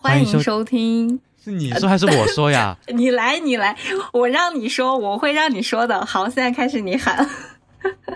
[0.00, 1.20] 欢迎收听。
[1.42, 2.78] 是你说还是我说呀？
[2.94, 3.76] 你来，你来，
[4.12, 6.06] 我让你说，我会让你说的。
[6.06, 7.28] 好，现在开始，你喊。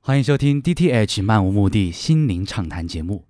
[0.00, 3.24] 欢迎收听 DTH 漫无目的心灵畅谈节目。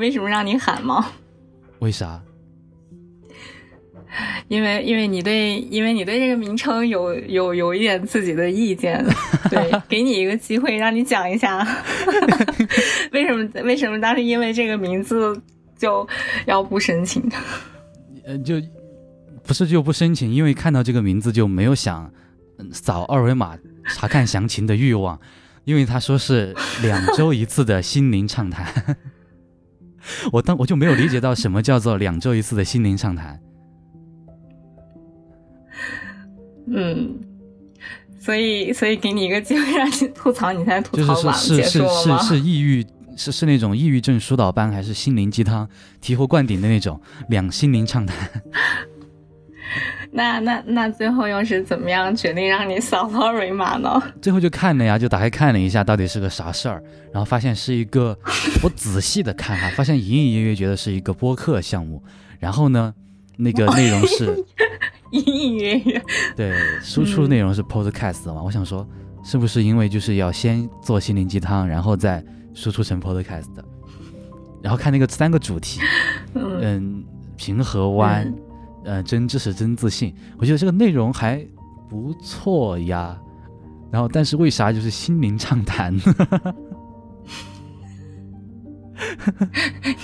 [0.00, 1.12] 为什么让你喊吗？
[1.78, 2.20] 为啥？
[4.48, 9.04] 因为因为你对因为你对这个名称有有有一点自己的意见，
[9.48, 11.64] 对， 给你一个机会让你讲一下，
[13.12, 15.40] 为什么为什么当时因为这个名字
[15.78, 16.06] 就
[16.46, 17.22] 要不申请？
[18.24, 18.60] 呃，就
[19.44, 22.12] 不是就不申请，因为看到这个名字就没有想
[22.72, 25.20] 扫二维码查看详情的欲望，
[25.64, 28.96] 因为他说是两周一次的心灵畅谈。
[30.32, 33.40] 我当我就没有理解到什么叫做两周一次的心灵畅谈。
[36.72, 37.18] 嗯，
[38.18, 42.86] 所以所以给你一个机会让你吐槽，你才吐槽完是是是是是抑郁
[43.16, 45.68] 是是那种抑郁症疏导班，还是心灵鸡汤
[46.00, 48.16] 醍醐灌顶的那种两心灵畅谈？
[50.12, 54.02] 那那那最后又是怎么样决定让你扫二维码呢？
[54.20, 56.82] 最后就看了呀，就打开看了一下，到底是个啥事儿，
[57.12, 58.18] 然后发现是一个，
[58.64, 62.02] 我仔细的看哈，发现隐隐约约觉得是一个播客项目，
[62.40, 62.92] 然后呢，
[63.36, 64.44] 那个内容是
[65.12, 66.02] 隐隐约约，
[66.34, 68.84] 对，输出内容是 podcast 嘛，我想说
[69.22, 72.20] 是不是因为就是要先做心灵鸡汤，然后再
[72.52, 73.46] 输出成 podcast，
[74.60, 75.80] 然后看那个三个主题，
[76.34, 77.04] 嗯，
[77.36, 78.34] 平和湾。
[78.84, 81.44] 呃，真知识真自信，我觉得这个内容还
[81.88, 83.18] 不错呀。
[83.90, 85.94] 然后，但是为啥就是心灵畅谈？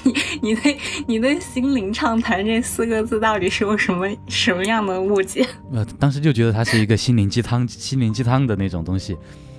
[0.03, 5.47] 你你对你对心灵畅谈这四个字到底是有什么什么样的误解？
[5.72, 9.16] 呃，当时就觉得它是一个心灵鸡汤、心灵鸡汤的那种东西。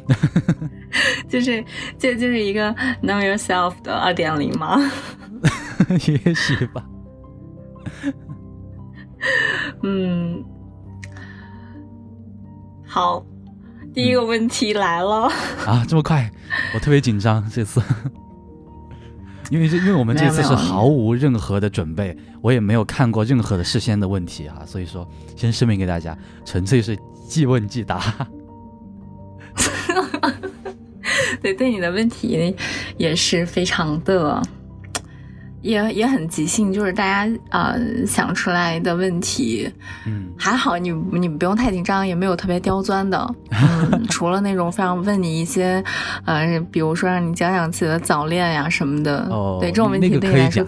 [1.30, 1.64] 就是
[1.98, 2.74] 就就是一个
[3.04, 4.80] know yourself 的二点零吗？
[5.90, 6.84] 也许吧。
[9.84, 10.44] 嗯，
[12.86, 13.24] 好，
[13.94, 15.30] 第一个问题来了。
[15.66, 16.32] 啊，这么快，
[16.74, 17.82] 我特别紧张这次，
[19.52, 28.02] 因为这因为我们这次是毫无任何的准备，我也没有看过任何的事先的问题哈，所以说先声明给大家，纯粹是即问即答。
[31.42, 32.56] 对，对你的问题
[32.98, 34.42] 也是非常的。
[35.68, 39.70] 也也很即兴，就是大家呃想出来的问题，
[40.06, 45.84] 嗯，还好你你不用太紧张，也没有特别刁钻的， 嗯除了那种非常问你一些，
[46.26, 50.66] 呃，比如说让你讲讲自己的早恋呀什么的，哦，对这种问题对来说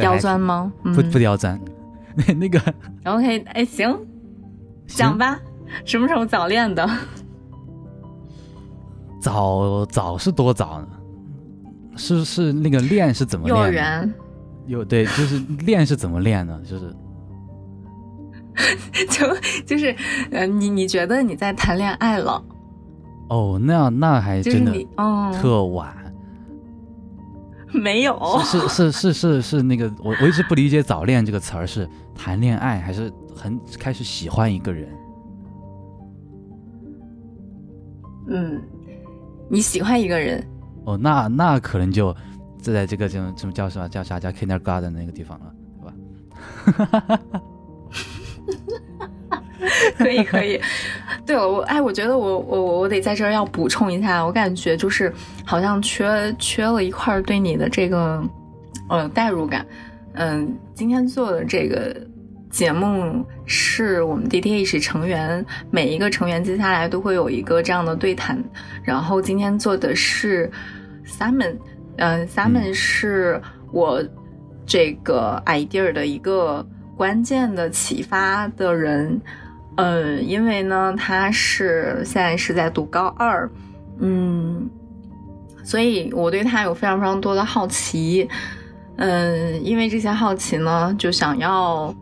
[0.00, 0.72] 刁钻吗？
[0.82, 1.58] 不不刁钻，
[2.16, 2.60] 那 那个。
[3.04, 3.96] OK，哎行，
[4.88, 5.38] 讲吧，
[5.84, 6.88] 什么时候早恋的？
[9.20, 10.88] 早早是多早呢？
[11.98, 13.48] 是是那个练是怎么？
[13.48, 14.10] 幼儿园
[14.66, 16.58] 有对，就是练是怎么练呢？
[16.64, 16.94] 就是
[19.10, 19.36] 就
[19.66, 19.94] 就是
[20.30, 22.42] 呃，你你觉得你在谈恋爱了？
[23.28, 25.94] 哦，那那还真的哦，特晚。
[27.70, 34.88] 没有，是是是是是那个，我我一直不理解“早恋”这个词儿是谈恋爱还是很开始喜欢一个人？
[38.30, 38.62] 嗯，
[39.50, 40.42] 你喜欢一个人。
[40.88, 42.16] 哦，那那可能就
[42.62, 45.52] 就在这个这种这种叫什么叫啥叫 kindergarten 那个地方了，
[46.72, 47.20] 对吧？
[49.98, 50.58] 可以可以，
[51.26, 55.12] 对我哎，我觉得我我我得在这儿要补充一下，我感觉就是
[55.44, 58.22] 好像缺缺了一块对你的这个
[58.88, 59.66] 呃代入感。
[60.14, 61.94] 嗯，今天做的这个
[62.48, 68.42] 节目是我们 DTH 成员每一个成员接下来都会有一个这样的对谈，
[68.82, 70.50] 然后今天做的是
[71.08, 71.56] Simon，
[71.96, 73.40] 嗯，Simon 是
[73.72, 74.02] 我
[74.66, 76.64] 这个 idea 的一个
[76.96, 79.20] 关键的启发的人。
[79.76, 83.48] 呃，因为呢，他是现在是在读高二，
[84.00, 84.68] 嗯，
[85.62, 88.28] 所以我对他有非常非常多的好奇，
[88.96, 91.94] 嗯，因为这些好奇呢，就想要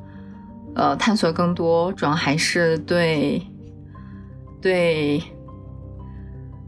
[0.75, 3.43] 呃探索更多，主要还是对
[4.63, 5.23] 对，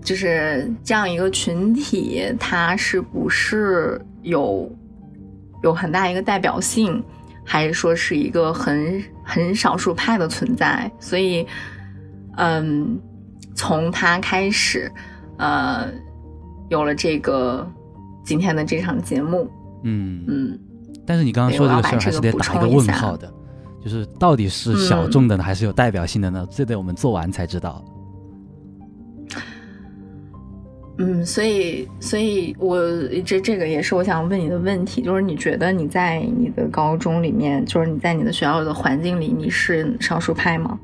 [0.08, 4.74] 就是这样一个群体，它是不是有
[5.62, 7.04] 有很大一个代表性？
[7.44, 11.46] 还是说是一个很很少数派的存在，所以，
[12.38, 12.98] 嗯，
[13.54, 14.90] 从他开始，
[15.36, 15.90] 呃，
[16.70, 17.70] 有了这个
[18.24, 19.50] 今天的这场节目，
[19.82, 20.58] 嗯嗯。
[21.06, 23.30] 但是你刚刚说这个事儿还是得打一个问号的，
[23.84, 26.46] 就是到底是小众的呢，还是有代表性的呢？
[26.50, 27.84] 这得我们做完才知道。
[31.00, 32.76] 嗯，所以，所以我
[33.24, 40.78] 这这个也是我想问你的问题，就是你觉得你在你的高中里面，就是你在你的学校的环境里，你是少数派吗？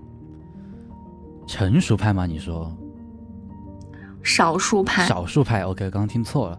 [1.48, 2.26] 成熟派吗？
[2.26, 2.72] 你说？
[4.22, 5.04] 少数派。
[5.04, 5.62] 少数派。
[5.62, 6.58] OK，刚刚听错了，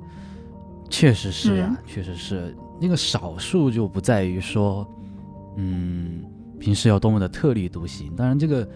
[0.90, 4.86] 确实是呀，确实是那个少数就不在于说，
[5.56, 6.24] 嗯，
[6.60, 8.68] 平时要多么的特立独行，当然这个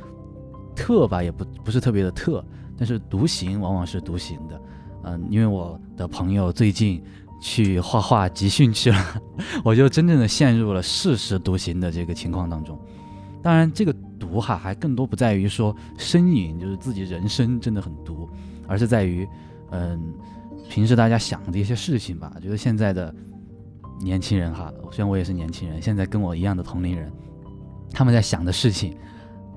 [0.74, 2.42] 特吧也不不是特别的特。
[2.78, 4.62] 但是独行往往是独行的，
[5.04, 7.02] 嗯，因为我的朋友最近
[7.42, 9.22] 去画画集训去了，
[9.64, 12.78] 我就真正的陷入了事事独行的这个情况当中。
[13.42, 18.30] 当然，这个独哈还更多不在于说身影，就是自己人生真的很独，
[18.68, 19.26] 而是在于，
[19.72, 20.14] 嗯，
[20.70, 22.34] 平时大家想的一些事情吧。
[22.42, 23.16] 觉得现在的
[24.02, 27.10] 年轻人哈，虽然我也是年轻人，现在跟我一样的同龄人，
[27.94, 28.98] 他们在想的事情，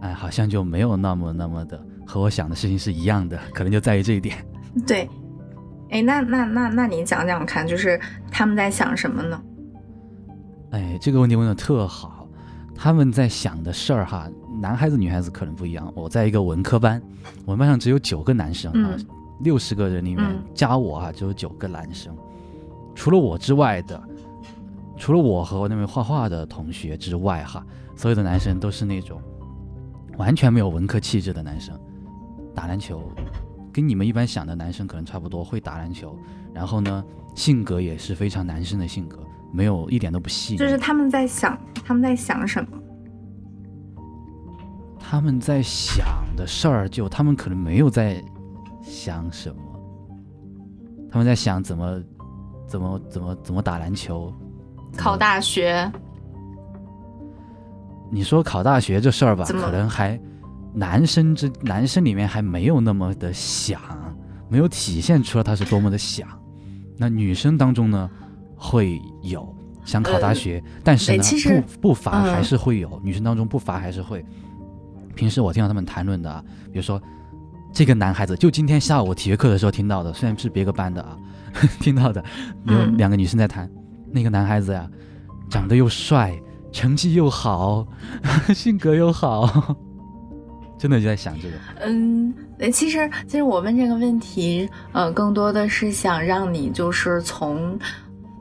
[0.01, 1.85] 哎，好像就没有那么那么的。
[2.07, 4.37] 和我想的事情是一样的，可能就在于这一点。
[4.87, 5.09] 对，
[5.93, 8.01] 哎，那那那那你讲讲看，就是
[8.31, 9.41] 他们在想什么呢？
[10.71, 12.27] 哎，这个问题问的特好。
[12.75, 14.27] 他们在想的事儿哈，
[14.59, 15.93] 男孩子女孩子可能不一样。
[15.95, 17.01] 我在一个文科班，
[17.45, 18.97] 我们班上只有九个男生啊，
[19.41, 22.17] 六十个人里面加我啊，只有九个男生。
[22.95, 24.03] 除了我之外的，
[24.97, 27.65] 除了我和我那位画画的同学之外哈，
[27.95, 29.21] 所有的男生都是那种
[30.17, 31.79] 完全没有文科气质的男生。
[32.55, 33.01] 打篮球，
[33.73, 36.17] 跟你们一般想的男生可能差不多，会打篮球。
[36.53, 37.03] 然后呢，
[37.35, 39.19] 性格也是非常男生的性格，
[39.53, 40.57] 没有一点都不细。
[40.57, 42.79] 就是他们在想，他们在想什么？
[44.99, 46.05] 他们在想
[46.37, 48.23] 的事儿，就他们可能没有在
[48.83, 49.57] 想什么。
[51.11, 52.03] 他们在想怎么，
[52.67, 54.33] 怎么，怎么，怎么打篮球，
[54.97, 55.91] 考大学。
[58.11, 60.21] 你说考大学这事儿吧，可能还。
[60.75, 63.81] 男生之男生里面还没有那么的想，
[64.49, 66.29] 没有体现出来他是多么的想。
[66.97, 68.09] 那女生当中呢，
[68.57, 69.55] 会有
[69.85, 71.23] 想考大学，但是呢，
[71.71, 74.25] 不不乏还是会有女生当中不乏还是会。
[75.15, 77.01] 平时我听到他们谈论的，比如说
[77.73, 81.19] 这个男孩子，就今天下午体育课的时候听到的，虽然是别个班的啊，
[81.81, 82.25] 听到的
[82.65, 83.71] 有两个女生在谈，
[84.11, 84.89] 那个男孩子呀，
[85.51, 86.35] 长得又帅，
[86.71, 87.87] 成绩又好，
[88.55, 89.77] 性格又好。
[90.83, 92.35] 真的就在想这个，嗯，
[92.73, 97.79] 其实其实我问这个问题，呃，更多的是想让你就是从，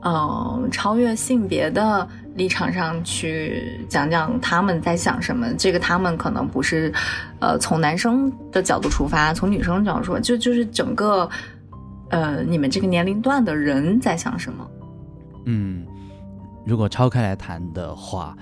[0.00, 5.54] 呃，超越性别的立场上去讲讲他们在想什么。
[5.54, 6.92] 这个他们可能不是，
[7.38, 11.30] 呃，从男生的角度出发，从女生角度说，就就是整个，
[12.08, 14.68] 呃，你们这个年龄段的人在想什么？
[15.44, 15.86] 嗯，
[16.66, 18.36] 如果超开来谈的话，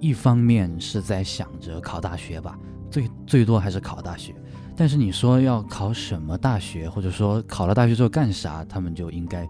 [0.00, 2.56] 一方面是在想着考大学吧。
[2.92, 4.34] 最最多还是考大学，
[4.76, 9.48] 但是你说要考什么大学，或者说考了大学之后干啥，他们就应该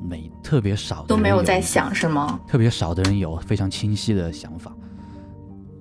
[0.00, 2.38] 没特别少都没有在想是吗？
[2.46, 4.72] 特别少的人有非常清晰的想法，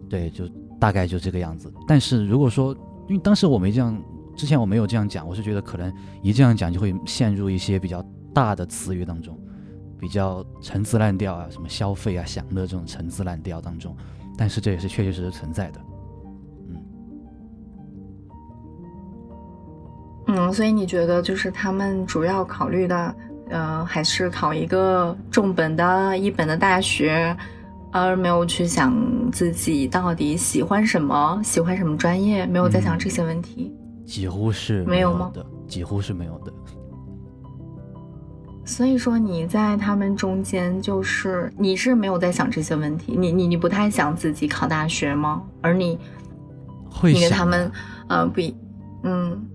[0.09, 0.47] 对，就
[0.79, 1.71] 大概就这个样子。
[1.87, 2.73] 但是如果说，
[3.07, 3.95] 因为当时我没这样，
[4.35, 5.93] 之前我没有这样讲，我是觉得可能
[6.23, 8.03] 一这样讲就会陷入一些比较
[8.33, 9.37] 大的词语当中，
[9.99, 13.95] 比较陈词滥调啊，什么消费啊、享乐这种陈词滥调当中。
[14.35, 15.79] 但是这也是确确实实存在的。
[20.27, 23.15] 嗯，所以你觉得就是他们主要考虑的，
[23.49, 27.35] 呃，还是考一个重本的一本的大学，
[27.91, 28.95] 而没有去想
[29.31, 33.73] 自己到底喜欢什么，喜欢什么专业，没有在想这些问题。
[34.05, 35.31] 几乎是没有吗？
[35.67, 36.53] 几乎是没有的。
[38.65, 45.43] 所以说你在他们中间，就是你是没有在想这些问题，你你你不太想自己考大学吗？
[45.61, 45.99] 而你，
[46.89, 47.69] 会你跟他们，
[48.07, 48.41] 呃，不，
[49.03, 49.45] 嗯，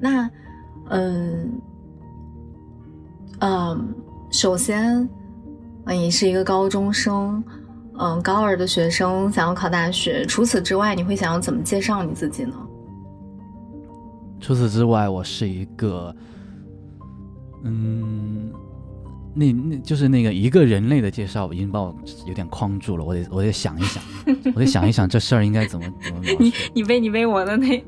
[0.00, 0.30] 那，
[0.90, 1.60] 嗯，
[3.40, 3.94] 嗯，
[4.30, 5.08] 首先，
[5.86, 7.42] 你是一个高中生，
[7.98, 12.54] 嗯，高二的学生想要考大学，除此之外，你会想要怎么介绍你自己呢？
[14.40, 16.14] 除此之外，我是一个。
[17.64, 18.52] 嗯，
[19.38, 21.94] 那那就是那个一个人类的介绍已经把我
[22.26, 24.02] 有点框住了，我得我得想一想，
[24.52, 26.20] 我得想一想这事儿应该怎么怎么。
[26.40, 27.84] 你你被你被我的那，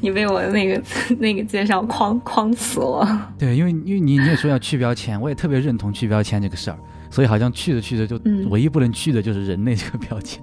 [0.00, 0.82] 你被我的那个
[1.20, 3.34] 那个介绍框框死了。
[3.38, 6.78] 对，因为因为你你也说要去标签，我也特别认同去标签这个事儿，
[7.10, 8.18] 所以好像去着去着就
[8.48, 10.42] 唯一不能去的就是人类这个标签。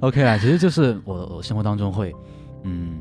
[0.00, 2.14] OK 啦，其实就是我我生活当中会，
[2.64, 2.98] 嗯，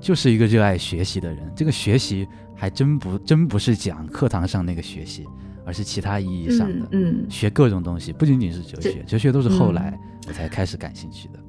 [0.00, 2.26] 就是一个热爱学习的人，这个学习。
[2.56, 5.24] 还真不真不是讲课堂上那个学习，
[5.64, 9.96] 而是其他意义上的，嗯，学各种东西，不仅仅是哲学，哲学都是后来
[10.26, 11.40] 我才开始感兴趣的。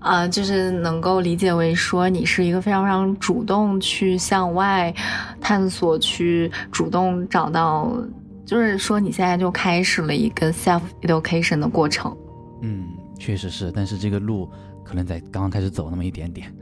[0.00, 4.92] 啊，就是能够理解为说你是一个非常非常主动去向外
[5.40, 7.96] 探索，去主动找到，
[8.44, 12.14] 就是说你现在就开始了一个 self education 的过程。
[12.62, 14.50] 嗯，确实是，但是这个路
[14.84, 16.52] 可能在刚刚开始走那么一点点。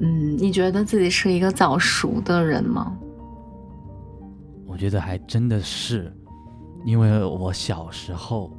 [0.00, 2.96] 嗯，你觉得自己是一个早熟的人吗？
[4.66, 6.12] 我觉得还真的是，
[6.84, 8.50] 因为我小时候，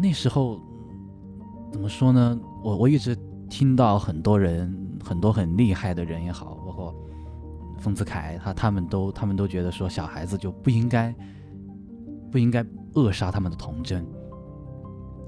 [0.00, 0.58] 那时候
[1.70, 2.40] 怎么说呢？
[2.64, 3.14] 我我一直
[3.50, 6.94] 听到很多人，很多很厉害的人也好，包括
[7.78, 11.14] 丰子恺，他他们都他们都觉得说，小孩子就不应该
[12.30, 14.06] 不应该扼杀他们的童真。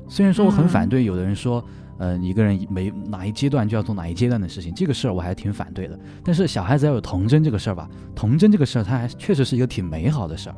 [0.09, 1.63] 虽然说我很反对，有的人说。
[2.03, 5.97] 嗯，一个人每哪一阶段就要做哪一阶段的事情，这个事儿我还挺反对的。
[6.25, 10.57] 但是小孩子要有童真这个事儿吧，童真这个事儿，它还确实是一个挺美好的事儿。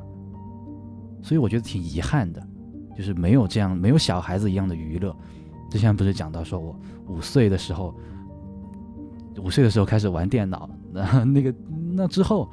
[1.23, 2.43] 所以我觉得挺遗憾的，
[2.97, 5.15] 就是没有这样没有小孩子一样的娱乐。
[5.71, 6.75] 之前不是讲到说我
[7.09, 7.95] 五岁的时候，
[9.37, 11.55] 五岁的时候开始玩电脑，那那个
[11.93, 12.51] 那之后，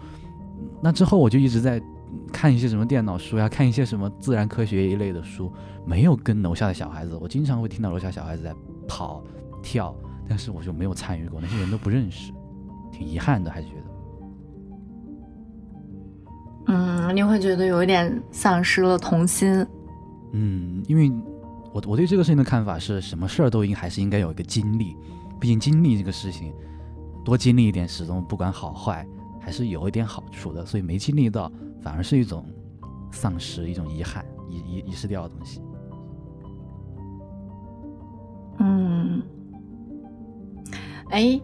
[0.81, 1.81] 那之后我就一直在
[2.33, 5.49] 看一些什么电脑书呀，看一些什么自然科学一类的书，
[5.85, 8.53] 没有跟楼下的小孩子，我经常会听到楼下小孩子在。
[8.91, 9.23] 跑
[9.63, 9.95] 跳，
[10.27, 12.33] 但是我就没有参与过，那些人都不认识，
[12.91, 13.83] 挺遗憾的，还是觉得，
[16.67, 19.65] 嗯，你会觉得有一点丧失了童心，
[20.33, 21.09] 嗯，因为
[21.71, 24.97] 我我对这个事情的看法是什么事儿都应还是应该有一个经历，
[25.39, 26.53] 毕竟经历这个事情，
[27.23, 29.07] 多经历一点，始终不管好坏
[29.39, 31.49] 还是有一点好处的，所以没经历到
[31.81, 32.45] 反而是一种
[33.09, 35.61] 丧失，一种遗憾，遗遗遗失掉的东西。
[38.63, 39.21] 嗯，
[41.09, 41.41] 哎，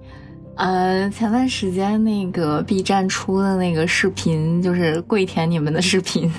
[0.56, 6.32] 呃，前段时间那个 B 站出的那个视频，就是跪舔你们的视频，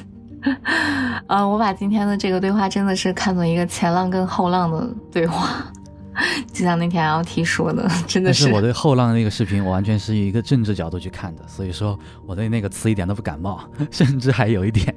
[1.26, 5.64] 呃，我把今天的这个对话真的是看作一个前浪跟后浪的对话，
[6.52, 8.52] 就像那天 LT 说的， 真的是。
[8.52, 14.94] 我对后浪那个视频，我完全是以一个政治角度去看的，所以说我对那个词一点都不感冒，甚至还有一点。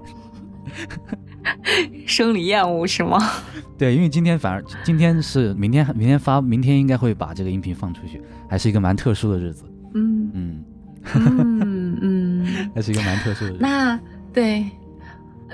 [2.05, 3.17] 生理厌恶是吗？
[3.77, 9.63] 对，因为今天反而今天是明天，明天发，明天应该会把这个音频放出去，还是一个蛮特殊的日子。
[9.93, 10.63] 嗯嗯
[11.15, 12.45] 嗯嗯，
[12.75, 13.55] 还是一个蛮特殊的。
[13.60, 14.00] 那
[14.31, 14.65] 对，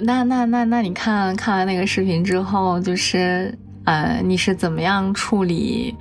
[0.02, 5.96] 那那那那你看看完那个视频之后，就是呃，你是怎么样处理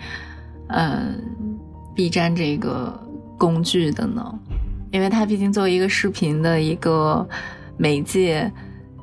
[0.69, 1.15] 呃
[1.95, 2.99] B 站这个
[3.39, 4.39] 工具的呢？
[4.91, 7.27] 因为它毕竟作为一个视频的一个
[7.77, 8.51] 媒介。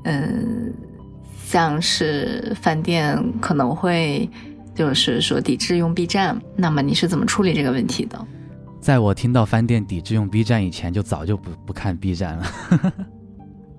[0.03, 0.73] 嗯，
[1.45, 4.29] 像是饭店可能会
[4.75, 8.19] 就是说抵制用 B 站，那么你是怎么处理这个问题的？
[8.81, 12.45] 在我听到饭店抵制用 B 站以前，就早就不不看 B 站了。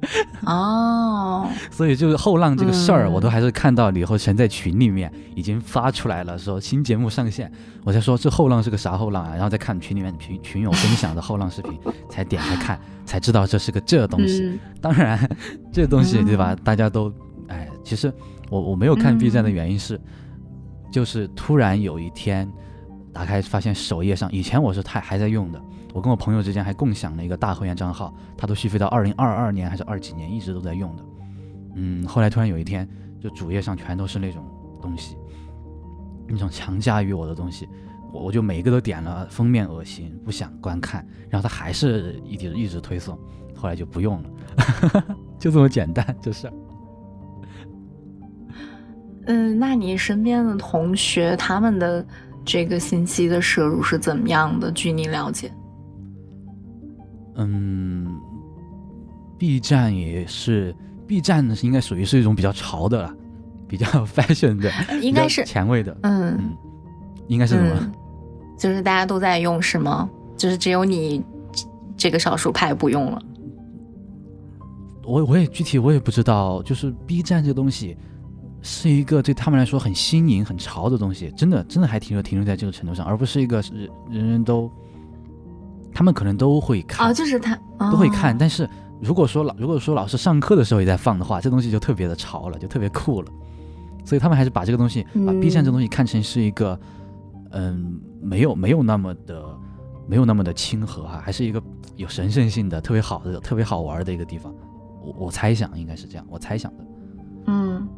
[0.47, 7.51] 哦，所以就是后浪这个事儿，我都还是看到了以后，全在群里面已经发出来了，说新节目上线，
[7.85, 9.33] 我才说这后浪是个啥后浪啊？
[9.33, 11.73] 然后再看群里面群群友分享的后浪视频，
[12.09, 14.59] 才点开看，才知道这是个这东西。
[14.81, 15.29] 当然，
[15.73, 16.55] 这东西对吧？
[16.63, 17.13] 大家都
[17.49, 18.13] 哎，其实
[18.51, 20.01] 我我没有看 B 站的原因是，
[20.93, 22.51] 就是突然有一天
[23.13, 25.61] 打开发现首页上，以前我是太还在用的。
[25.95, 31.05] 我跟我朋友之间还共享了一个大会员账号，他都续费到二零二二年还是二几年，一直都在用的。
[31.77, 32.87] 嗯，后来突然有一天，
[33.21, 34.45] 就主页上全都是那种
[34.83, 35.17] 东西，
[36.27, 37.69] 那种强加于我的东西，
[38.13, 43.17] 我我就每一个都点了，封面恶心，不想观看，然后他还是一直一直推送，
[43.55, 44.31] 后来就不用了，
[45.39, 46.53] 就这么简单就是。
[49.27, 52.05] 嗯，那你身边的同学他们的
[52.45, 54.73] 这个信息的摄入是怎么样的？
[54.73, 55.53] 据你了解？
[57.37, 58.21] 嗯
[59.39, 60.75] ，B 站也是
[61.07, 63.15] ，B 站呢是应该属于是一种比较潮的了，
[63.67, 64.71] 比较 fashion 的，
[65.03, 66.57] 应该是前卫的，嗯嗯，
[67.29, 67.93] 应该是什么？
[68.59, 70.09] 就是大家都在用是吗？
[70.37, 71.23] 就是只有你
[71.97, 73.21] 这个少数派不用了？
[75.05, 77.97] 我我也具体我也不知道，就是 B 站这东西
[78.63, 84.71] 是一个对他们来说很新颖、很潮的东西，真的真的还停留停留在这个程度上，而不是一个人人人都。
[85.95, 88.69] 他们可能都会看哦，就是他都会看，但是
[89.01, 93.31] 如果说老如果说老师上课的时候也在放的话，这东西就特别的潮了，就特别酷了。
[94.05, 96.79] 所以他们还是把这个东西，把 B 站这东西看成是一个，
[97.53, 99.43] 嗯，没有没有那么的
[100.07, 101.63] 没有那么的亲和哈，还是一个
[101.97, 104.53] 有神圣性的、特别好的、特别好玩的一个地方。
[105.03, 106.85] 我我猜想应该是这样，我猜想的。
[107.47, 107.89] 嗯，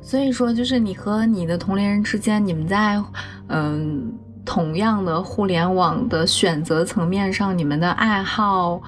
[0.00, 3.02] 所以说就是你和你的同龄人之间，你们在
[3.48, 4.12] 嗯。
[4.50, 8.82] 同样的互联网的选择层面上，你们的爱好，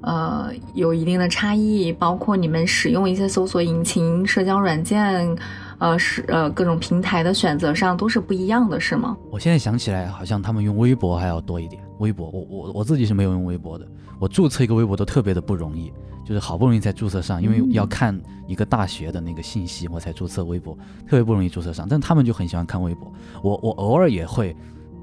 [0.00, 5.36] 呃，有一定的差异，包括你们使用一些搜索引擎、社交软件，
[5.76, 9.14] 呃，是呃各种平台的选择上都是不一样的，是吗？
[9.30, 11.82] 我现在想起来，好像他们用微博还要多一点。
[11.98, 13.86] 微博，我我我自己是没有用微博的，
[14.18, 15.92] 我注册一个微博都特别的不容易，
[16.24, 20.74] 就是好不容易才注册上，因为要看一个大学的那个信息，我才注册微博，
[21.06, 21.86] 特别不容易注册上。
[21.86, 24.56] 但他们就很喜欢看微博，我我偶尔也会。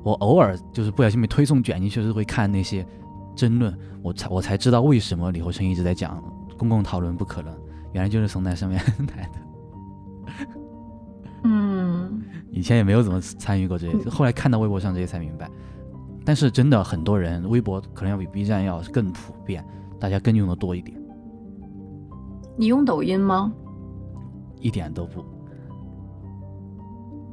[0.05, 2.85] 我偶尔就是不小心被推送卷进去，是会看那些
[3.35, 6.23] 争论，我才我才知道为什么李厚成一直在讲
[6.59, 7.51] 公共讨论不可能，
[7.91, 8.79] 原来就是从那上面
[9.17, 9.39] 来的。
[11.43, 12.21] 嗯，
[12.51, 15.49] 以前也没有怎么参与过这些，后来看到微博上这些才明白。
[16.23, 19.65] 但是真的很多人，微博可能要比 B 站要更普遍，
[19.99, 20.95] 大家更用的多一点。
[22.55, 23.51] 你用抖音吗？
[24.59, 25.25] 一点都不。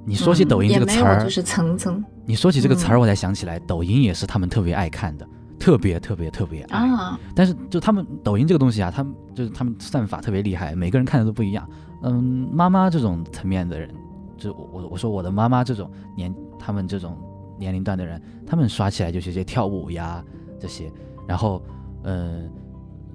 [0.04, 2.04] 你说起抖音这个词儿，就是层层。
[2.24, 5.26] 你说起这个词儿，我才想起来，抖音也是他们特别爱看的，
[5.58, 6.88] 特别特别特别爱。
[7.34, 11.68] 但是就他们抖音这个东西啊，他们就是他们算法特别厉害，每个人看的都不一样。
[12.02, 13.88] 嗯，妈妈这种层面的人，
[14.36, 17.16] 就我我说我的妈妈这种年，他们这种
[17.58, 20.24] 年龄段的人，他们刷起来就是些跳舞呀
[20.58, 20.92] 这些，
[21.26, 21.62] 然后
[22.02, 22.50] 嗯。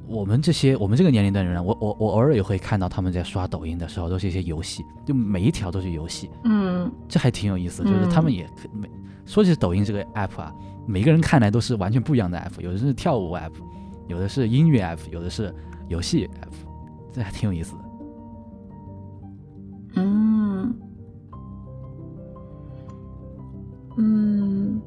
[0.08, 7.84] 我们这些，我们这个年龄的人，我我我偶尔也会看到他们在刷抖音的时候，都是一些游戏，就每一条都是游戏，嗯，这还挺有意思。
[7.84, 8.90] 就是他们也每
[9.26, 10.54] 说起抖音这个 app 啊，
[10.86, 13.52] 每个人看来都是完全不一样的 app，有的是跳舞 app，
[14.08, 15.54] 有的是音乐 app，有的是
[15.90, 16.68] 游戏 app，
[17.12, 17.82] 这还挺有意思的。
[19.96, 20.74] 嗯，
[23.98, 24.82] 嗯。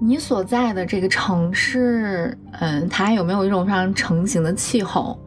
[0.00, 5.18] 你所在的这个城市，嗯，它有没有一种非常成型的气候？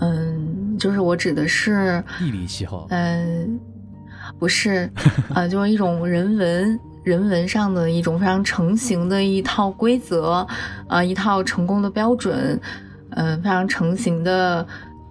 [0.00, 2.86] 嗯，就是我指的是地理气候。
[2.90, 3.60] 嗯，
[4.38, 4.90] 不是，
[5.34, 10.46] 呃，就是一种人文人文上的一种非常成型的一套规则，
[10.88, 12.58] 啊，一套成功的标准，
[13.10, 14.66] 嗯，非常成型的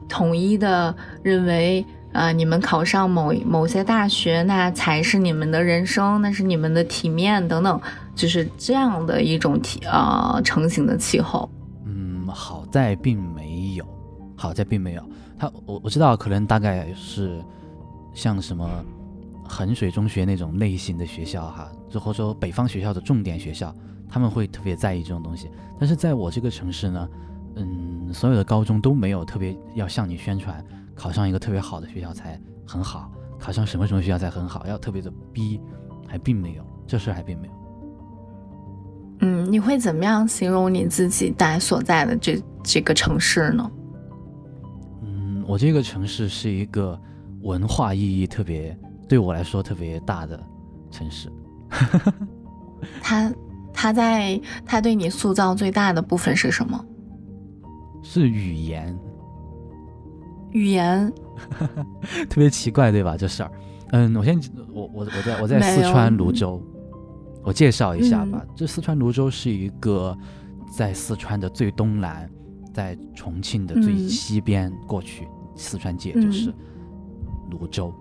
[0.10, 1.86] 统一的认为。
[2.14, 7.82] 啊，你们考上某某些大学，那才是你们的人生，那是你们的体面等等，
[8.16, 11.50] 就是这样的一种体啊成型的气候。
[11.86, 13.86] 嗯，好在并没有，
[14.36, 15.04] 好在并没有。
[15.38, 17.44] 他我我知道，可能大概是
[18.14, 18.70] 像什么
[19.44, 23.76] 衡水中学那种类型的学校哈，就或者说北方学校的重点学校，
[24.08, 25.50] 他们会特别在意这种东西。
[25.80, 27.10] 但是在我这个城市呢，
[27.56, 30.64] 嗯，所有的高中都没有特别要向你宣传。
[30.96, 35.60] 考上一个特别好的学校才很好，考上什么什么学校才很好，要特别的逼，
[36.08, 37.54] 还并没有，这事还并没有。
[39.24, 43.72] 嗯，你会怎么样形容你自己在所在的这这个城市呢？
[45.02, 47.00] 嗯，我这个城市是一个
[47.42, 50.40] 文化意义特别对我来说特别大的
[50.92, 51.32] 城市。
[53.02, 53.34] 他
[53.74, 56.86] 他在他对你塑造最大的部分是什么？
[58.04, 58.98] 是语言。
[60.52, 61.12] 语言
[62.30, 63.16] 特别奇怪，对吧？
[63.18, 63.52] 这事儿，
[63.92, 64.40] 嗯，我先
[64.72, 66.62] 我我我在我在四川泸州，
[67.44, 68.44] 我介绍一下吧。
[68.56, 70.18] 这四川泸州是一个
[70.76, 72.30] 在四川的最东南，
[72.74, 76.54] 在重庆的最西边过去，四川界就是
[77.50, 77.94] 泸州。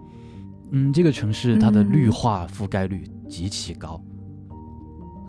[0.70, 4.00] 嗯，这个城市它的绿化覆盖率极其高。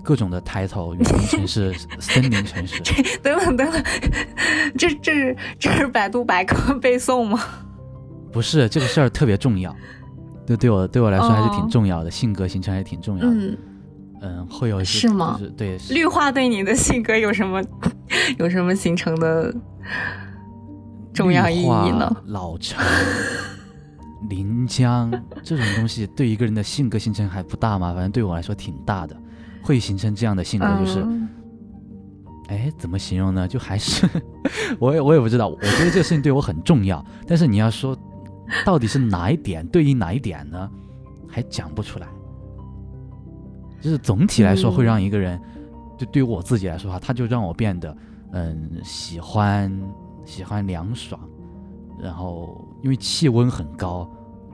[0.03, 2.81] 各种的抬头，园林城市、 森林城市，
[3.21, 3.83] 等等等等，
[4.77, 7.39] 这这是这是百度百科 背诵吗？
[8.29, 9.73] 不是，这个事儿特别重要，
[10.45, 13.31] 对对我对我来说还是挺重要的，性格形成还是挺重要的。
[13.31, 13.57] 嗯，
[14.49, 15.39] 会有一些是吗？
[15.57, 17.61] 对，绿化对你的性格有什么
[18.39, 19.53] 有什么形成的
[21.13, 22.15] 重要意义呢？
[22.27, 22.83] 老城、
[24.29, 25.11] 临江
[25.43, 27.93] 这种东西对一个人的性格形成还不大吗？
[27.93, 29.15] 反正对我来说挺大的，
[29.61, 31.05] 会形成这样的性格，就是，
[32.47, 33.47] 哎，怎么形容呢？
[33.47, 34.07] 就还是
[34.79, 35.47] 我也我也不知道。
[35.47, 37.97] 我觉得这个事情对我很重要，但是你要说
[38.65, 40.69] 到底是哪一点对应哪一点呢？
[41.27, 42.07] 还讲不出来。
[43.83, 45.37] 就是总体来说，会让一个人，
[45.97, 47.95] 就对于我自己来说哈，他就让我变得，
[48.31, 49.69] 嗯，喜欢
[50.23, 51.19] 喜欢凉爽，
[51.99, 54.09] 然后因为气温很高，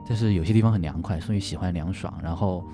[0.08, 2.66] 但是有些地方很凉快，所以喜欢凉爽，然后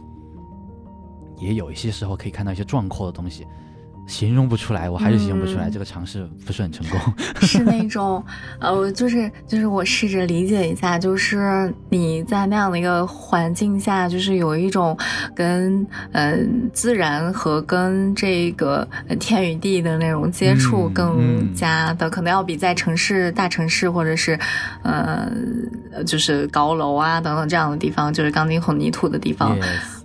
[1.38, 3.46] 也有一些时候可以看到一些壮阔的东西。
[4.08, 5.70] 形容不出来，我还是形容不出来。
[5.70, 7.00] 这个尝试不是很成功。
[7.41, 8.24] 是那种，
[8.60, 14.98] 呃，就是就是我试着理解一下，就是你在那样的一个环境下，就是有一种
[15.36, 18.88] 跟嗯自然和跟这个
[19.20, 24.39] 天与地的那种接触更加的，可能要比在城市大城市或者是
[24.84, 25.32] 呃
[26.06, 29.58] 就是高楼啊等等这样的地方，就是钢筋混凝土的地方，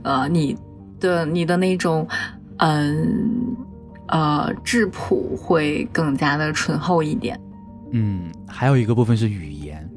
[0.03, 0.57] 呃，你
[0.99, 2.09] 的你的那种
[2.57, 2.97] 嗯。
[2.99, 3.70] 呃，
[4.65, 7.41] 质朴会更加的醇厚一点。
[7.93, 9.89] 嗯，还有一个部分是语言，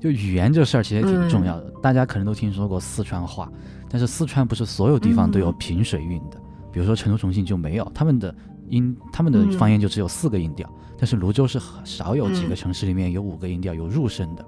[0.00, 1.70] 就语言这事儿其实挺重要的。
[1.82, 3.50] 大家可能都听说过四川话，
[3.88, 6.40] 但是四川不是所有地方都有平水韵的。
[6.72, 8.34] 比如说成都、重庆就没有，他们的
[8.68, 10.68] 音，他们的方言就只有四个音调。
[10.96, 14.44] 但是泸州是少有几个城市里面有五个音调有入声的，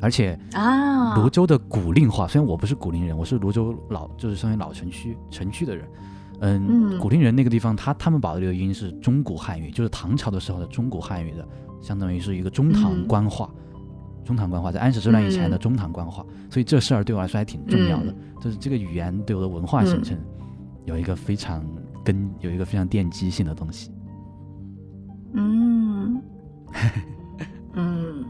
[0.00, 5.88] 而且啊，泸州的古令话，虽然我不是古令人，我是泸州老，就是相当于老城区城区的人。
[6.40, 11.46] 嗯，古陵人那个地方，他他们保留的音是中古汉语，就是唐朝的时候的中古汉语的，
[11.80, 13.50] 相当于是一个中唐官话，
[14.24, 20.18] 中唐官话在安史之乱以前的中唐官话，所以这事儿对我来说还挺重要的，就是这个语言对我的文化形成
[20.84, 21.64] 有一个非常
[22.04, 23.90] 根，有一个非常奠基性的东西。
[25.32, 26.20] 嗯，
[27.74, 28.24] 嗯。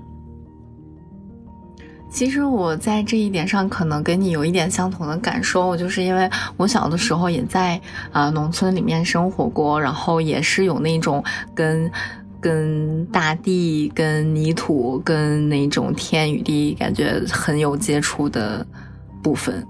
[2.17, 6.27] 其实我在这一点上可能跟你有一点相同的感受，就是因为
[6.57, 7.79] 我小的时候也在
[8.11, 11.23] 啊农村里面生活过，然后也是有那种
[11.55, 11.93] 跟
[12.41, 18.67] 跟大地、跟泥土、跟那种天与地感觉很有接触的
[19.23, 19.63] 部分。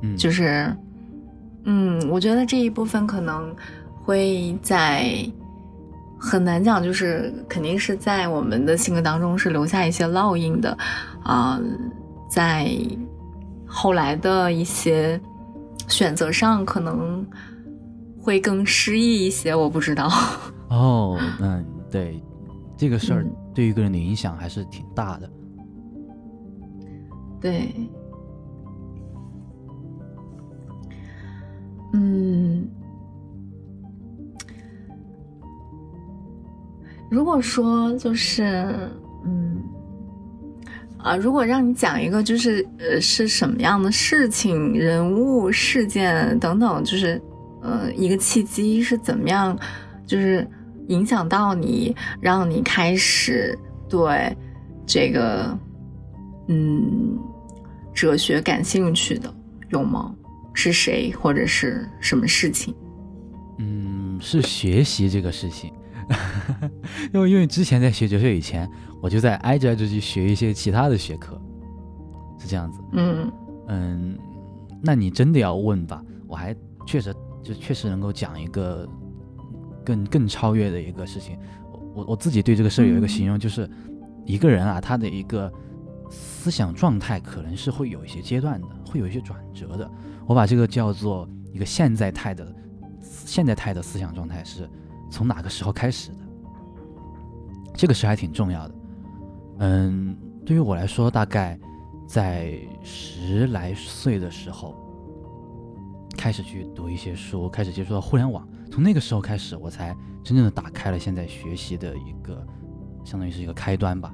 [0.00, 0.74] 嗯，就是
[1.64, 3.54] 嗯，我觉得这一部分可能
[4.02, 5.30] 会在。
[6.20, 10.76] 很难讲，就是肯定是在我们的性格当中是留下一些烙印的，
[11.28, 11.60] 啊，
[12.28, 12.70] 在
[13.66, 15.20] 后来的一些
[15.86, 17.24] 选择上可能
[18.18, 20.08] 会更失意一些，我不知道。
[20.70, 22.22] 哦，嗯，对，
[22.76, 25.30] 这个事儿对于一个人的影响还是挺大的。
[27.40, 27.72] 对，
[31.92, 32.66] 嗯。
[37.10, 38.90] 如果说就是，嗯，
[40.98, 47.20] 啊，如果让你讲一个，就是呃，是什么样的事情、人物、事件等等，就是
[47.62, 49.56] 呃，一个契机是怎么样，
[50.06, 50.46] 就是
[50.88, 53.56] 影响到你，让你开始
[53.88, 54.36] 对
[54.86, 55.56] 这个
[56.48, 57.16] 嗯
[57.94, 59.32] 哲学感兴趣的，
[59.70, 60.14] 有吗？
[60.52, 62.74] 是谁或者是什么事情？
[63.58, 65.72] 嗯，是学习这个事情。
[67.12, 68.68] 因为因为之前在学哲学以前，
[69.02, 71.40] 我就在挨着挨着去学一些其他的学科，
[72.38, 72.80] 是这样子。
[72.92, 73.30] 嗯
[73.68, 74.18] 嗯，
[74.82, 78.88] 那你真的要问吧，我还确实就确实能够讲一个
[79.84, 81.38] 更更超越的一个事情。
[81.94, 83.68] 我我自己对这个事儿有一个形容，就是
[84.24, 85.52] 一个人啊，他的一个
[86.10, 89.90] 思想状态可能是会有一些阶段的，会有一些转折的。
[90.26, 92.54] 我把这个叫做一个现在态的
[93.02, 94.66] 现在态的思想状态是。
[95.10, 96.18] 从哪个时候开始的？
[97.74, 98.74] 这个事还挺重要的。
[99.58, 101.58] 嗯，对于我来说，大概
[102.06, 104.74] 在十来岁的时候，
[106.16, 108.46] 开始去读一些书，开始接触到互联网。
[108.70, 112.44] 从那个时候开始，我才真正的打开了现在学习的一个，
[113.04, 114.12] 相当于是一个开端吧。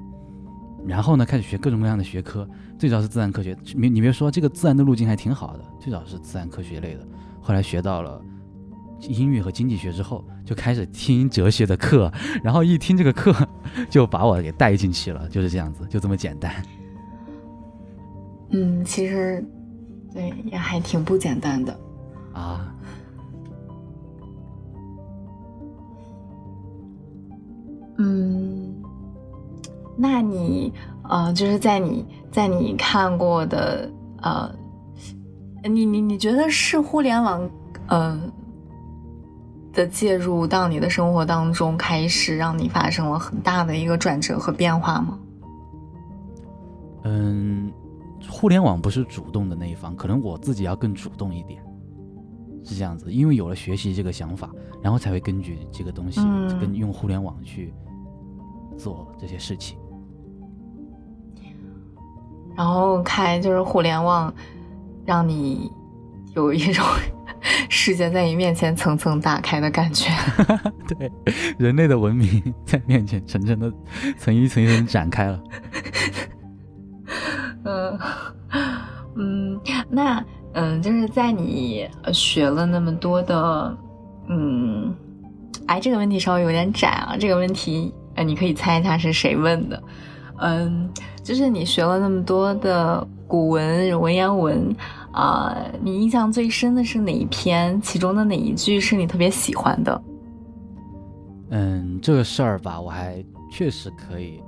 [0.85, 2.47] 然后呢，开始学各种各样的学科。
[2.77, 5.65] 最早是自然科学，你你别说，这个自然的路径还挺好的。
[5.79, 7.07] 最早是自然科学类的，
[7.41, 8.21] 后来学到了。
[9.07, 12.11] 英语和经济学之后，就开始听哲学的课，
[12.43, 13.33] 然后一听这个课，
[13.89, 16.51] 就把我给带进去了，就是这样子，就这么简单。
[18.49, 19.43] 嗯，其实，
[20.13, 21.77] 对，也还挺不简单的
[22.33, 22.73] 啊。
[27.97, 28.75] 嗯，
[29.97, 30.73] 那你
[31.09, 33.89] 呃，就是在你在你看过的
[34.21, 34.53] 呃，
[35.63, 37.49] 你你你觉得是互联网？
[37.87, 38.31] 嗯
[39.75, 45.19] 的介入到你的生活当中，开始让你发生了很大的一个转折和变化吗？
[47.03, 47.71] 嗯，
[48.27, 51.61] 互联网不是主动的那一方，可能我自己要更主动一点，
[52.63, 53.11] 是这样子。
[53.11, 54.49] 因为有了学习这个想法，
[54.81, 56.21] 然后才会根据这个东西，
[56.59, 57.71] 跟用互联网去
[58.75, 59.77] 做这些事情。
[62.55, 64.33] 然后开就是互联网，
[65.05, 65.69] 让你
[66.33, 66.83] 有一种
[67.69, 70.09] 世界在你面前层层打开的感觉。
[70.87, 71.11] 对，
[71.57, 73.71] 人类的文明在面前层层的、
[74.17, 75.39] 层一层一层展开了。
[77.63, 77.99] 嗯
[79.17, 83.77] 嗯，那嗯，就是在你学了那么多的，
[84.27, 84.93] 嗯，
[85.67, 87.15] 哎，这个问题稍微有点窄啊。
[87.19, 89.81] 这个问题，呃，你可以猜一下是谁问的？
[90.37, 90.89] 嗯，
[91.23, 94.75] 就是你学了那么多的古文、文言文，
[95.15, 97.79] 啊，你印象最深的是哪一篇？
[97.81, 100.01] 其中的哪一句是你特别喜欢的？
[101.51, 104.43] 嗯，这个事儿吧，我还确实可以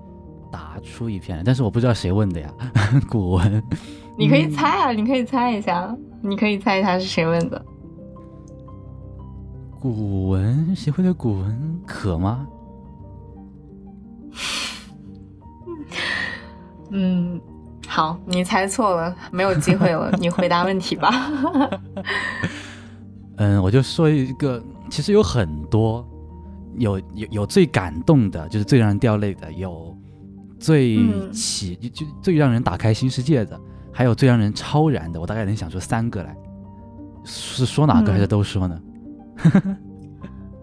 [0.52, 2.54] 答出一篇，但是我不知道谁问的呀。
[3.10, 3.64] 古文，
[4.18, 7.64] 你可以猜啊，你可以猜一下，你可以猜一下是谁问的。
[9.80, 12.46] 古文，谁会对古文渴吗？
[16.92, 17.40] 嗯，
[17.88, 21.32] 好，你猜错了，没有机会了， 你回答问题吧。
[23.38, 26.06] 嗯，我就说一个，其实有很多，
[26.78, 29.98] 有有有最感动的，就是最让人掉泪的，有
[30.60, 31.00] 最
[31.32, 33.60] 起就就最让人打开新世界的，
[33.92, 35.20] 还有最让人超然的。
[35.22, 36.36] 我大概能想出三个来，
[37.24, 38.82] 是说哪个还是都说呢？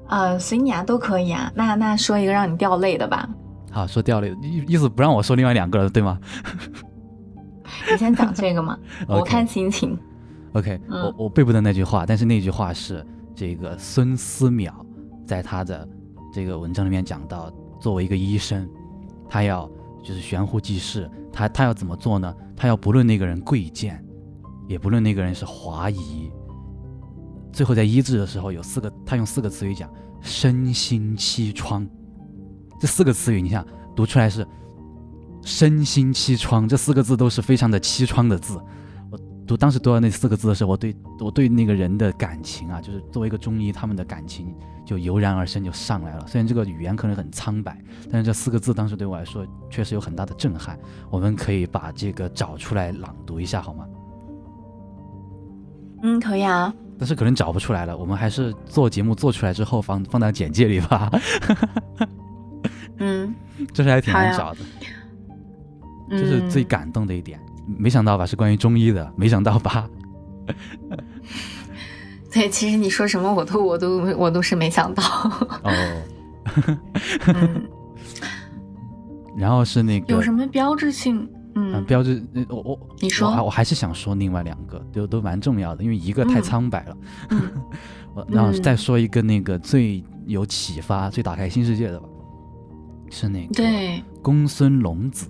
[0.09, 1.51] 呃，随你啊，都可以啊。
[1.55, 3.29] 那那说一个让你掉泪的吧。
[3.71, 6.19] 好，说掉泪，意意思不让我说另外两个了，对吗？
[7.91, 9.99] 你先讲这个嘛， 我看心情。
[10.53, 14.71] OK，我我背不得那句话，但是那句话是这个孙思邈
[15.27, 15.89] 在他的
[16.33, 18.69] 这个文章里面讲到，作为一个医生，
[19.29, 19.69] 他要
[20.03, 22.33] 就是悬壶济世，他他要怎么做呢？
[22.57, 24.03] 他要不论那个人贵贱，
[24.69, 26.31] 也不论那个人是华夷，
[27.53, 31.85] 最后在医治的时候有四个，他用四个词语讲：身心凄怆。
[32.81, 33.67] 这四个词语，你想
[33.97, 34.47] 读出来是
[35.45, 38.59] “身心凄怆”，这四个字都是非常的凄怆的字。
[39.11, 44.55] 我读当时读到那四个字的时候，我对我对那个人的感情啊，就是作为一个中医，他们的感情
[44.87, 46.27] 就油然而生，就上来了。
[46.27, 47.79] 虽然这个语言可能很苍白，
[48.11, 50.79] 但是这四个字当时对我来说确实有很大的震撼。
[51.11, 53.87] 我们可以把这个找出来朗读一下，好吗？
[56.03, 56.75] 嗯，可以啊。
[56.97, 61.11] 但是可能找不出来了，我们还是做节目做出来之后放放到简介里吧。
[62.99, 63.35] 嗯，
[63.73, 64.61] 这是还挺难找的，
[66.11, 67.41] 这是最感动的一点。
[67.67, 69.89] 没想到吧，是关于中医的， 没想到吧？
[72.31, 75.03] 对，其实你说什么，我都我都我都是没想到。
[75.63, 76.03] 哦。
[79.37, 81.29] 然后是那个有什么标志性？
[81.57, 86.97] 嗯，标志我我你说，我还是想说另外两个，都都蛮重要的，因为一个太苍白了。
[88.15, 92.09] 我然后再说一个那个最有启发、最打开新世界的吧。
[93.11, 95.29] 是那个对公孙龙子，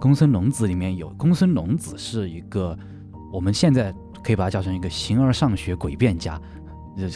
[0.00, 2.76] 公孙龙子里面有公孙龙子是一个，
[3.30, 6.40] 我们现在可以把它叫成一个形而上学诡辩家，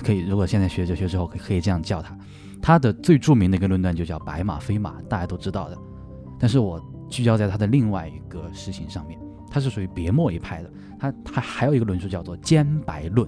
[0.05, 2.17] 可以如果现在学哲学之后可以可以这样叫他。
[2.61, 5.79] 他的最著名的一个论断就叫白马非马，大家都知道的。
[6.39, 9.19] 但是我聚焦在他的另外一个事情上面，
[9.51, 13.27] 他是属于别墨一派的，他他还有一个论述叫做兼白论。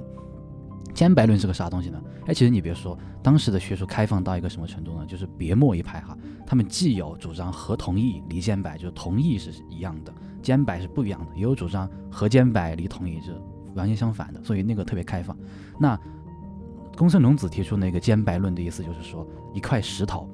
[0.97, 2.03] 兼白论是个啥东西呢？
[2.25, 5.05] 哎，其实你别说，当时的学术开放到一个什么程度呢？
[5.05, 13.39] 就是别墨一派哈，他们既有主张合同意离兼白，就是同意是一样的，兼白是不一样的；也有主张合兼白离同意是
[13.75, 15.37] 完全相反的，所以那个特别开放。
[15.79, 16.01] 那
[16.97, 20.27] 公孙龙子提出那个兼白论的意思就是说，一块石头，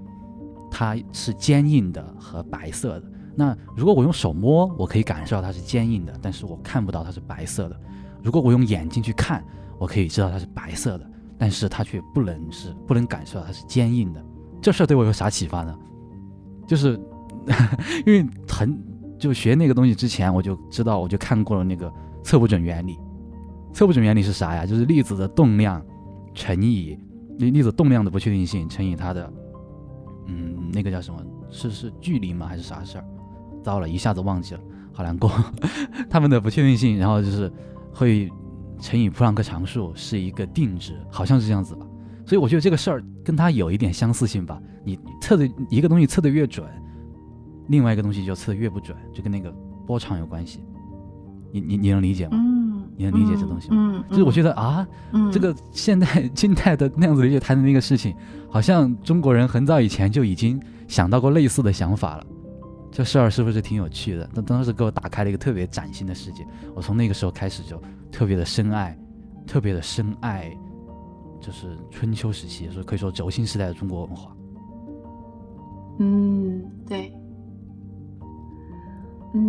[0.71, 3.11] 它是坚硬的和白色的。
[3.35, 7.77] 那如果我用手摸，我可以感受到它是坚硬的，但是我看不到它是白色的。
[8.23, 9.45] 如果我用眼睛去看，
[9.83, 14.25] 我可以知道它是白色的，但是它却不能是不能感受到它是坚硬的。
[14.61, 15.77] 这事儿对我有啥启发呢？
[16.69, 16.93] 就是
[18.07, 18.81] 因为很
[19.19, 21.93] 就学那个东西之前，我就知道，我就看过了那个
[22.23, 22.97] 测不准原理。
[23.73, 24.65] 测不准原理是啥呀？
[24.65, 25.85] 就是粒子的动量
[26.33, 26.97] 乘以
[27.39, 29.33] 粒粒子动量的不确定性乘以它的
[30.29, 31.21] 嗯那个叫什么？
[31.51, 32.47] 是是距离吗？
[32.47, 33.05] 还是啥事儿？
[33.65, 34.61] 糟了，一下子忘记了，
[34.93, 35.29] 好难过。
[36.09, 37.53] 它们的不确定性，然后就是
[37.93, 38.31] 会。
[38.83, 41.87] 乘以普朗克常数是一个定值，好像是这样子吧，
[42.27, 44.61] 所以我觉得这个事儿跟它有一点相似性吧。
[44.85, 46.67] 你测的一个东西测的越准，
[47.69, 49.55] 另外一个东西就测的越不准，就跟那个
[49.87, 50.65] 波长有关系。
[51.53, 52.33] 你你你能理解吗？
[52.33, 53.77] 嗯，你能理解这东西吗？
[53.79, 54.85] 嗯，就是我觉得啊，
[55.31, 58.13] 这个现代、近代的那样子理解他的那个事情，
[58.51, 62.27] 好像中国人很早以前就已经想到过类似的想法了。
[62.91, 64.29] 这事儿是不是挺有趣的？
[64.35, 66.45] 那当时给我打开了一个特别崭新的世界。
[66.75, 67.81] 我从那个时候开始就
[68.13, 68.97] 特别的深爱，
[69.47, 70.49] 特别的深爱，
[71.41, 74.37] 就是春秋时期，所以可以说轴心时代的中国文化。
[75.99, 77.13] 嗯，对。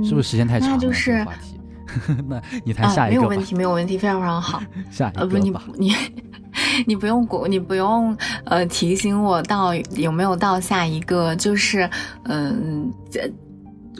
[0.02, 0.76] 是不是时间太长了？
[0.76, 1.60] 那就是话题。
[2.26, 4.63] 那你谈下一个没有问题，没有问题，非常非常好。
[4.89, 5.91] 下一个呃不，你你
[6.88, 11.88] 你不用过，你不用呃提醒我到有没有到下一个，就是
[12.23, 13.30] 嗯，这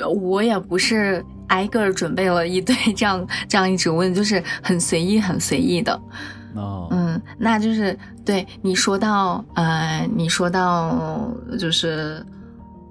[0.10, 6.00] 我也不是挨个准备了一堆 这样这样一直问，就是很随意很随意的。
[6.56, 12.24] 哦，嗯，那就是对你说到呃，你说到就是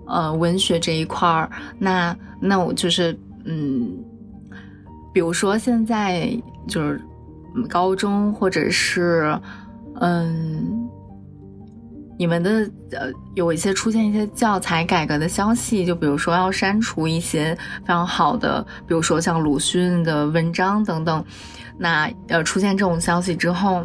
[0.06, 3.90] 呃文学这一块儿，那那我就是嗯。
[5.14, 6.26] 比如说，现在
[6.66, 6.98] 就是
[7.68, 9.38] 高中，或者是
[10.00, 10.81] 嗯，
[12.22, 21.24] 你们的呃，有一些出现一些教材改革的消息，就比如说要删除一些非常好的，比如说像鲁迅的文章等等。
[21.76, 23.84] 那呃，出现这种消息之后，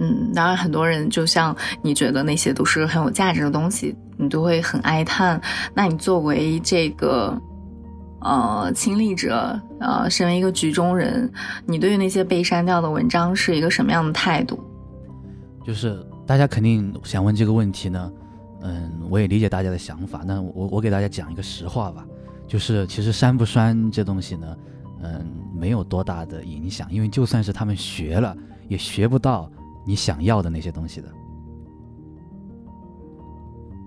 [0.00, 5.38] 嗯，当然很多人就像你觉得那些都是很有价值的东西，你都会很哀叹。
[5.74, 7.38] 那你作为这个。
[8.20, 11.30] 呃，亲历者，呃，身为一个局中人，
[11.66, 14.58] 你对于那些被删掉的文章是一个什么样的态度？
[15.64, 18.12] 就是大家肯定想问这个问题呢，
[18.60, 20.24] 嗯，我也理解大家的想法。
[20.26, 22.06] 那我我给大家讲一个实话吧，
[22.46, 24.56] 就是其实删不删这东西呢，
[25.00, 28.36] 嗯，没有多大的影响，因为就算是他们学了，
[28.68, 29.50] 也学不到
[29.86, 31.08] 你想要的那些东西的。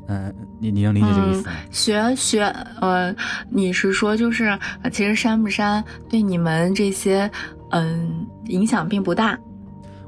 [0.07, 1.51] 嗯，你你能理解这个意思吗？
[1.69, 2.43] 学学，
[2.81, 3.15] 呃，
[3.51, 4.57] 你是说就是，
[4.91, 7.29] 其实删不删对你们这些，
[7.69, 9.39] 嗯，影响并不大。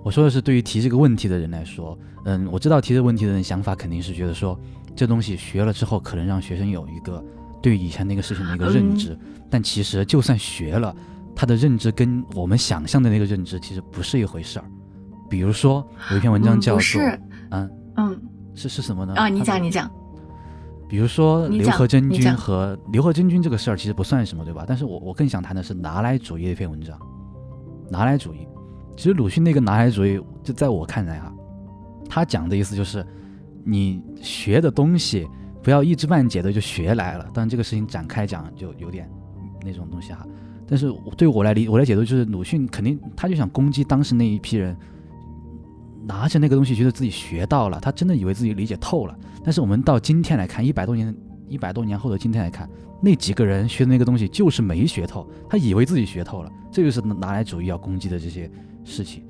[0.01, 4.59] 我说的是对于提这个问题的人来说，嗯，我知道提这个问题的人想法肯定是觉得说，
[4.95, 7.23] 这东西学了之后可能让学生有一个
[7.61, 9.17] 对以前那个事情的一个认知，
[9.49, 10.95] 但其实就算学了，
[11.35, 14.65] 他的认知跟我们想象的那个认知其实不是一回事儿。
[15.29, 17.01] 比如说有一篇文章叫做，
[17.51, 18.21] 嗯嗯。
[18.55, 19.15] 是是什么呢？
[19.15, 19.89] 啊，你讲你讲。
[20.87, 24.63] 比如说刘和真君和刘和真君这个事儿其实不算什么，对吧？
[24.67, 26.95] 但是我我更想谈的是拿来主义的一篇文章。
[27.89, 28.47] 拿来主义，
[28.95, 31.32] 其实鲁迅那个拿来主义，就在我看来啊，
[32.13, 33.03] 他讲的意思就是，
[33.63, 35.27] 你学的东西
[35.63, 37.23] 不要一知半解的就学来了。
[37.33, 39.09] 当然这个事情展开讲就有点
[39.65, 40.23] 那种东西哈。
[40.67, 44.77] 但是对我来理我来解读，就是鲁迅肯定他就想攻击当时那一批人。
[46.05, 49.17] 拿着那个东西，觉得自己学到了，他真的以为自己理解透了。
[49.43, 51.15] 但是我们到今天来看，一百多年、
[51.47, 52.69] 一百多年后的今天来看，
[53.01, 56.51] 那几个人学的那个东西就是没学透，他以为自己学透了。
[56.69, 58.51] 这就是拿来主义要攻击的这些
[58.83, 59.23] 事情。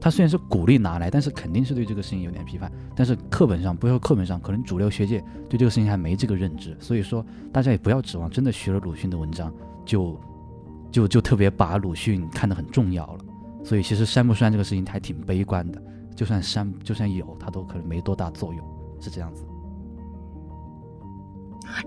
[0.00, 2.70] 他虽然是鼓励拿来，但是肯定是对这个事情有点批判。
[2.94, 6.76] 但是课本上，不说课本上，可能主流学界对这个事情还没这个认知。
[6.80, 9.52] 所以说，大家也不要指望真的学了鲁迅的文章，
[9.84, 10.20] 就
[10.90, 13.24] 就就特别把鲁迅看得很重要了。
[13.64, 15.82] 所以其实删不删这个事情还挺悲观的。
[16.14, 18.64] 就算删，就算有，它都可能没多大作用，
[19.00, 19.44] 是这样子。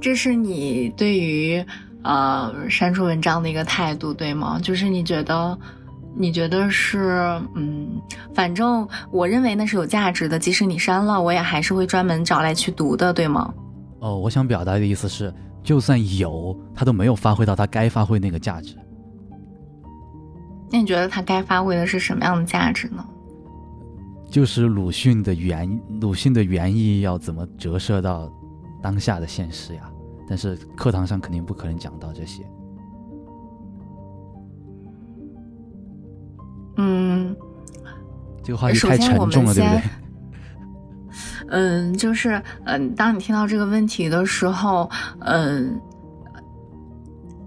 [0.02, 1.66] 这是你对于
[2.04, 4.60] 呃删除文章的一个态度，对吗？
[4.62, 5.58] 就是你觉得，
[6.16, 7.22] 你觉得是，
[7.56, 8.02] 嗯，
[8.34, 13.54] 反正我认为那是有价值的，即使你删了，我也还是会专门找来去读的，对吗？
[14.00, 18.76] 哦，我想表达的意思是，就算有，它都没有发挥到它该发挥那个价值。
[20.72, 23.06] 那你觉得它该发挥的是什么样的价值呢？
[24.30, 28.32] 就是鲁迅的原鲁迅的原意要怎么折射到
[28.82, 29.90] 当下的现实呀？
[30.28, 32.44] 但是课堂上肯定不可能讲到这些。
[36.80, 37.36] 嗯，
[38.44, 39.82] 这个话题太沉重了，对不对？
[41.52, 44.90] 嗯，就是嗯，当你听到这个问题的时候，
[45.20, 45.80] 嗯，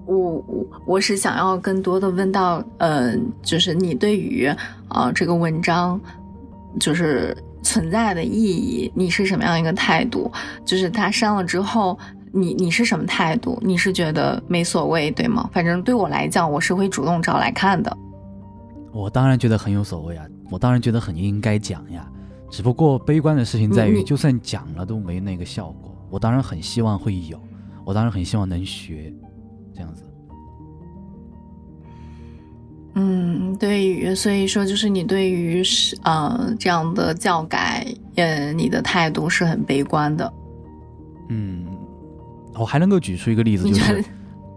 [0.06, 4.46] 我我我是想要更多的问到，嗯，就是你对于
[4.88, 6.00] 啊这个文章。
[6.80, 10.32] 就是存在的意义，你是什么样一个态度？
[10.64, 11.98] 就是他删了之后，
[12.32, 13.58] 你你是什么态度？
[13.62, 15.50] 你是觉得没所谓，对吗？
[15.52, 17.94] 反正对我来讲，我是会主动找来看的。
[18.92, 22.08] 我当然觉得很有所谓啊，我当然觉得很应该讲呀。
[22.50, 25.96] 只不过悲观的事情在于，就算讲了都没那个效果。
[26.10, 27.40] 我当然很希望会有，
[27.82, 29.10] 我当然很希望能学，
[29.74, 30.04] 这样子。
[32.94, 37.86] 嗯，对于所以说，就是你对于是呃这样的教改，
[38.16, 40.30] 呃，你的态度是很悲观的。
[41.30, 41.64] 嗯，
[42.52, 44.04] 我还能够举出一个例子，就是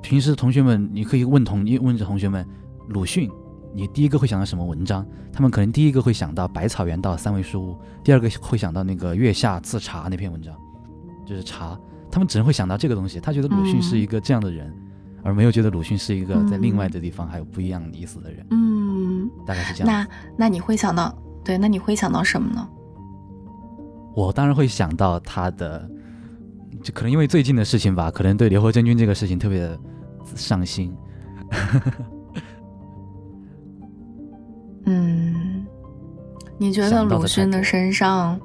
[0.02, 2.46] 平时同学们，你可以问同问着同学们，
[2.90, 3.32] 鲁迅，
[3.76, 5.06] 你第一个会想到什么文章？
[5.34, 10.56] 他们可能第一个会想到百草园到三味书屋，第二个会想到那个月下自茶那篇文章，
[11.26, 11.78] 就是茶。
[12.10, 13.20] 他们只能会想到这个东西。
[13.20, 14.74] 他觉得鲁迅是一个这样的人，
[15.22, 18.48] 而没有觉得鲁迅是一个在另外的地方还有不一样意思的人。
[18.52, 19.88] 嗯，大概是这样。
[19.88, 20.08] 那
[20.38, 21.14] 那你会想到
[21.44, 21.58] 对？
[21.58, 22.66] 那你会想到什么呢？
[24.16, 25.86] 我当然会想到他的，
[26.82, 29.78] 就可能因为最近的事情吧，可能对刘和珍君这个事情特别的
[30.34, 30.96] 上心。
[34.86, 35.66] 嗯，
[36.58, 38.40] 你觉得鲁迅的身上，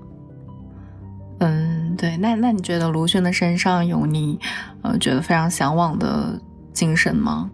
[1.38, 4.38] 嗯，对，那那你觉得鲁迅的身上有你
[4.82, 6.40] 呃觉得非常向往的
[6.72, 7.50] 精神吗？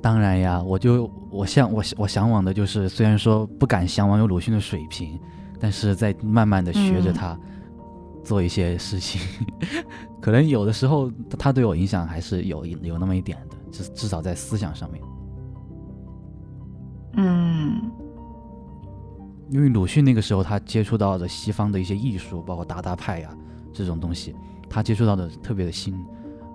[0.00, 5.18] 当然呀，我就我向我我向往的就是，虽然说不敢向往有鲁迅的水平，
[5.60, 7.38] 但是在慢慢的学着他
[8.24, 9.20] 做一些事情，
[10.20, 11.08] 可能有的时候
[11.38, 15.00] 他对我影响还是有有那么一点的，至至少在思想上面。
[17.14, 17.90] 嗯，
[19.50, 23.36] 因为鲁迅那个时候他接触到的西方的一些艺术，包括达达派呀
[23.72, 24.34] 这种东西，
[24.68, 25.94] 他接触到的特别的新，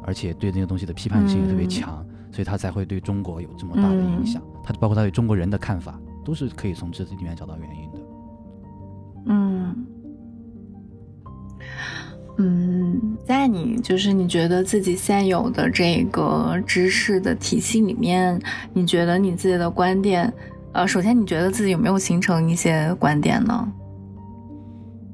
[0.04, 4.42] 而且对那个东西的批判性也特别强，所以他才会对中国有这么大的影响。
[4.64, 8.00] 他包括他对中国人的看法，都是可以从这里面找到原因的。
[9.28, 9.86] 嗯。
[12.38, 18.40] 嗯，在你就是你觉得自己现有的这个知识的体系里面，
[18.74, 20.32] 你觉得你自己的观点，
[20.72, 23.74] 呃，首先你觉得自己有没有形成一些观点呢？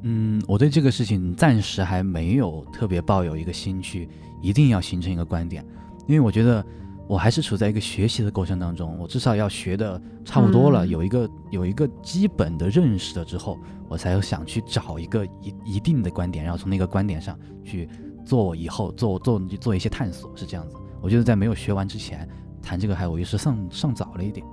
[0.04, 4.10] 嗯，我对这个事情暂时还没有特别抱有一个兴趣，
[4.42, 5.66] 一定要形成一个观点，
[6.08, 6.66] 因为我觉得。
[7.06, 17.90] 我还是处在一个学习的过程当中，我至少要学的差不多了，有一个有一个基本的认识了之后，我才想去找一个一一定的观点，然后从那个观点上去
[18.26, 20.76] 做以后做做做一些探索，是这样子。
[21.02, 22.28] 我觉得在没有学完之前
[22.62, 24.46] 谈这个还我也是上上早了一点。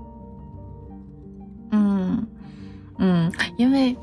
[1.71, 2.27] 嗯
[2.99, 3.97] 嗯，因为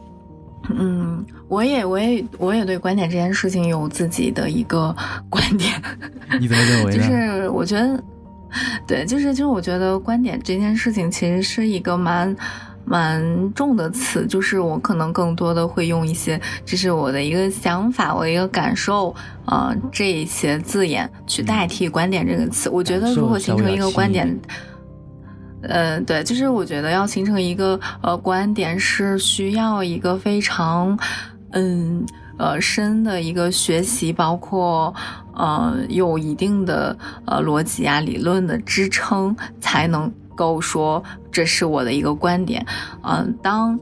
[0.70, 4.96] 嗯，我也我也我也对观点这件事情有自己的一个
[5.30, 5.74] 观点。
[6.40, 6.98] 你怎么认为呢？
[7.04, 8.02] 就是我觉得。
[8.88, 12.36] 对，就是就是，我觉得观点这件事情其实是一个蛮
[12.86, 19.14] 蛮重的词，就是我可能更多的会用一些，这是我的一个想法，我的一个感受，
[19.46, 22.70] 呃，这一些字眼去代替“观点”这个词。
[22.70, 24.40] 我觉得如果形成一个观点，
[25.64, 30.98] 呃，对，就是我觉得要形成一个呃观点是需要一个非常
[31.52, 32.06] 嗯
[32.40, 34.94] 呃深的一个学习，包括。
[35.38, 42.66] 呃，有一定的呃逻辑啊、理论的支撑，才能够说这是我的一个观点。
[43.04, 43.80] 嗯，当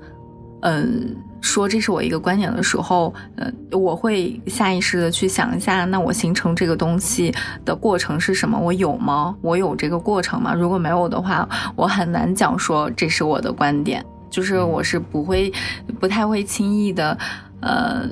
[0.62, 7.34] 嗯说这是我一个观点的时候，呃，我会下意识的去想一下，那我形成这个东西
[7.64, 8.60] 的过程是什么？
[8.60, 9.34] 我有吗？
[9.42, 10.54] 我有这个过程吗？
[10.54, 14.06] 如果没有的话，我很难讲说这是我的观点。
[14.30, 15.54] 就是我是不会，
[16.02, 17.18] 不太会轻易的
[17.62, 18.10] 呃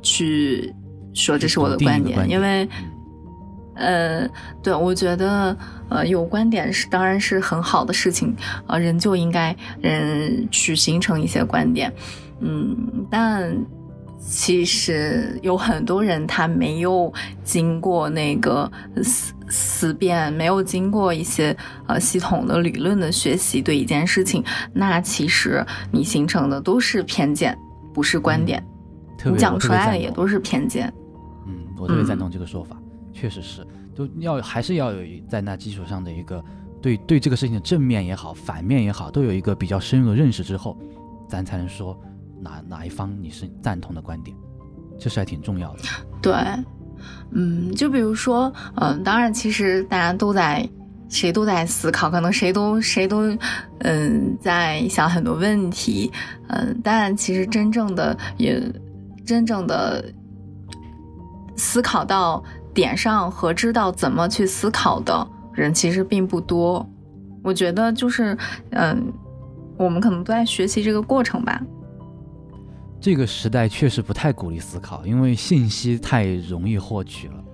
[0.00, 0.72] 去。
[1.14, 2.68] 说这是我的观点，因为，
[3.74, 4.28] 呃，
[4.62, 5.56] 对我觉得，
[5.88, 8.34] 呃，有观点是当然是很好的事情，
[8.66, 11.92] 呃，人就应该嗯去形成一些观点，
[12.40, 12.76] 嗯，
[13.10, 13.56] 但
[14.18, 17.12] 其实有很多人他没有
[17.42, 18.70] 经过那个
[19.02, 21.56] 思思辨，没有经过一些
[21.86, 24.42] 呃系统的理论的学习，对一件事情，
[24.72, 27.56] 那其实你形成的都是偏见，
[27.92, 28.64] 不是观点，
[29.24, 30.92] 你讲出来的也都是偏见。
[31.84, 32.78] 我特别赞同这个说法，
[33.12, 33.62] 确实是，
[33.94, 36.42] 都要还是要有在那基础上的一个
[36.80, 40.78] 对对这个事情的正面也好，反面也好，都有一个比较深入的认识之后，
[41.28, 41.94] 咱才能说
[42.40, 44.34] 哪哪一方你是赞同的观点，
[44.98, 45.80] 这是还挺重要的。
[46.22, 46.32] 对，
[47.32, 50.66] 嗯，就比如说，嗯，当然，其实大家都在，
[51.10, 53.36] 谁都在思考，可能谁都谁都，
[53.80, 56.10] 嗯，在想很多问题，
[56.48, 58.58] 嗯，但其实真正的也
[59.26, 60.02] 真正的。
[61.56, 62.42] 思考到
[62.72, 66.86] 点上和知道怎么去思考的人其实并不多，
[67.42, 68.36] 我觉得就是，
[68.70, 69.12] 嗯，
[69.76, 71.62] 我们可能都在学习这个过程吧。
[73.00, 77.44] 这个时代确实不太鼓励思考，因为信息太容易获取了。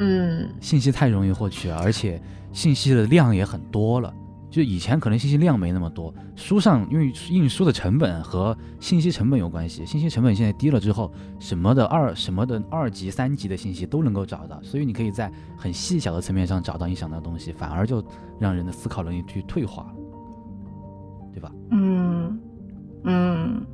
[0.00, 2.22] 嗯，信息太容易获取了，而且
[2.52, 4.12] 信息的量也很多了。
[4.50, 18.02] 就以前可能信息量没那么多，书上因为印书的成本和信息成本有关系，信息成本现在低了之后，什么的二什么的二级、三级的信息都能够找到，所以你可以在很细小的层面上找到你想的东西，反而就
[18.38, 19.94] 让人的思考能力去退化了，
[21.34, 21.52] 对吧？
[21.70, 22.40] 嗯
[23.04, 23.66] 嗯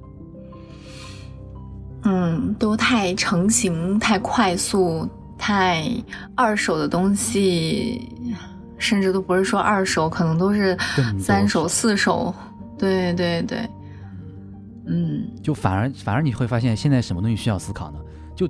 [2.03, 5.09] 嗯，都太成型、太快速、
[5.39, 5.89] 太
[6.35, 8.09] 二手的东西。
[8.85, 10.76] 甚至都不是说二手，可能都是
[11.18, 12.35] 三手、四手。
[12.76, 13.66] 对对对，
[14.87, 17.99] 嗯，就反而反而你会发现，现在什么东西需要思考呢？
[18.37, 18.47] 就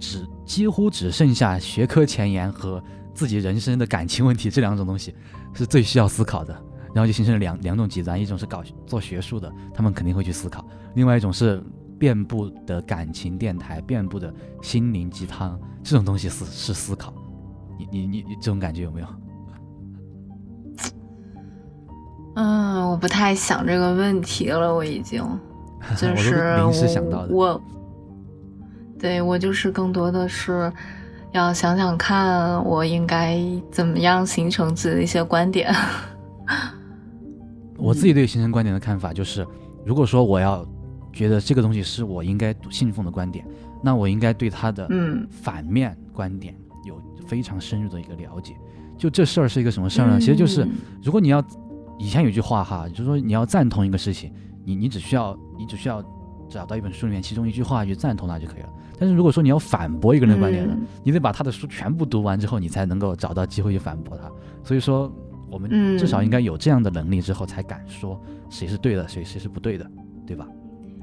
[0.00, 2.82] 只几乎只剩下学科前沿和
[3.12, 5.14] 自己人生的感情问题这两种东西
[5.52, 6.54] 是最需要思考的，
[6.94, 10.64] 然后就形成了两两种极端，一种是搞做学术的，他们肯定会去思考；，
[10.94, 11.62] 另外一种是
[11.98, 14.32] 遍布的感情电台、遍布的
[14.62, 17.12] 心灵鸡汤这种东西是是思考。
[17.76, 19.06] 你你你你这种感觉有没有？
[22.34, 25.22] 嗯，我不太想这个问题了，我已经
[25.96, 27.32] 就是临时想到的。
[27.32, 27.60] 我，
[28.98, 30.72] 对我就是更多的是
[31.32, 33.38] 要想想看，我应该
[33.70, 35.72] 怎么样形成自己的一些观点。
[37.78, 39.46] 我自己对形成观点的看法就是，
[39.84, 40.66] 如果说我要
[41.12, 43.46] 觉得这个东西是我应该信奉的观点，
[43.80, 46.52] 那我应该对它的嗯反面观点
[46.84, 48.56] 有非常深入的一个了解。
[48.98, 50.18] 就这事儿是一个什么事儿呢？
[50.18, 50.66] 其实就是
[51.00, 51.40] 如果你要。
[51.98, 54.32] 以前有句话哈，就是说你要赞同一个事情，
[54.64, 56.02] 你你只需要你只需要
[56.48, 58.68] 找到一本书里面其中一句话去赞同它就可以了。
[58.98, 64.30] 但是如果说你要反驳一个人的观点呢，你得把他的书全部读完之后，你才能够找到机会去反驳他。
[64.62, 65.12] 所以说，
[65.50, 68.20] 我们至少应该有这样的能力之后，才敢说
[68.50, 69.90] 谁是对的，谁谁是不对的，
[70.26, 70.46] 对吧？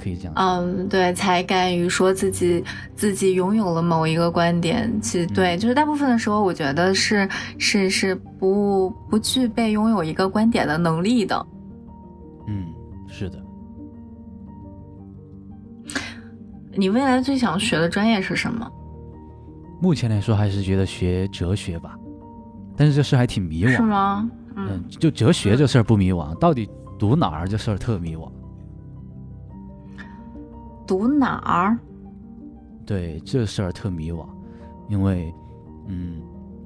[0.02, 2.64] 可以这样，嗯，对，才敢于说自己
[2.96, 4.92] 自己拥有了某一个观点。
[5.00, 7.30] 其实，对，就是大部分的时候，我觉得是
[7.60, 11.46] 是是不不具备拥有一个观点的能力的。
[12.48, 12.66] 嗯，
[13.08, 13.40] 是的。
[16.76, 18.68] 你未来最想学的专业是什么？
[19.82, 21.96] 目前来说，还是觉得学哲学吧。
[22.76, 24.30] 但是这事还挺迷惘，是吗？
[24.56, 28.32] 嗯，就哲学这事儿不迷惘，到底读哪儿这事儿特迷惘。
[30.92, 31.80] 读哪儿？
[32.86, 34.28] 对这事儿特迷惘，
[34.90, 35.34] 因为，
[35.88, 36.22] 嗯，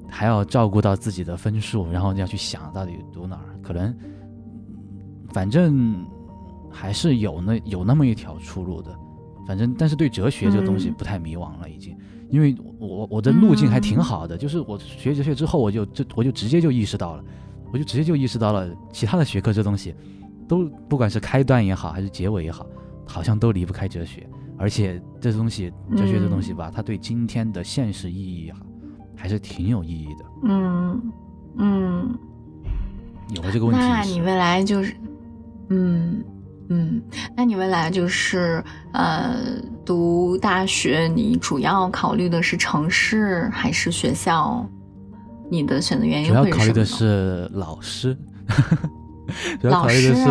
[0.08, 3.56] 还要照顾到自己的分数，然后要去想到底读哪儿。
[3.62, 3.94] 可能，
[5.28, 6.04] 反正
[6.68, 8.90] 还是有那有那么一条出路的。
[9.46, 11.96] 反正，但是对哲学这个东西不太迷惘了，已经，
[12.28, 17.22] 因为我我的路径还挺好的，就是我学哲学之后，我就就我就直接就意识到了，
[17.72, 19.94] 我就直接就意识到了，其他的学科这东西，
[20.48, 22.66] 都不管是开端也好，还是结尾也好。
[23.06, 24.28] 好像都离不开哲学，
[24.58, 28.58] 而且这东西，哲学这东西吧，它对今天的现实意义哈，
[29.16, 30.24] 还是挺有意义的。
[30.44, 31.12] 嗯
[31.58, 32.18] 嗯，
[33.30, 34.94] 有了这个问题，那你未来就是，
[35.70, 36.22] 嗯
[36.68, 37.00] 嗯，
[37.36, 44.68] 那你未来就是呃，读大学，你主要考虑的是城市还是学校？
[45.48, 48.16] 你的选择原因主要考虑的是老师，
[49.62, 50.28] 主要考虑的是，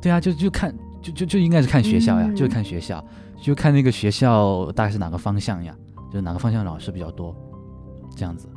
[0.00, 0.74] 对啊，就就看。
[1.02, 3.04] 就就就应该是看学校呀，就是看学校，
[3.40, 5.74] 就看那个学校大概是哪个方向呀，
[6.10, 7.34] 就是哪个方向老师比较多，
[8.16, 8.48] 这样子。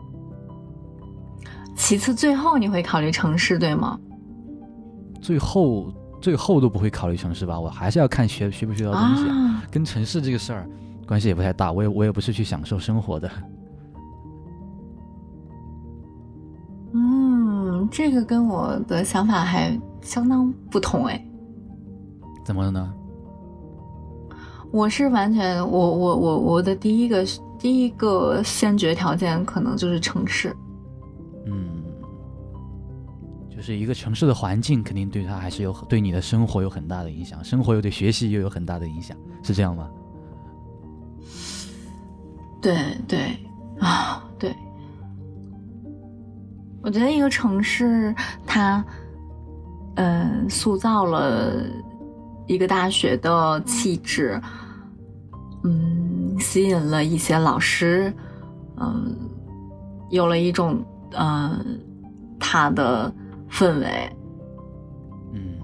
[1.75, 3.99] 其次，最后你会考虑城市，对吗？
[5.21, 5.91] 最后，
[6.21, 7.59] 最后都不会考虑城市吧？
[7.59, 9.23] 我还是要看学学不学到东西，
[9.71, 10.69] 跟城市这个事儿
[11.07, 11.71] 关系也不太大。
[11.71, 13.29] 我也我也不是去享受生活的。
[16.93, 21.25] 嗯，这个跟我的想法还相当不同哎。
[22.45, 22.93] 怎么了呢？
[24.71, 27.25] 我是完全，我我我我的第一个
[27.57, 30.55] 第一个先决条件可能就是城市。
[31.47, 31.83] 嗯，
[33.49, 39.89] 就是一个城市的环境，肯定对他还是有对你的生活有很大的影响，生活又对学习又有很大的影响，是这样吗？
[42.61, 42.77] 对
[43.07, 43.19] 对
[43.79, 44.55] 啊，对。
[46.83, 48.13] 我觉得一个城市，
[48.45, 48.85] 它
[49.95, 51.63] 呃，塑造了。
[52.47, 54.39] 一个大学的气质，
[55.63, 58.13] 嗯，吸引了一些老师，
[58.77, 59.15] 嗯，
[60.09, 60.83] 有了一种
[61.17, 61.79] 嗯，
[62.39, 63.11] 他的
[63.49, 64.09] 氛围，
[65.33, 65.57] 嗯，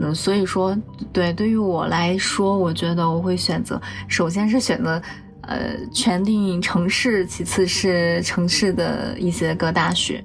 [0.00, 0.76] 嗯，所以说，
[1.12, 5.00] 对，对于我来说，我觉得我会选择，首先是选择，
[5.42, 10.22] 呃，全定城市，其次是城市的一些个大学。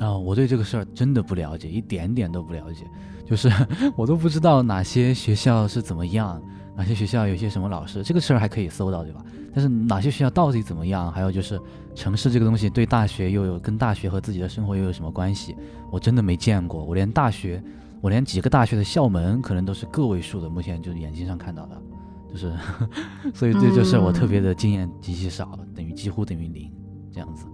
[0.00, 2.84] 啊，我对这个事儿真的不了解，一点点都不了解。
[3.28, 3.50] 就是
[3.96, 6.40] 我都不知道哪些学校是怎么样，
[6.76, 9.24] 哪些学校有些什么老师，这个事儿还可以搜到，对吧？
[9.54, 11.10] 但是哪些学校到底怎么样？
[11.10, 11.60] 还有就是
[11.94, 15.56] 城市这个东西对大学又有跟大学和自己的生活又有什么关系？
[15.90, 17.62] 我真的没见过，我连大学，
[18.00, 21.82] 我连几个大学的校门可能都是个位数的，目前就是眼睛上看到的，
[22.30, 22.52] 就是，
[23.34, 26.70] 所以这就是我特别的经验极其少，等于几乎等于零
[27.12, 27.46] 这样子。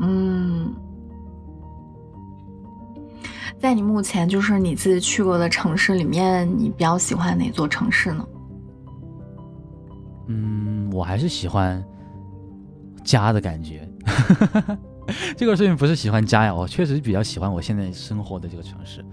[0.00, 0.74] 嗯。
[3.58, 8.26] 在你目前就是你自己去过的城市里面，你比较喜欢哪座城市呢？
[10.28, 11.84] 嗯，我还是喜欢
[13.02, 13.88] 家的感觉。
[15.36, 19.04] 这个事情不是喜欢家呀，我确实比较喜欢我现在生活的这个城市，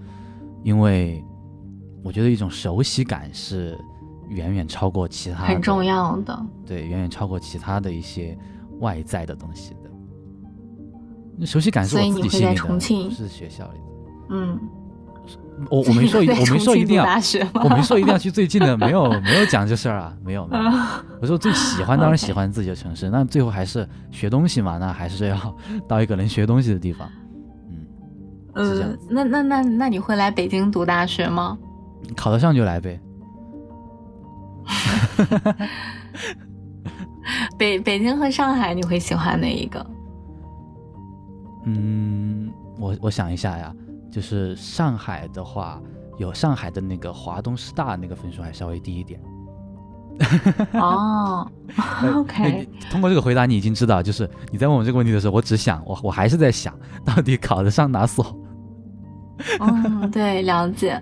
[0.62, 1.24] 因为
[2.04, 3.76] 我觉得一种熟悉感是
[4.28, 8.36] 远远超过其他很重要的，对，远远超过其他的一些
[8.80, 9.90] 外在的东西的。
[11.38, 12.78] 那熟悉感是我自己心里的，不
[13.10, 13.84] 是学校里的。
[14.30, 14.58] 嗯。
[15.70, 17.04] 我我没说， 我没说一定要，
[17.64, 20.64] 我没说一定要去最近的，没有没有讲这事儿啊，没有没有。
[21.20, 25.56] 我说最喜欢当然 喜欢自己的城市，那最后还是学东西嘛，那还是要
[25.88, 27.08] 到一个能学东西的地方。
[27.70, 27.86] 嗯，
[28.52, 31.56] 呃，那那那那你会来北京读大学吗？
[32.14, 33.00] 考得上就来呗。
[37.56, 39.86] 北北京和上海，你会喜欢哪一个？
[41.64, 43.74] 嗯，我我想一下呀。
[44.16, 45.78] 就是上海的话，
[46.16, 49.20] 有上海的那个华东师大那个分数还稍微低一点。
[50.72, 51.46] 哦，
[52.16, 52.66] OK。
[52.90, 58.24] 通过这个回答，你已经知道，就是你在问我这个问题的时候，我只想我我还是在想到底考得上哪所。
[59.60, 60.92] 嗯，对，了解。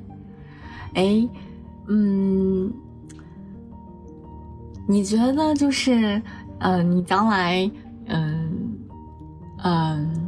[0.94, 1.28] 哎，
[1.86, 2.74] 嗯，
[4.88, 6.20] 你觉得就是，
[6.58, 7.70] 嗯，你将来，
[8.06, 8.76] 嗯，
[9.62, 10.23] 嗯。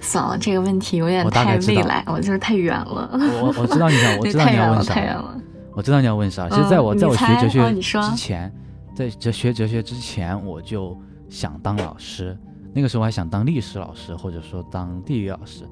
[0.00, 3.10] 算了，这个问题有点太未来，我就是太远了。
[3.40, 4.94] 我我知道你想， 我知道你要问啥。
[4.94, 5.40] 太远了
[5.74, 6.48] 我知道你要问啥。
[6.48, 8.52] 其实在我在我学哲学之前，
[8.94, 10.98] 在哲学哲学之前，我就
[11.28, 12.36] 想当老师。
[12.74, 15.64] 那个时候我还想当历史老师，或者说当地理老师。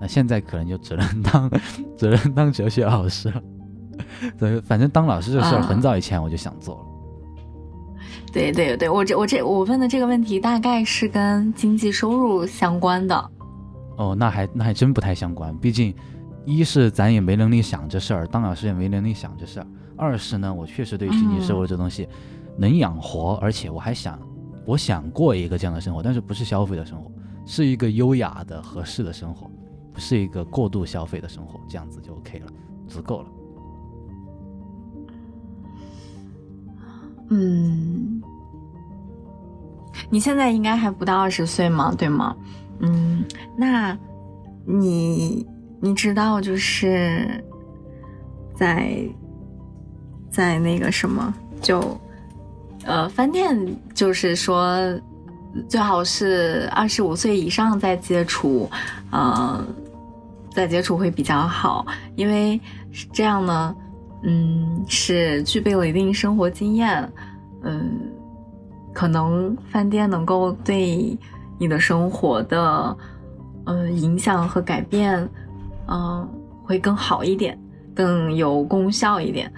[0.00, 1.50] 那现在可能就只能当
[1.96, 3.42] 只能当哲学老师了。
[4.38, 6.80] 对，反正当老师这事儿很早以前我就想做了。
[8.32, 13.30] 对对对，我这我这我问的这个问题大概是跟经济收入相关的。
[13.96, 15.56] 哦，那还那还真不太相关。
[15.58, 15.94] 毕竟，
[16.44, 19.66] 一是咱也没能力想这事儿，当老师也没能力想这事儿；
[19.96, 22.08] 二是呢，我确实对经济社会这东西
[22.56, 24.18] 能养活，而且我还想，
[24.66, 27.10] 我想过一个这样的生活，但是不是消费的生活，
[27.46, 29.50] 是一个优雅的、合适的生活，
[29.92, 32.46] 不是一个过度消费的生活，这样子就 OK 了，
[32.88, 33.28] 足够了。
[37.30, 38.22] 嗯，
[40.10, 41.94] 你现在应该还不到二十岁嘛？
[41.94, 42.36] 对吗？
[42.80, 43.24] 嗯，
[43.56, 43.96] 那，
[44.66, 45.46] 你
[45.80, 47.42] 你知道就是
[48.54, 49.08] 在
[50.28, 51.98] 在那个什么，就
[52.84, 53.56] 呃饭店，
[53.94, 54.76] 就是说
[55.68, 58.68] 最好是二十五岁以上再接触，
[59.10, 59.64] 呃，
[60.50, 62.60] 再接触会比较好，因为
[63.12, 63.76] 这样呢，
[64.24, 67.08] 嗯，是具备了一定生活经验，
[67.62, 68.00] 嗯，
[68.92, 71.16] 可能饭店能够对。
[71.58, 72.96] 你的生活的，
[73.64, 75.28] 呃，影响和改变，
[75.86, 76.28] 嗯，
[76.64, 77.58] 会更好一点，
[77.94, 79.52] 更有功效一点，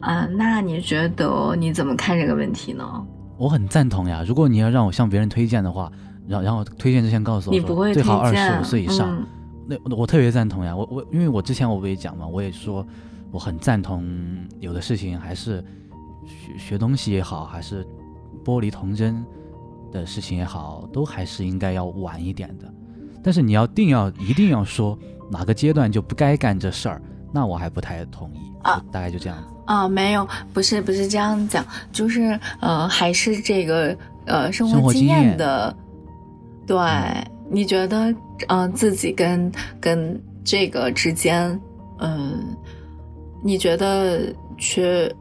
[0.00, 2.84] 啊，那你觉得你怎么看这个问题呢？
[3.38, 4.22] 我很赞同呀。
[4.26, 5.90] 如果你要让我向别人推荐的话，
[6.28, 9.26] 然然后推荐之前告诉我，你不会最好二十五岁以上，
[9.66, 10.76] 那我特别赞同呀。
[10.76, 12.86] 我我因为我之前我不也讲嘛，我也说
[13.30, 14.04] 我很赞同，
[14.58, 15.64] 有的事情还是
[16.26, 17.86] 学学东西也好，还是
[18.44, 19.24] 剥离童真。
[19.92, 22.72] 的事情也好，都还是应该要晚一点的。
[23.22, 24.98] 但是你要定要一定要说
[25.30, 28.82] 哪个阶段就不该干这事儿，那我还不太同意啊。
[28.90, 35.76] 大概就这样子啊，没有，不是不是这样讲，就是呃，还是这个呃生活经验的。
[36.66, 36.78] 对，
[37.50, 38.14] 你觉得
[38.48, 41.60] 呃自己跟跟这个之间，
[41.98, 42.56] 嗯，
[43.42, 45.12] 你觉得缺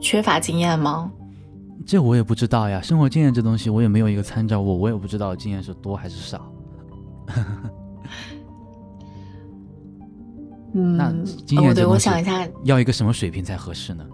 [0.00, 1.10] 缺乏经验吗？
[1.86, 6.52] 这我也不知道呀，生活经验这东西我也没有一个参照物，我也不知道经验是多还是少。
[10.74, 11.10] 嗯，那
[11.46, 14.04] 经验对我想一下，要一个什么水平才合适呢？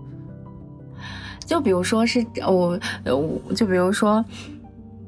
[1.44, 4.24] 就比如说是我，我就比如说，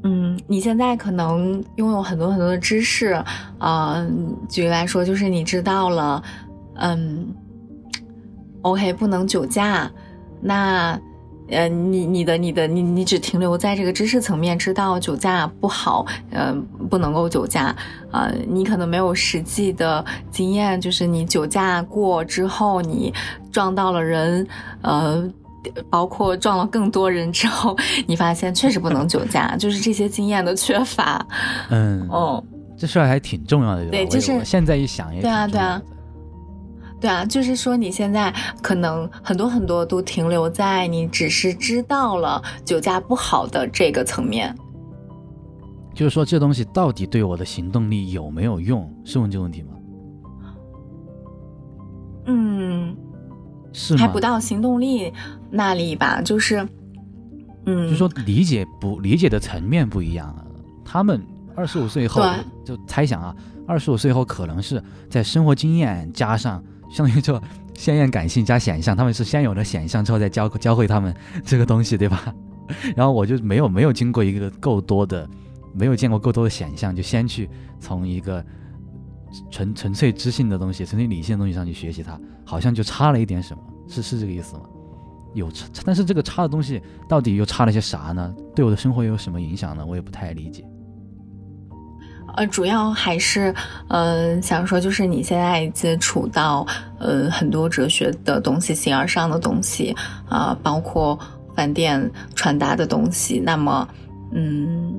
[0.02, 3.22] 嗯，你现在可能拥有很多很多的知识，
[3.58, 4.04] 啊，
[4.48, 6.22] 举例来说，就是你知道了，
[6.74, 7.32] 嗯
[8.62, 9.88] ，OK，不能酒驾，
[10.40, 11.00] 那。
[11.48, 16.54] 呃，你你的你的你你只停留在这个知识层面，知道酒驾不好，呃，
[16.90, 17.74] 不能够酒驾，
[18.10, 23.12] 呃，你可能没有实际的经验，就是你酒驾过之后，你
[23.52, 24.46] 撞到了人，
[24.82, 25.28] 呃，
[25.88, 27.76] 包括撞了更多人之后，
[28.06, 31.24] 你发现确实不能酒驾，就是这些经验的缺乏。
[31.70, 32.42] 嗯，哦，
[32.76, 35.80] 这事儿还挺重要的，对，就是现在一想也对啊，对啊。
[37.00, 38.32] 对啊，就是说你现在
[38.62, 44.56] 可能很多很多都停留在你只是知道了酒驾不好的这个层面，
[45.94, 48.90] 就是说这东西到底对我的行动力有没有用？
[49.04, 49.68] 是问这个问题吗？
[52.26, 52.96] 嗯，
[53.72, 55.12] 是还不到行动力
[55.50, 56.20] 那里吧？
[56.22, 56.66] 就是，
[57.66, 60.34] 嗯，就说理解不理解的层面不一样，
[60.84, 61.22] 他们
[61.54, 62.22] 二十五岁后
[62.64, 63.36] 就猜想啊，
[63.66, 67.40] 二十五岁后可能是在生活经验加上，相当于就
[67.74, 71.14] 鲜艳感性加显象，他们是先有了显象之后再教教会他们
[71.44, 72.34] 这个东西，对吧？
[72.96, 75.28] 然后我就没有没有经过一个够多的，
[75.72, 78.44] 没有见过够多的显象，就先去从一个
[79.50, 84.62] 纯纯粹知性的东西、纯粹理性的东西上去学习它，好像就差了一点什么，是是这个意思吗？
[85.34, 88.34] 有差，但是这个差的东西到底又差了些啥呢？
[88.54, 89.84] 对我的生活又有什么影响呢？
[89.84, 90.64] 我也不太理解。
[92.36, 93.54] 呃，主要还是，
[93.88, 96.66] 嗯，想说就是你现在接触到，
[96.98, 99.96] 呃，很多哲学的东西、形而上的东西
[100.28, 101.18] 啊，包括
[101.54, 103.40] 饭店传达的东西。
[103.44, 103.88] 那么，
[104.32, 104.94] 嗯，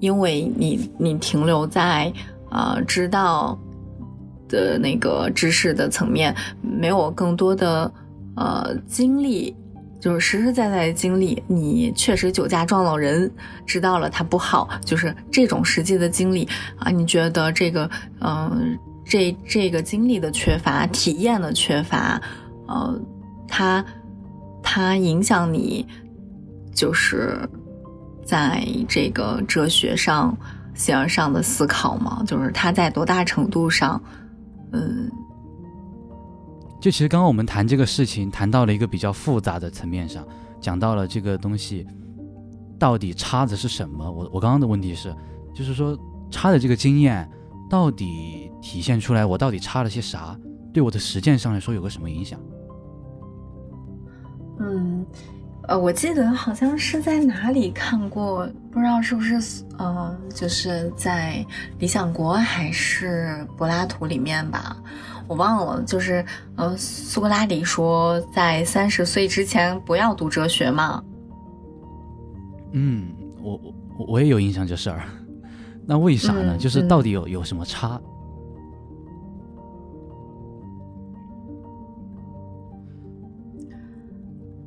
[0.00, 2.10] 因为你你停留在
[2.48, 3.58] 啊知道
[4.48, 7.92] 的那个知识的层面，没有更多的
[8.36, 9.54] 呃经历。
[10.06, 13.28] 就是实实在在的经历，你确实酒驾撞了人，
[13.66, 16.48] 知道了他不好，就是这种实际的经历
[16.78, 16.92] 啊。
[16.92, 17.90] 你觉得这个，
[18.20, 22.22] 嗯，这这个经历的缺乏，体验的缺乏，
[22.68, 22.96] 呃，
[23.48, 23.84] 它
[24.62, 25.84] 它影响你，
[26.72, 27.40] 就是
[28.24, 30.38] 在这个哲学上、
[30.76, 32.22] 形而上的思考吗？
[32.24, 34.00] 就是它在多大程度上，
[34.72, 35.10] 嗯。
[36.80, 40.26] 就其实刚刚我们谈这个事情，谈到了一个比较复杂的层面上，
[40.60, 41.86] 讲到了这个东西
[42.78, 44.10] 到底差的是什么。
[44.10, 45.14] 我我刚刚的问题是，
[45.54, 45.98] 就是说
[46.30, 47.28] 差的这个经验
[47.68, 50.38] 到底体现出来，我到底差了些啥？
[50.72, 52.38] 对我的实践上来说有个什么影响？
[54.60, 55.04] 嗯，
[55.68, 61.44] 呃，我记得好像是在哪里看过，不知道是不是呃，就是在
[61.80, 64.76] 《理想国》还是柏拉图里面吧。
[65.26, 71.02] 我忘了，就是，呃，苏格拉底说，在三十岁之前不要读哲学嘛。
[72.72, 73.08] 嗯，
[73.42, 73.60] 我
[73.98, 75.02] 我我也有印象这事儿。
[75.84, 76.56] 那为啥呢？
[76.56, 78.00] 就是到底有有什么差？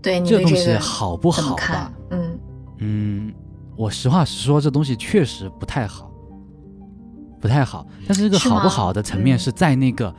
[0.01, 1.91] 对，这东西好不好吧？
[2.11, 2.39] 嗯
[2.79, 3.33] 嗯，
[3.75, 6.11] 我实话实说，这东西确实不太好，
[7.39, 7.85] 不太好。
[8.07, 10.13] 但是这个好不好的层面是在那个。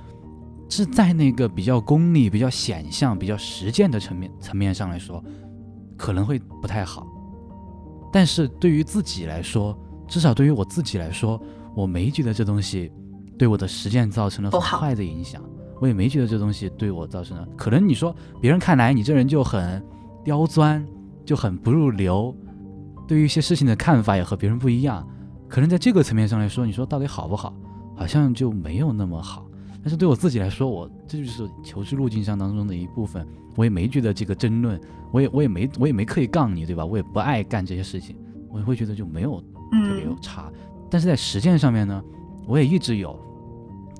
[0.72, 5.20] 是在那个比较功利、比较显象、比较实践的层面层面上来说，
[5.96, 7.04] 可能会不太好。
[8.12, 9.76] 但是对于自己来说，
[10.06, 11.42] 至少对于我自己来说，
[11.74, 12.88] 我没觉得这东西
[13.36, 15.42] 对我的实践造成了很坏的影响。
[15.80, 17.48] 我也没觉得这东西对我造成了。
[17.56, 19.82] 可能你说别人看来你这人就很
[20.22, 20.86] 刁钻，
[21.24, 22.32] 就很不入流，
[23.08, 25.04] 对于一些事情的看法也和别人不一样。
[25.48, 27.52] 可能在这个层面上来说，你说到底好不好，
[27.96, 29.46] 好像就没有那么好。
[29.82, 33.26] 但是对我自己来说，我这就是求知路径上当中的一部分，
[33.56, 34.78] 我也没觉得这个争论，
[35.10, 36.84] 我也我也没我也没刻意杠你，对吧？
[36.84, 38.14] 我也不爱干这些事情，
[38.50, 40.52] 我也会觉得就没有特别有差。
[40.90, 42.04] 但是在实践上面呢，
[42.46, 43.18] 我也一直有，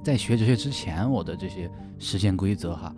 [0.03, 2.95] 在学哲学之前，我的这些实践规则哈，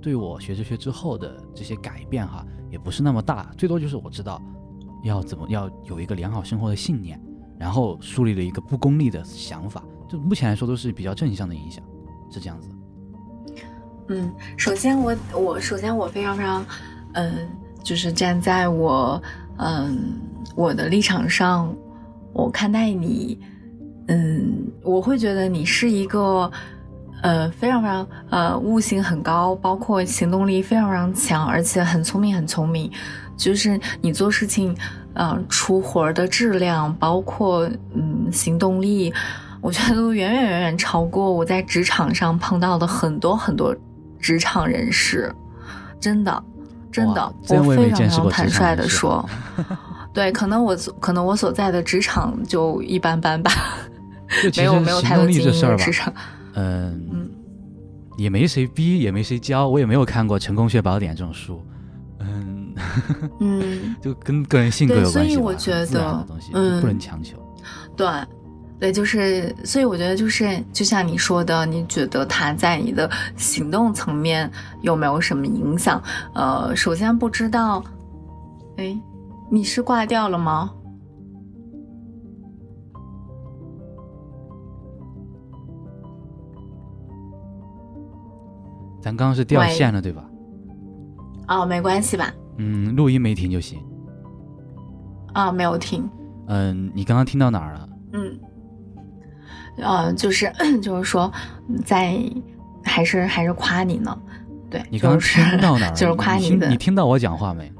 [0.00, 4.42] 对我学哲学之后的这些改变哈，也不是那么大，最多就是我知道
[5.02, 7.20] 要怎么要有一个良好生活的信念，
[7.58, 11.82] 然后树立了一个不功利的想法，就目前来说都是比较正向的影响。
[12.28, 12.68] 是这样子，
[14.08, 16.66] 嗯，首先我我首先我非常非常，
[17.12, 17.48] 嗯，
[17.84, 19.22] 就是站在我
[19.58, 20.20] 嗯
[20.56, 21.72] 我的立场上，
[22.32, 23.38] 我看待你，
[24.08, 26.50] 嗯，我会觉得你是一个
[27.22, 32.90] 呃非常非常呃悟性很高，包括行动力非常非常强，而且很聪明很聪明，
[33.36, 34.76] 就是你做事情，
[35.14, 39.12] 呃，出活的质量，包括嗯行动力。
[39.62, 43.74] 我觉得都远远远远超过我在职场上碰到的很多很多
[44.20, 45.34] 职场人士，
[45.98, 46.44] 真的，
[46.92, 49.28] 真的，我非常非常坦率的说，
[50.14, 53.50] 对，可能我可能我所在的职场就一般般吧，
[54.56, 56.12] 没有没有太多经验的职场，
[56.54, 57.30] 嗯，
[58.16, 61.64] 也没谁逼，也没谁教，我也没有看过《成功学宝典》这种书，
[62.20, 62.74] 嗯。
[63.40, 67.36] 嗯， 就跟个人性格有关系，所以我觉得，嗯，不能强求，
[67.96, 68.06] 对。
[68.78, 74.50] 对，就是，所以我觉得就是，就像你说的，你觉得他在你的行动层面
[74.82, 75.98] 有没有什么影响？
[76.34, 77.82] 呃，首先不知道，
[78.76, 78.94] 哎，
[79.50, 80.70] 你是挂掉了吗？
[89.06, 90.24] 咱刚刚是掉线了，对吧？
[91.46, 92.34] 哦，没关系吧？
[92.56, 93.78] 嗯，录音没停就行。
[95.32, 96.10] 啊，没有停。
[96.48, 97.88] 嗯，你刚刚听到哪儿了？
[98.14, 98.36] 嗯。
[99.76, 100.52] 呃，就是
[100.82, 101.32] 就是说，
[101.84, 102.18] 在
[102.82, 104.18] 还是还是夸你呢，
[104.68, 104.82] 对。
[104.90, 105.94] 你刚刚 听到哪儿？
[105.94, 106.68] 就是夸你的。
[106.68, 107.72] 你听到我讲话没？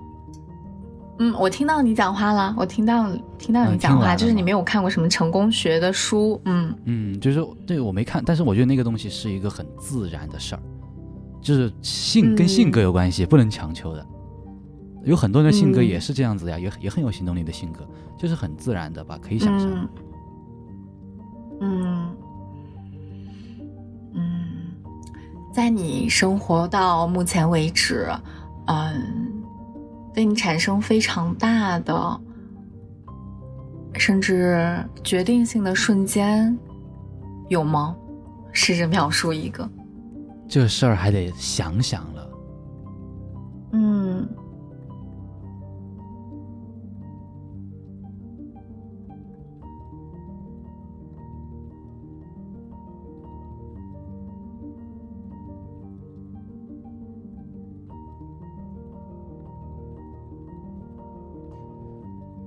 [1.19, 10.63] 嗯，我听到你讲话了，我听到听到你讲话，就是你没有看过什么成功学的书，嗯嗯，就是对我没看，但是我觉得那个东西是一个很自然的事儿，
[11.47, 14.05] 就是性跟性格有关系，不能强求的。
[15.05, 17.89] 有很多人的性格也是这样子呀，也也很有行动力的性格，
[18.19, 19.89] 就是很自然的吧，可以想象。
[21.61, 22.17] 嗯
[24.13, 24.43] 嗯，
[25.55, 28.09] 在你生活到目前为止，
[28.67, 29.33] 嗯。
[30.13, 32.21] 对你产生非常大的，
[33.93, 36.59] 甚至决定性的瞬间，
[37.51, 37.95] 有吗？
[38.51, 39.69] 试着描述一个。
[40.49, 42.31] 这事儿还得想想了。
[43.73, 44.29] 嗯。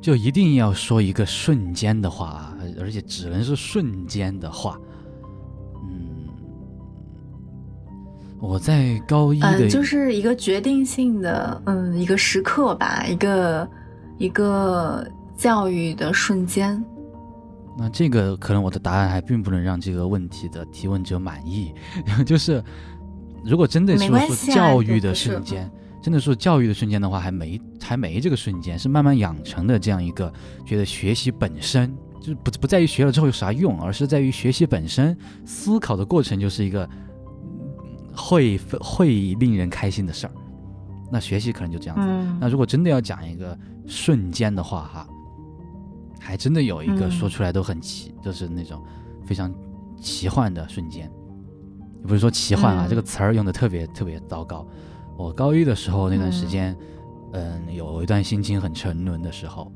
[0.01, 4.79] 就一定要说一个瞬间的话，而且只能是瞬间的话。
[8.39, 13.69] 我在高一的，就是一个决定性的，嗯，一个时刻吧，一个
[14.17, 16.83] 一个教育的瞬间。
[17.77, 21.73] 那这个可能我的答案还并不能让这个问题的提问者满意，
[22.25, 22.63] 就是
[23.43, 25.69] 如果真的是说教育的瞬间。
[26.01, 30.31] 真的说教育的瞬间的话，还没还没这个瞬间，是慢慢养成的这样一个
[30.65, 35.15] 觉得学习本身就是不不在于学了之后有啥用，而是在于学习本身
[35.45, 36.89] 思考的过程就是一个
[38.19, 40.33] 会会令人开心的事儿。
[41.11, 42.37] 那学习可能就这样子。
[42.39, 43.57] 那如果真的要讲一个
[43.87, 45.07] 瞬间的话，哈，
[46.19, 48.83] 还真的有一个说出来都很奇，就是那种
[49.25, 49.51] 非常
[49.99, 51.09] 奇幻的瞬间。
[52.03, 54.67] 不是说奇幻啊，这个词儿用的特别特别糟糕。
[55.17, 56.77] 我高一的时候那段时间，
[57.33, 59.71] 嗯，有一段心情很沉沦的时候，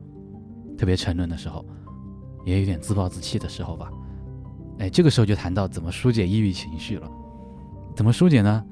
[0.77, 1.65] 特别沉沦的时候，
[2.45, 3.91] 也有点自暴自弃的时候吧。
[4.79, 7.09] 哎，这个时候就谈到怎么疏解抑郁情绪了。
[7.95, 8.63] 怎么疏解呢？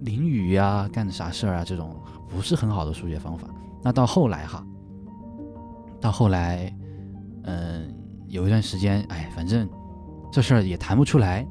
[0.00, 1.96] 淋雨呀，干的啥事儿啊，这种
[2.28, 3.48] 不是很好的疏解方法。
[3.82, 4.64] 那到后来哈，
[6.00, 6.72] 到后来，
[7.42, 7.94] 嗯，
[8.26, 9.68] 有一段时间，哎，反正
[10.30, 11.46] 这事儿也谈不出来。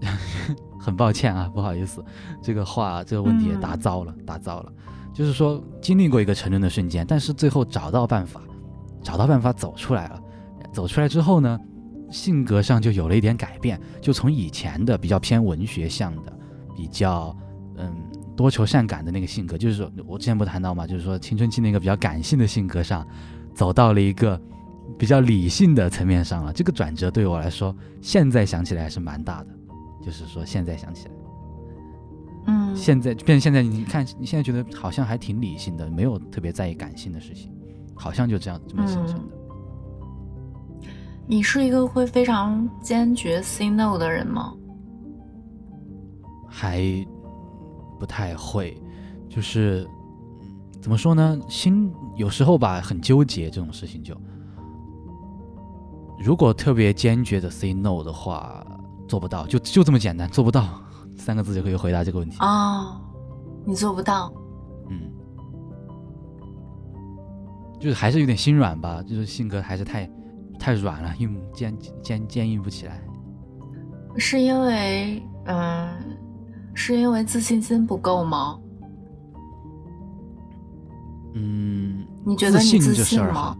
[0.78, 2.02] 很抱歉啊，不好意思，
[2.40, 4.72] 这个话这个问题也答糟了，答糟了。
[5.12, 8.40] 就是说经历过一个沉沦的瞬间，但是最后找到办法，
[9.02, 10.22] 找到办法走出来了。
[10.72, 11.58] 走出来之后呢，
[12.10, 16.38] 性格上就有了一点改变，就从以前的比较偏文学向的，
[16.76, 17.36] 比较
[17.76, 17.94] 嗯
[18.36, 23.06] 多愁善感的那个性格，就是说我之前不谈到嘛，就是说青春期那个比较感性的性格上，
[23.54, 24.40] 走到了一个
[24.98, 26.52] 比较理性的层面上了。
[26.52, 29.48] 这个转折对我来说，现在想起来还是蛮大的。
[30.02, 31.14] 就是说，现在想起来，
[32.46, 37.52] 嗯，现在变现在，你看，你现在觉得好像还挺理性的，没有特别在意感性的事情，
[37.94, 39.39] 好像就这样这么形成的。
[41.30, 44.52] 你是一个会非常坚决 say no 的人吗？
[46.48, 46.82] 还
[48.00, 48.76] 不太会，
[49.28, 49.86] 就是
[50.82, 51.38] 怎么说呢？
[51.48, 54.02] 心有时候吧，很纠结这种事情。
[54.02, 54.12] 就
[56.18, 58.66] 如果特别坚决的 say no 的话。
[59.08, 60.80] 做不到，就就这么简单，做不到，
[61.18, 62.96] 三个字就可以回答这个问题哦，
[63.64, 64.32] 你做不到，
[64.88, 65.10] 嗯，
[67.80, 70.08] 就是还是有点心软吧，就是性格还是太
[70.60, 73.02] 太软了，硬坚坚坚硬不起来。
[74.16, 75.88] 是因为，嗯，
[76.74, 78.60] 是因为自信心不够吗？
[81.34, 83.56] 嗯，你觉得你自信这事儿哈？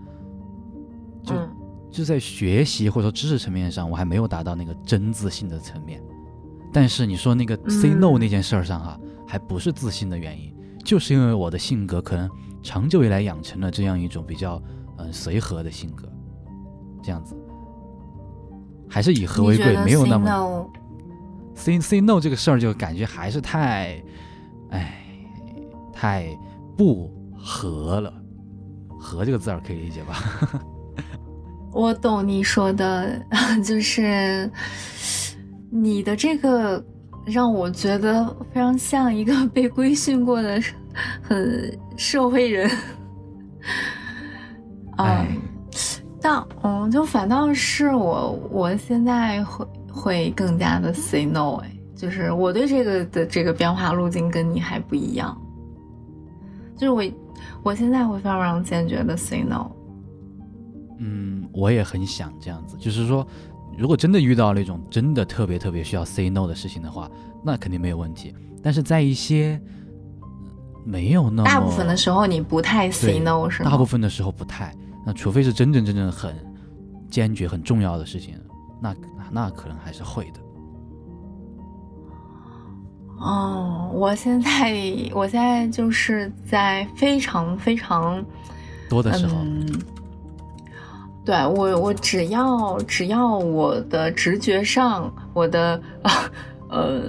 [1.24, 1.34] 就。
[1.90, 6.00] 就在学习或者说知识层面上，我还没有达到那个真自信的层面。
[6.72, 12.30] 但是你说那个 say no 那件事儿上啊，还不是自信的原因，就是因为我的性格可能
[12.62, 14.62] 长久以来养成了这样一种比较
[14.98, 16.08] 嗯随和的性格，
[17.10, 17.34] 这样子，
[18.88, 20.70] 还是以和为贵，没有那么
[21.56, 24.00] say say no 这个事儿就感觉还是太，
[24.70, 24.94] 哎，
[25.92, 26.38] 太
[26.76, 28.14] 不和了。
[28.96, 30.14] 和这个字儿可以理解吧？
[31.72, 33.20] 我懂你说的，
[33.64, 34.48] 就是
[35.68, 36.84] 你的这个
[37.26, 40.62] 让我觉得非常像一个被规训过的
[41.22, 42.70] 很社会人。
[44.98, 45.26] 嗯，
[46.20, 55.36] 但嗯，就反倒是我，我现在会会更加的 say no，哎，就是我对这个的这个变化路径跟你还不一样，
[56.76, 57.02] 就是我
[57.62, 59.70] 我现在会非常非常坚决的 say no。
[60.98, 63.26] 嗯，我也很想这样子，就是说，
[63.78, 67.10] 如果真的遇到那种真的特别特别需要 say no 的事情的话，
[67.42, 68.34] 那肯定没有问题。
[68.62, 69.58] 但是在一些
[70.84, 73.70] 没有那么大部分的时候你不太 say no 是吗？
[73.70, 76.34] 大部分的时候不太，那除非是真正真正很
[77.10, 78.34] 坚决、很重要的事情，
[78.80, 78.94] 那
[79.30, 80.40] 那可能还是会的。
[83.18, 84.74] 哦，我现在
[85.14, 88.24] 我现在就是在非常非常
[88.88, 89.36] 多的时候，
[91.22, 95.82] 对我我只要只要我的直觉上，我的
[96.70, 97.02] 呃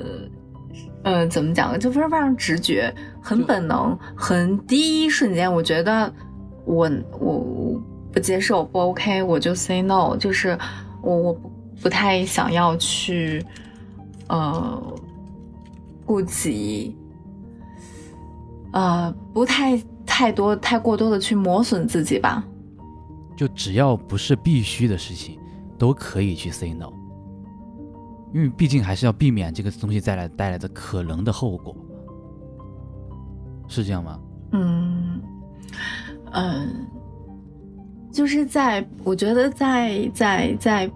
[1.03, 6.13] 呃怎么讲，就非常非常直觉，很本能，很第一瞬间，我觉得
[6.65, 6.89] 我
[7.19, 7.81] 我
[8.11, 10.57] 不接受不 OK，我就 say no，就是
[11.01, 11.51] 我我不
[11.83, 13.45] 不太想要去
[14.27, 14.95] 呃。
[16.03, 16.93] 顾及，
[18.73, 22.43] 呃，不太太多、太过多的去磨损自己吧。
[23.37, 25.39] 就只要不是必须的事情，
[25.77, 26.91] 都可以去 say no，
[28.33, 31.73] 因为毕竟还是要避免这个东西带来带来的可能的后果，
[33.69, 34.19] 是这样吗？
[34.51, 35.21] 嗯
[36.31, 36.87] 嗯，
[38.11, 40.91] 就是在我觉得在在在，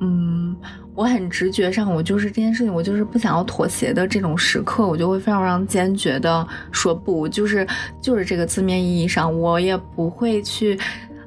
[0.00, 0.56] 嗯。
[0.96, 7.66] 我很直觉上，我就是这件事情，我就是不想要妥协的这种时刻，我就会非常非常坚决的说不，就是
[8.00, 10.78] 就是这个字面意义上，我也不会去，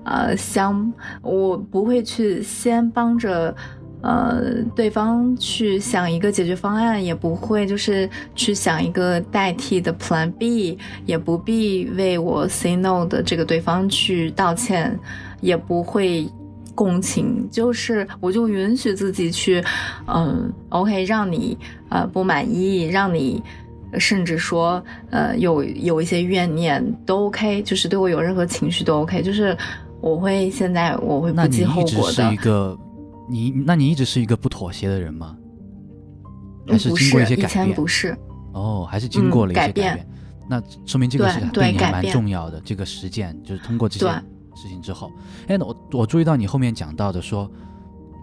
[0.05, 3.53] 呃，想我不会去先帮着，
[4.08, 14.97] 呃，对方去想一个解决方案，也不会就是去想一个代替的 Plan B，也不必为我 say no 的这个对方去道歉，
[15.41, 16.30] 也不会。
[16.78, 19.64] 共情就是，我就允许自己去，
[20.05, 21.58] 嗯，OK，让你
[21.89, 23.41] 呃不满意，让你
[23.97, 24.80] 甚至说
[25.10, 29.58] 呃有有一些怨念都 OK，就是对我有任何情绪都 OK，就是
[30.01, 32.32] 我会现在我会不计后果的。
[32.32, 32.78] 一个
[33.28, 35.38] 你，那你一直是一个不妥协的人吗？
[36.67, 37.75] 还是经过一些改变？
[37.75, 38.17] 不是
[38.53, 40.07] 哦，还是经过了一些改变。
[40.49, 44.23] 那说明这个是对你蛮重要的，这个实践就是通过这些。
[44.59, 45.11] 事情之后，
[45.47, 47.47] 哎，我我注意到你后面讲到的说，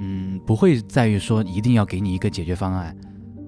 [0.01, 2.93] 嗯，不会在于说一定要给你一个解决方案，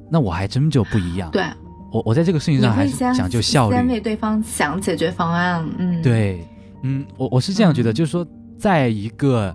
[0.09, 1.29] 那我还真就不一样。
[1.33, 1.43] 对，
[1.91, 5.69] 我我在这个事情上还是讲究效率，先为对方想解决方案。
[5.79, 6.47] 嗯，对，
[6.83, 8.25] 嗯，我我是这样觉得，就是说，
[8.57, 9.53] 在一个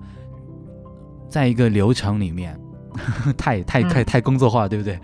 [1.31, 2.59] 在一个流程里面，
[3.37, 4.99] 太太太太工作化，对不对？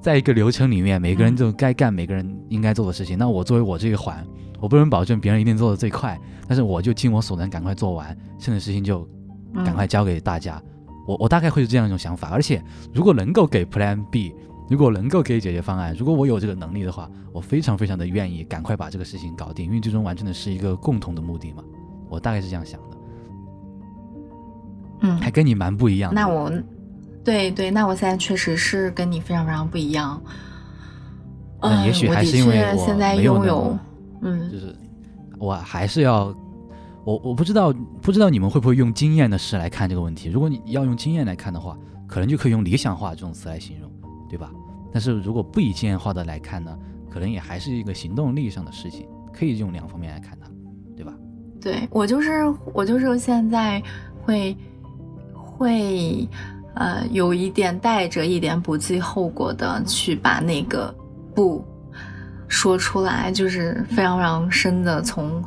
[0.00, 3.18] 在一个流程里面，每个人就该干每个人应该做的事情。
[3.18, 4.24] 那我作为我这个环。
[4.60, 6.16] 我不能保证别人一定做的最快，
[6.46, 9.04] 但是我就尽我所能赶快做完，剩的事情就
[9.64, 10.62] 赶快交给大家。
[11.04, 12.28] 我我大概会是这样一种想法。
[12.30, 12.62] 而且
[12.94, 14.32] 如果能够给 Plan B，
[14.68, 21.64] 如果能够给解决方案，如果我有这个能力的话，我非常非常的愿意赶快把这个事情搞定，因为最终完成的是一个共同的目的嘛。
[22.08, 22.91] 我大概是这样想的。
[25.02, 26.12] 嗯，还跟你蛮不一样。
[26.14, 26.50] 那我，
[27.22, 30.20] 对对，那我现在确实是跟你非常非常不一样。
[31.60, 33.78] 那也许还是因为我现在拥有。
[34.22, 34.74] 嗯，就是
[35.38, 36.34] 我还是要，
[37.04, 40.28] 我我不知道不知道你们会不会用经验的事来看这个问题。
[40.28, 41.76] 如果你要用经验来看的话，
[42.06, 43.90] 可能就可以用理想化这种词来形容，
[44.28, 44.50] 对吧？
[44.92, 46.76] 但是如果不以经验化的来看呢，
[47.10, 50.48] 可能也还是一个行动力上的事情，可以用两方面来看它，
[50.96, 51.12] 对吧？
[51.60, 52.30] 对我就是
[52.72, 53.82] 我就是现在
[54.22, 54.56] 会
[55.62, 56.28] 会
[56.74, 60.92] 呃有一点带着一点不计后果的去把那个
[61.34, 61.64] 不。
[62.48, 65.42] 说出来就是非常非常深的，从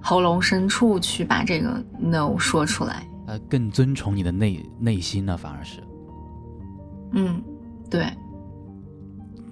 [0.00, 3.06] 喉咙深处去把这个 no 说出来。
[3.28, 5.80] 呃，更尊崇你的内内心呢，反而是。
[7.12, 7.40] 嗯，
[7.88, 8.04] 对，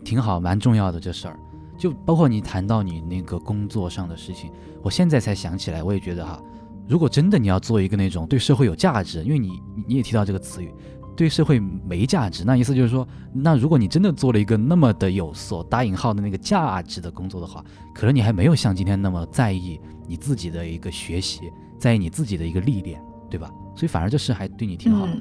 [0.04, 1.38] 挺好，蛮重要的这事儿。
[1.78, 4.50] 就包括你谈到你那个工作上的事情，
[4.82, 6.42] 我现在才想起来，我也觉得哈，
[6.88, 10.72] 如果真的你要做一个那种对社会有价值，因为你你也提到这个词语。
[11.16, 17.64] 对社会没价值，那意思就是说，那如果你真的做了一个那么的有所打引号的那个价值的工作的话，
[17.94, 23.50] 可能你还没有像今天那么在意你自己的一个学习，在意你自己的一个历练，对吧？
[23.74, 25.12] 所以反而这事还对你挺好的，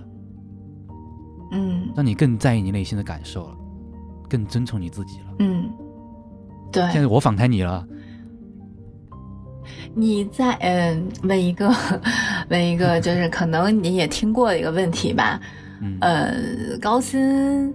[1.54, 3.56] 嗯，让你更在意你内心的感受了，
[4.30, 5.70] 更尊重你自己了，嗯，
[6.74, 6.84] 对。
[6.92, 7.88] 现在我访谈你了，
[9.94, 11.74] 你在嗯问一个
[12.50, 15.40] 问一个，就是可能你也听过的一个问题吧。
[16.00, 16.34] 呃，
[16.82, 17.74] 高薪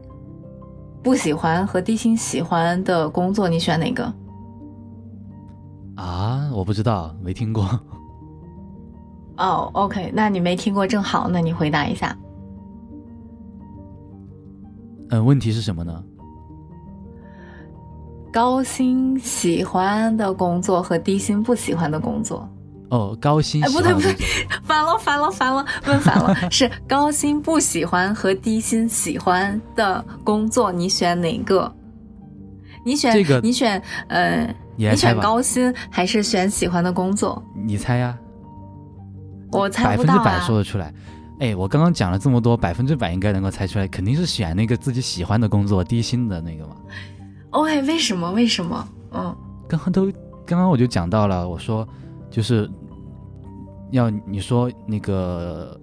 [1.02, 4.12] 不喜欢和低薪喜欢的工作，你选哪个？
[5.96, 7.68] 啊，我不知道，没听过。
[9.36, 12.16] 哦，OK，那你没听过正好，那你回答一下。
[15.10, 16.04] 嗯，问题是什么呢？
[18.32, 22.48] 高薪喜欢的工作和低薪不喜欢的工作。
[22.90, 24.12] 哦，高薪哎，不对不对，
[24.64, 31.72] 反了反了反了，问反了，是高薪不喜欢和低薪喜欢的工作，你选哪个？
[32.84, 34.96] 你选这个，你选呃，你。
[34.96, 37.40] 选高薪还是选喜欢的工作？
[37.64, 38.18] 你猜呀？
[39.52, 39.96] 我猜百。
[39.96, 40.92] 分之百说得出来。
[41.38, 46.74] 哎，我刚刚讲了这么多，百分之百应该能够猜出来，肯定是选那个自己喜欢的工作，低薪的那个嘛。
[47.50, 48.30] OK，为什么？
[48.32, 48.88] 为什么？
[49.12, 49.36] 嗯
[49.68, 50.06] 刚刚都，
[50.46, 51.86] 刚刚我就讲到了，我说
[52.30, 52.68] 就是
[53.90, 55.80] 要你说那个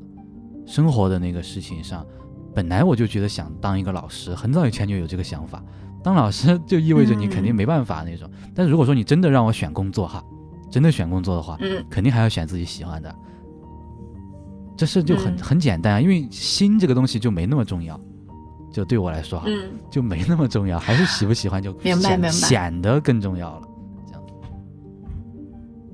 [0.66, 2.06] 生活的那个事情上，
[2.54, 5.64] 本来我就觉得想当一个老师，很早以前就有这个想法。
[6.04, 8.30] 当老师就意味着你肯定没办法那种。
[8.56, 10.24] 但是如果说你真的让我选工作哈，
[10.70, 13.14] 真的选工作的话，嗯肯定还要选自己喜欢的。
[14.78, 18.00] 这事就很、嗯很简单啊，因为心这个东西就没那么重要，
[18.78, 23.68] 就对我来说哈，嗯就没那么重要，还是喜不喜欢就显明白明白显得更重要了。
[24.06, 24.34] 这样子，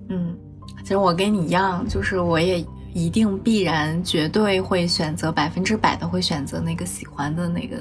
[0.09, 0.35] 嗯，
[0.81, 7.77] 其实我跟你一样，就是我也一定必然绝对会选择百分之百的会选择那个喜欢的那个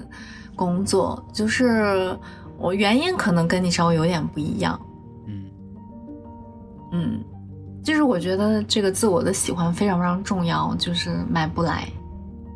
[0.54, 2.16] 工作，就是
[2.56, 4.80] 我原因可能跟你稍微有点不一样。
[5.26, 5.44] 嗯
[6.92, 7.24] 嗯，
[7.82, 11.88] 就是我觉得这个自我的喜欢非常非常重要，就是买不来。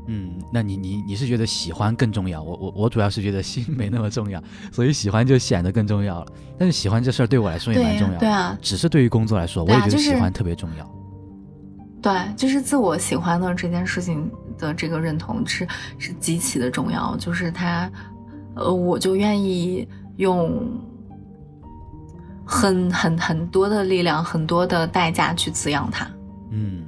[0.07, 2.42] 嗯，那你你你是觉得喜欢更重要？
[2.42, 4.42] 我我我主要是觉得心没那么重要，
[4.72, 6.32] 所以喜欢就显得更重要了。
[6.59, 10.90] 但是喜欢这事儿对我来说也蛮重要的，对啊，只是对于工作来说，我也觉得喜欢特别重要。
[12.00, 15.66] 对，就是自我喜欢的这件事情的这个认同是
[15.98, 17.90] 是极其的重要，就是他，
[18.54, 19.88] 呃，我就愿意
[20.18, 20.80] 用
[22.44, 26.09] 很很很多的力量、很多的代价去滋养它。
[26.52, 26.84] 嗯，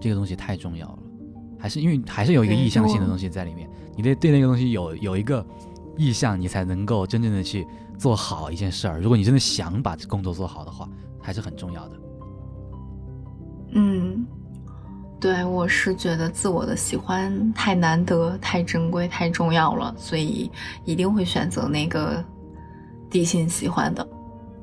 [0.00, 0.98] 这个东西太重要了，
[1.66, 5.44] 还是因为还是有一个意向性的东西在里面，你得对那个东西有有一个
[5.96, 7.66] 意向，你才能够真正的去
[7.98, 9.00] 做好一件事儿。
[9.00, 10.88] 如果你真的想把这工作做好的话，
[11.20, 11.96] 还是很重要的。
[13.72, 14.24] 嗯，
[15.18, 20.48] 对我是觉得自我的喜欢太难得、太珍贵、太重要了，所以
[20.84, 22.24] 一定会选择那个
[23.10, 24.08] 低薪喜欢的。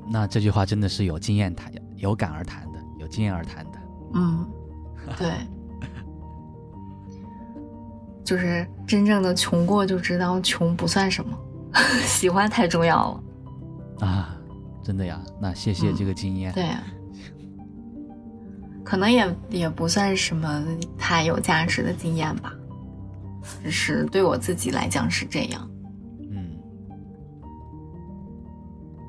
[0.08, 3.80] 那这句话真的是有经验谈、有感而谈的，有经验而谈的。
[4.14, 4.48] 嗯，
[5.18, 5.32] 对，
[8.34, 11.38] 就是真正的穷过就知道穷不算什么，
[12.04, 13.24] 喜欢太重要了。
[14.08, 14.36] 啊，
[14.84, 16.52] 真的呀，那谢谢嗯这个经验。
[16.52, 16.66] 对，
[18.84, 20.66] 可能也也不算什么
[20.98, 22.52] 太有价值的经验吧，
[23.64, 25.70] 只是对我自己来讲是这样。
[26.32, 26.58] 嗯，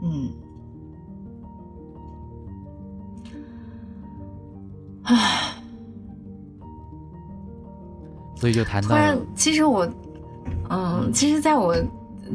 [0.03, 0.31] 嗯，
[5.05, 5.44] 唉，
[8.45, 9.89] 所以就谈突了，其实我，
[10.69, 11.75] 嗯，其实在我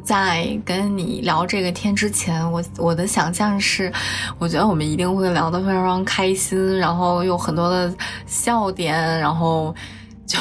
[0.03, 3.93] 在跟你聊这个天之前，我我的想象是，
[4.39, 7.93] 我觉得我们一定会聊得非常非常开心，然后有很多的
[8.25, 9.71] 笑点，然后
[10.25, 10.39] 就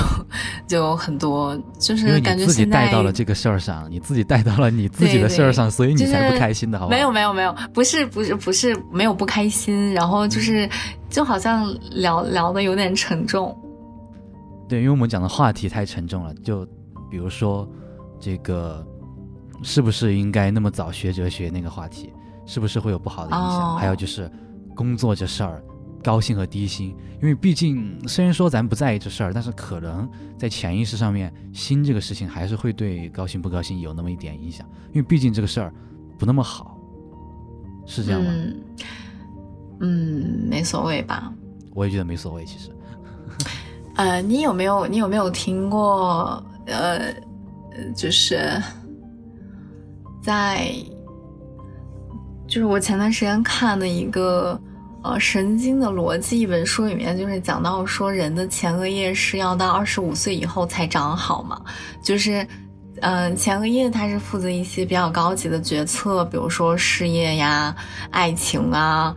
[0.67, 6.97] 就很多，就是感觉自己带到了这个事儿上，你自己带到了你自己的事儿上，所以你才不开心的，好不好？
[6.97, 10.67] 没有没有没有，不是不是不是没有不开心，然后就是
[11.11, 13.55] 就好像聊聊的有点沉重。
[14.69, 16.67] 对，因为我们讲的话题太沉重了，就
[17.11, 17.67] 比如说
[18.21, 18.87] 这个
[19.63, 22.13] 是不是应该那么早学哲学那个话题，
[22.45, 23.75] 是不是会有不好的影响？
[23.75, 24.31] 哦还有就是
[24.77, 25.63] 工作这事儿，
[26.05, 35.73] 高薪和低薪，因为毕竟虽然说咱不在意这事儿，但是可能在潜意识上面，薪这个事情还是会对高薪不高薪有那么一点影响，因为毕竟这个事儿
[36.19, 36.79] 不那么好，
[37.87, 38.31] 是这样吗？
[38.31, 38.63] 嗯
[39.81, 41.33] 嗯，没所谓吧。
[41.75, 42.71] 我也觉得没所谓，其实。
[43.99, 47.13] 呃，你有没有你有没有听过呃，
[47.97, 48.51] 就是
[50.23, 50.73] 在
[52.47, 54.59] 就是我前段时间看的一个
[55.03, 61.61] 呃《神经的逻辑》一本书里面，就是讲到说人的前额叶是要到二十五岁以后才长好嘛，
[62.03, 62.47] 就是。
[63.01, 67.73] 呃，前额叶它是负责一些比较高级的决策，比如说事业呀、
[68.11, 69.15] 爱情啊，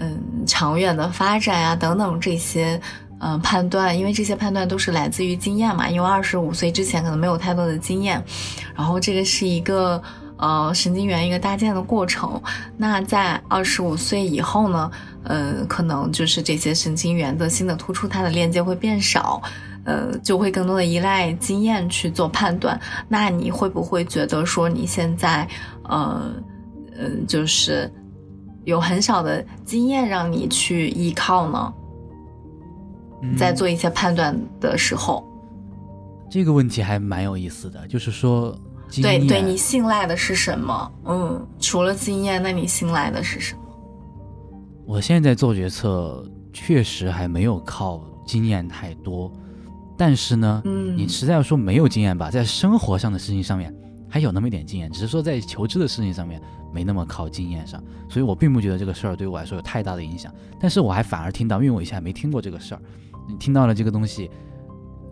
[0.00, 2.80] 嗯，长远的发展呀等等这些，
[3.20, 8.20] 呃，判断，因为这些判断都是来自于经验嘛，因为二十五岁之前可能没有太多的经验，
[8.74, 10.02] 然后这个是一个
[10.38, 12.40] 呃神经元一个搭建的过程。
[12.76, 14.90] 那在二十五岁以后呢，
[15.24, 19.40] 呃，可能就是这些神经元的新的突出，它的链接会变少。
[19.82, 22.78] 呃，就会更多的依赖经验去做判断。
[23.08, 25.48] 那你会不会觉得说你现在，
[25.84, 26.30] 呃，
[26.98, 27.90] 嗯、呃，就是
[28.64, 31.72] 有很少的经验让你去依靠呢？
[33.22, 35.24] 嗯在做一些判断的时候，
[36.30, 38.56] 这个问题还蛮有意思的，就是说，
[39.02, 40.92] 对对，你信赖的是什么？
[41.04, 43.60] 嗯，除了经验，那你信赖的是什么？
[44.86, 49.30] 我现在做决策确实还没有靠经验太多。
[49.96, 53.74] 但是呢，嗯，你实在要说没有经验吧，在生活上的事情上面，
[54.10, 56.42] 还有那么一点经验，只是说在求知的事情上面
[56.74, 60.34] 没那么靠经验上，所以我并不觉得这个事儿对我来说有太大的影响。
[60.58, 62.82] 但是我还反而听到，因为我以前还没听过这个事儿，
[63.28, 64.28] 你听到了这个东西，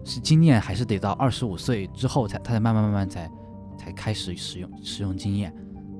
[0.05, 3.31] 是经验还是得到二十五岁之后才，他才慢慢慢慢才
[3.79, 5.55] 才开始使用使用经验，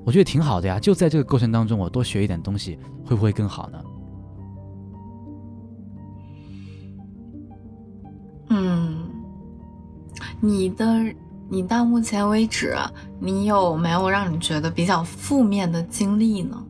[0.05, 0.77] 我觉得挺好的呀。
[0.77, 3.83] 就在这个过程当中，我多学一点东西，会不会更好呢？
[8.49, 9.09] 嗯，
[10.41, 10.85] 你的。
[11.51, 12.75] 你到目前为止，
[13.19, 16.63] 你有没有让你觉得比较负面的经历呢？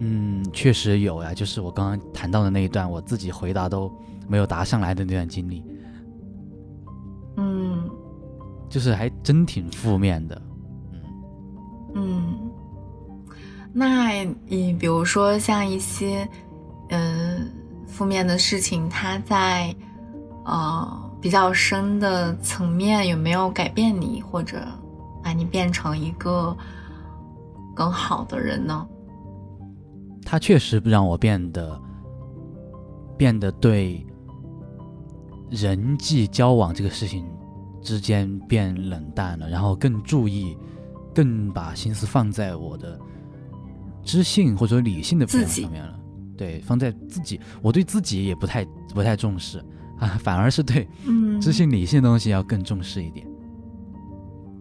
[0.00, 3.90] 嗯，确实有呀，就是我刚刚谈到的那一段，我自己回答都
[4.28, 5.64] 没有答上来的那段经历。
[7.38, 7.88] 嗯，
[8.68, 10.42] 就是还真挺负面的。
[10.92, 11.00] 嗯
[11.94, 12.50] 嗯，
[13.72, 16.28] 那你比如说像一些
[16.90, 17.50] 嗯
[17.86, 19.74] 负面的事情，它在
[20.44, 21.03] 呃。
[21.24, 24.62] 比较深的层面有没有改变你，或者
[25.22, 26.54] 把你变成一个
[27.74, 28.86] 更好的人呢？
[30.22, 31.80] 他确实让我变得
[33.16, 34.06] 变得对
[35.48, 37.26] 人际交往这个事情
[37.80, 40.54] 之间变冷淡了，然后更注意，
[41.14, 43.00] 更把心思放在我的
[44.02, 45.40] 知性或者理性的方
[45.70, 45.98] 面了。
[46.36, 48.62] 对，放在自己，我对自己也不太
[48.94, 49.64] 不太重视。
[50.04, 53.26] 啊，反而是对，嗯，知性理性的东西要更重视一点。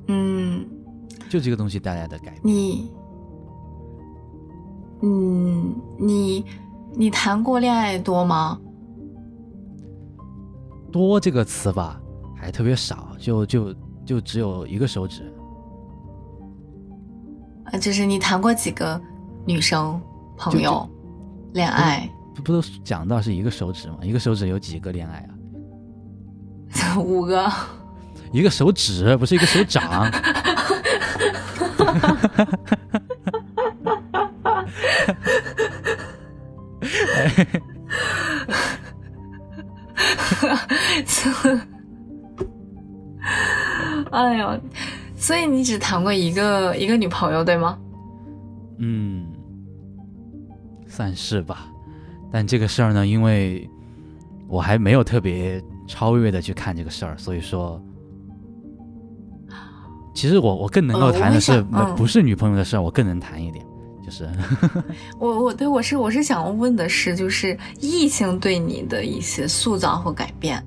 [0.07, 0.65] 嗯，
[1.29, 2.41] 就这个东西带来的改变。
[2.43, 2.91] 你，
[5.01, 6.45] 嗯，你，
[6.95, 8.57] 你谈过恋爱多吗？
[10.91, 11.99] 多这个词吧，
[12.35, 13.75] 还特别少，就就
[14.05, 15.23] 就只有一个手指。
[17.65, 19.01] 啊，就是你谈过几个
[19.45, 19.99] 女生
[20.37, 20.87] 朋友
[21.53, 22.09] 恋爱？
[22.35, 23.97] 不不都讲到是一个手指吗？
[24.01, 25.32] 一个手指有几个恋爱啊？
[26.97, 27.51] 五个。
[28.31, 30.09] 一个手指不是一个手掌。
[44.11, 44.59] 哎呦，
[45.15, 47.77] 所以你只谈过一个一个女朋友对吗？
[48.79, 49.27] 嗯，
[50.87, 51.67] 算是吧。
[52.31, 53.69] 但这个事儿呢，因为
[54.47, 57.81] 我还没有特别超越的去看这个事儿，所以说，
[60.13, 61.61] 其实我我更能够谈的是
[61.95, 63.65] 不是女朋友的事儿，我更能谈一点，
[64.03, 64.29] 就是
[65.19, 70.63] 我我对我是我是想问的是，就是异性对你的一些塑造和改变。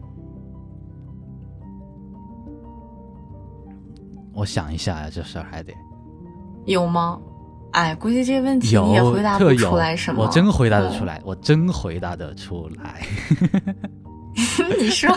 [4.35, 5.73] 我想一下呀，这事儿还得
[6.67, 7.19] 有吗？
[7.73, 10.23] 哎，估计这个问题你也回答不出来什么。
[10.23, 13.07] 我真回答得出来，我真回答得出来。
[14.79, 15.11] 你说，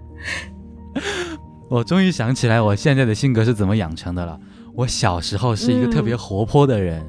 [1.68, 4.38] 我终于想起来我现在的性格是怎么养成的了。
[4.74, 7.04] 我小时候是一个特别活泼的人，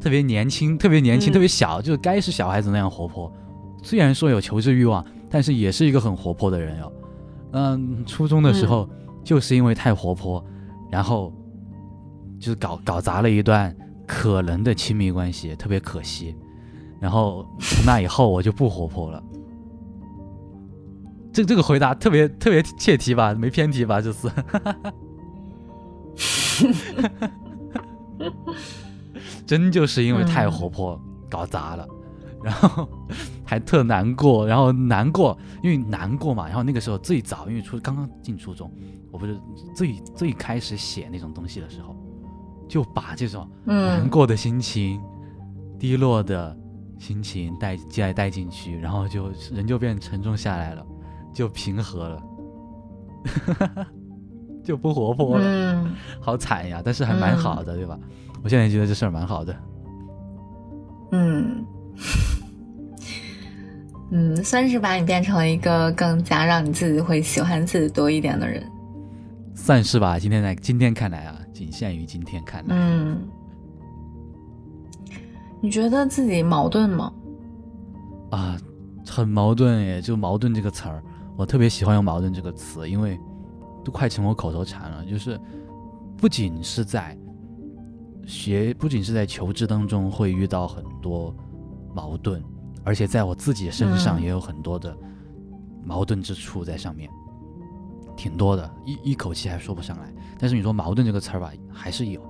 [0.00, 3.32] 特别年轻，特别年轻，特别小，就是该是小孩子那样活泼。
[3.82, 6.92] 虽然说有求知欲望，但是也是一个很活泼的人哟。
[7.52, 8.88] 嗯，初中的时候
[9.22, 10.44] 就是因为太活泼，
[10.90, 11.32] 然后。
[12.38, 13.74] 就是搞搞砸了一段
[14.06, 16.36] 可能的亲密关系，特别可惜。
[17.00, 19.22] 然后从那以后我就不活泼了。
[21.36, 24.00] 这这个回答特别特别切题吧，没偏题吧？
[24.00, 24.26] 就是，
[29.46, 30.98] 真就是因为太活泼
[31.28, 31.86] 搞砸了，
[32.42, 32.88] 然后
[33.44, 36.46] 还特难过，然后难过，因为难过嘛。
[36.46, 38.72] 然后那个时候最早，因为初刚刚进初中，
[39.10, 39.38] 我不是
[39.74, 41.94] 最最开始写那种东西的时候。
[42.66, 45.00] 就把这种难过的心情、
[45.78, 46.58] 低落的
[46.98, 50.84] 心情带进来带进去，然后就人就变沉重下来了，
[51.36, 52.22] 就平和了，
[54.64, 56.80] 就不活泼了，嗯好惨呀！
[56.82, 57.98] 但是还蛮好的，对吧？
[58.42, 59.54] 我现在觉得这事儿蛮好的。
[61.12, 61.66] 嗯，
[64.10, 68.66] 嗯，算是把你变成了一个更加让你自己会喜欢自己多一点的人，
[69.54, 70.18] 算是吧。
[70.18, 71.38] 今天在今天看来啊。
[71.52, 72.74] 仅限于今天看来。
[72.74, 73.18] 嗯，
[75.60, 77.12] 你觉得自己矛盾吗？
[78.30, 78.56] 啊，
[79.06, 80.00] 很矛盾耶！
[80.02, 81.02] 就“矛盾”这个词儿，
[81.36, 83.18] 我特别喜欢用“矛盾”这个词，因为
[83.84, 85.04] 都快成我口头禅了。
[85.04, 85.38] 就是
[86.16, 87.16] 不仅是在
[88.26, 91.34] 学，不仅是在求知当中会遇到很多
[91.94, 92.42] 矛盾，
[92.82, 94.96] 而且在我自己身上也有很多的
[95.84, 97.10] 矛盾之处在上面。
[98.16, 100.10] 挺多的，一一口气还说不上来。
[100.38, 102.20] 但是你说矛盾这个词儿吧，还是有。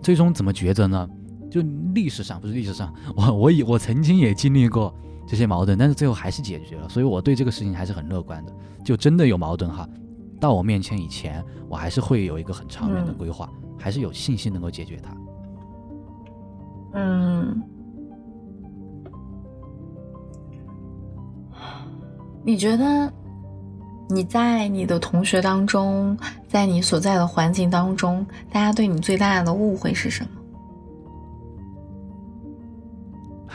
[0.00, 1.08] 最终怎么抉择呢？
[1.50, 1.60] 就
[1.94, 4.94] 历史上不是历史上，我我以我曾经也经历过
[5.32, 6.86] 这些矛盾，但是最后还是解决了。
[6.90, 8.52] 所以我对这个事情还是很乐观的。
[8.84, 9.88] 就真的有矛盾哈，
[10.38, 13.48] 到我面前以前，我还是会有一个很长远的规划，
[13.78, 15.16] 还是有信心能够解决它。
[16.92, 17.62] 嗯，
[22.44, 23.10] 你觉得
[24.10, 26.14] 你在你的同学当中，
[26.46, 30.41] 在你所在的环境当中，大家对你最大的误会是什么？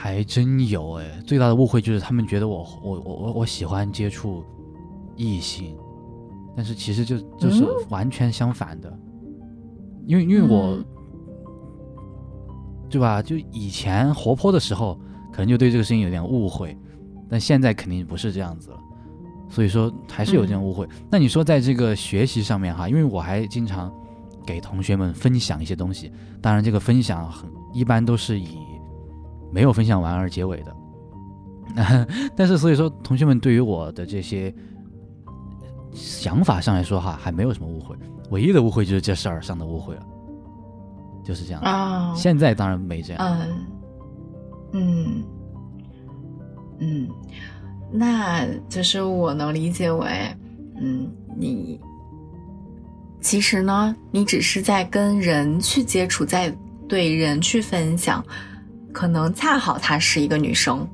[0.08, 4.42] 还真有哎，最大的误会就是他们觉得我我我我我喜欢接触
[5.18, 5.76] 异性，
[6.56, 8.98] 但是其实就就是完全相反的，
[10.06, 10.80] 因为因为我，
[12.90, 13.22] 对吧？
[13.22, 14.98] 就以前活泼的时候，
[15.30, 16.78] 可能就对这个事情有点误会，
[17.30, 18.78] 但现在肯定不是这样子了，
[19.50, 20.88] 所以说还是有这种误会。
[21.12, 23.94] 那你说在这个学习上面哈，因为我还经常
[24.46, 26.10] 给同学们分享一些东西，
[26.42, 28.67] 当然这个分享很一般都是以。
[29.52, 30.76] 没有分享完而结尾的，
[32.36, 34.54] 但是所以说，同学们对于我的这些
[35.94, 37.96] 想法上来说哈，还没有什么误会。
[38.30, 40.06] 唯一的误会就是这事儿上的误会了，
[41.24, 42.14] 就是这样啊。
[42.14, 43.24] 现在当然没这样。
[43.24, 43.66] 嗯
[44.74, 45.24] 嗯
[46.80, 47.10] 嗯，
[47.92, 50.08] 那就是我能理解为，
[50.80, 51.80] 嗯，你
[53.22, 56.54] 其实呢，你只是在跟人去接触，在
[56.88, 58.24] 对人去分享。
[58.98, 60.88] 可能恰好她是一个女生，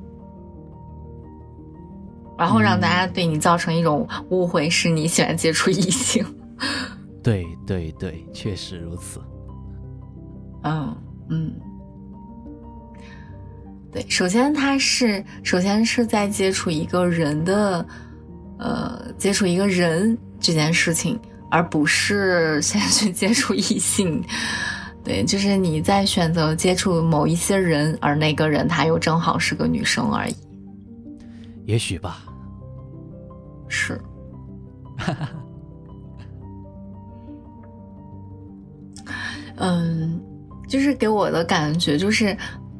[2.36, 6.22] 然后让大家对你造成一种误会，是你喜欢接触异性。
[7.22, 9.22] 对对对，确实如此。
[10.64, 10.94] 嗯
[11.30, 11.54] 嗯，
[13.90, 17.86] 对，首先他是首先是在接触一个人的，
[18.58, 21.18] 呃，接触一个人这件事情，
[21.50, 24.22] 而不是先去接触异性。
[25.04, 30.34] 对，就是你在选择接触某一些人，而那个人他又正好是个女生而已。
[31.66, 32.24] 也许吧。
[33.68, 34.00] 是。
[39.56, 40.18] 嗯，
[40.66, 42.34] 就是给我的感觉就是，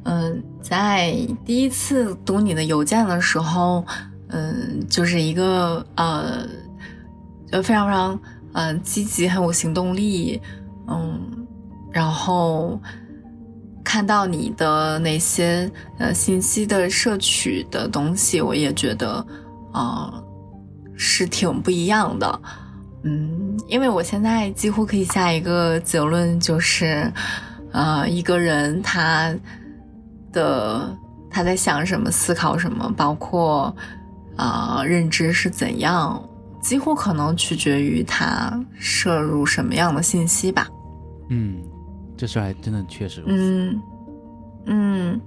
[0.05, 1.14] 嗯，在
[1.44, 3.84] 第一次读你的邮件的时候，
[4.28, 6.48] 嗯，就是一个呃，
[7.52, 8.18] 就非常非常
[8.55, 10.40] 嗯积极，很有行动力，
[10.88, 11.43] 嗯。
[11.94, 12.80] 然后
[13.84, 19.24] 看到你的那些呃信息的摄取的东西，我也觉得
[19.72, 20.12] 啊
[20.96, 22.40] 是挺不一样的，
[23.04, 27.12] 嗯，因为我现在几乎可以下一个结论，就是
[27.70, 29.32] 呃一个人他
[30.32, 30.98] 的
[31.30, 33.72] 他在想什么、思考什么，包括
[34.34, 36.20] 啊认知是怎样，
[36.60, 40.66] 几乎可能取决于他摄入什么样的信息吧，
[41.30, 41.62] 嗯。
[42.16, 43.82] 这事还真的确实嗯
[44.66, 45.20] 嗯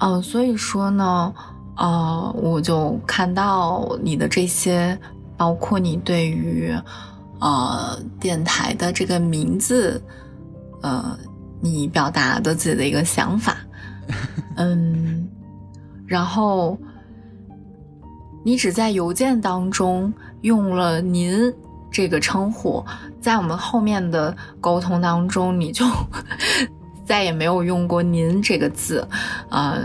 [0.00, 1.34] 哦，所以说呢，
[1.76, 4.98] 呃，我就看到你的这些，
[5.36, 6.74] 包括你对于
[7.40, 10.02] 呃电台的这个名字，
[10.82, 11.16] 呃，
[11.60, 13.56] 你表达的自己的一个想法，
[14.56, 15.28] 嗯，
[16.06, 16.76] 然后
[18.44, 21.52] 你只在邮件当中用了“您”
[21.92, 22.84] 这个称呼。
[23.20, 25.86] 在我们后面的沟通当中，你就
[27.06, 29.06] 再也没有用过“您”这个字，
[29.50, 29.80] 呃，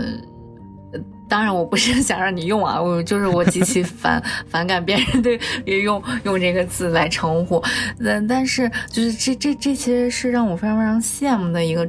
[1.28, 5.38] 当然我不是想让你用啊，我就是我极其反反感别人对
[5.82, 7.62] 用用这个字来称呼，
[8.02, 11.88] 但但是就是这这这些是让我非常非常羡慕的一个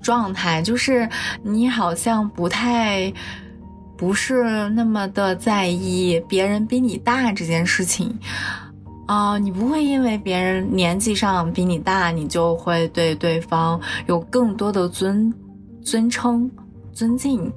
[0.00, 1.08] 状态，就是
[1.42, 3.12] 你好像不太
[3.98, 8.18] 不是那么的在意别人比你大这件事情。
[9.10, 15.34] 啊，你不会因为别人年纪上比你大，你就会对对方有更多的尊
[15.82, 16.48] 尊称、
[16.92, 17.52] 尊敬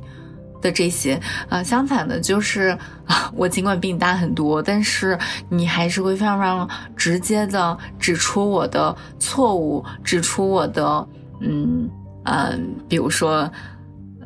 [0.64, 1.62] 的这些啊。
[1.62, 2.76] 相反的，就是
[3.06, 5.16] 啊，我尽管比你大很多，但是
[5.48, 11.08] 你还是会非常非常直接的指出我的错误，指出我的
[11.40, 11.88] 嗯
[12.24, 13.48] 嗯，比如说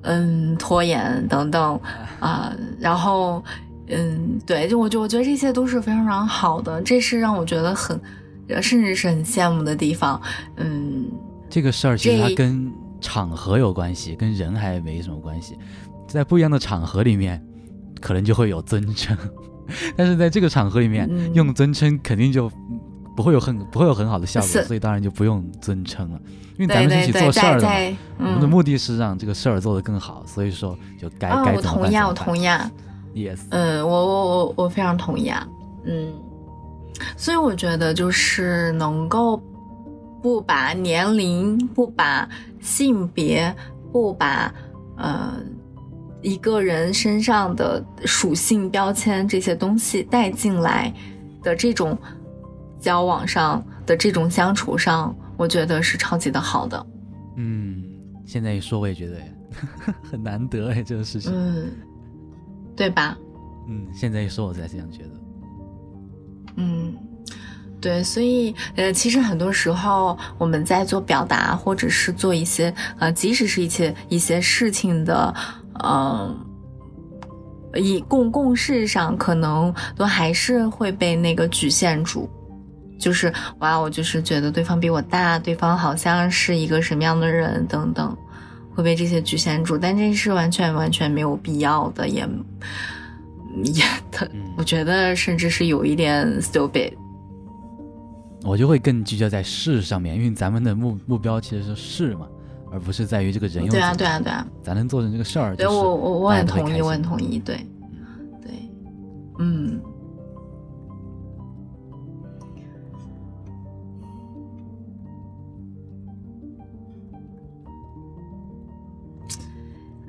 [0.04, 1.78] 嗯拖延等等
[2.22, 3.44] 啊，然后。
[3.90, 8.00] 嗯，对，就我就我觉得这些都是非常非常好的，这是让我觉得很，
[8.62, 10.22] 甚至是很羡慕的地方。
[10.58, 11.06] 嗯，
[11.50, 15.58] 这个事儿其实它跟场合有关系，跟人还没什么关系。
[16.08, 17.42] 在不一样的场合里面，
[18.02, 19.18] 可能就会有尊称，
[19.96, 22.52] 但是在这个场合里面用尊称肯定就
[23.16, 26.20] 不会有很不会有很好的效果，所以当然就不用尊称了。
[26.58, 27.68] 因为咱们一起做事儿的，
[28.18, 31.84] 我们的目的是让这个事儿做得更好，所以说就该该怎么办？
[31.84, 32.48] 我同意，我同意。
[33.14, 35.48] Yes，嗯，我我我我非常同意啊，
[35.86, 36.14] 嗯，
[37.16, 39.42] 所以我觉得就是能够
[40.22, 42.28] 不把年龄、不把
[42.60, 43.54] 性别、
[43.92, 44.54] 不把
[44.98, 45.34] 呃
[46.22, 50.94] 一个人身上的属性标签这些东西带进来
[51.42, 51.98] 的这种
[52.80, 56.86] 交往上的这种相处上，我觉得是超级的好的。
[57.38, 57.84] 嗯，
[58.26, 59.16] 现在一说我也觉得
[60.04, 61.32] 很难得哎，这个事情。
[61.34, 61.72] 嗯，
[62.78, 63.18] 对吧？
[63.68, 65.10] 嗯，现在一说我才这样觉得。
[66.56, 66.96] 嗯，
[67.82, 75.34] 对，所以呃，其实很多时候我们在做表达，或者是做一些呃，即使是一些一些事情的，
[75.84, 76.44] 嗯。
[77.76, 82.28] 以共共事上，可能都还是会被那个局限住，
[82.98, 88.18] 就是哇，我就是觉得对方比我大，对方好像是一个什么样的人等等，
[88.78, 89.76] 会被这些局限住。
[89.76, 92.20] 但这是完全完全没有必要的，也
[93.64, 96.94] 也的，我觉得甚至是有一点 stupid。
[98.44, 102.28] 我就会更聚焦在事上面，因为咱们的目目标其实是事嘛。
[102.70, 107.66] 而不是在于这个人用对啊对啊对啊，咱能做成这个事儿，对我我我很同意，我很同意，对，
[108.42, 108.52] 对，
[109.40, 109.80] 嗯，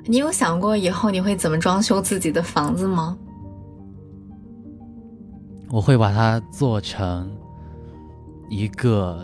[0.09, 3.15] 你有想过以后你会怎么装修自己的房子吗？
[5.69, 7.31] 我会把它做成
[8.49, 9.23] 一个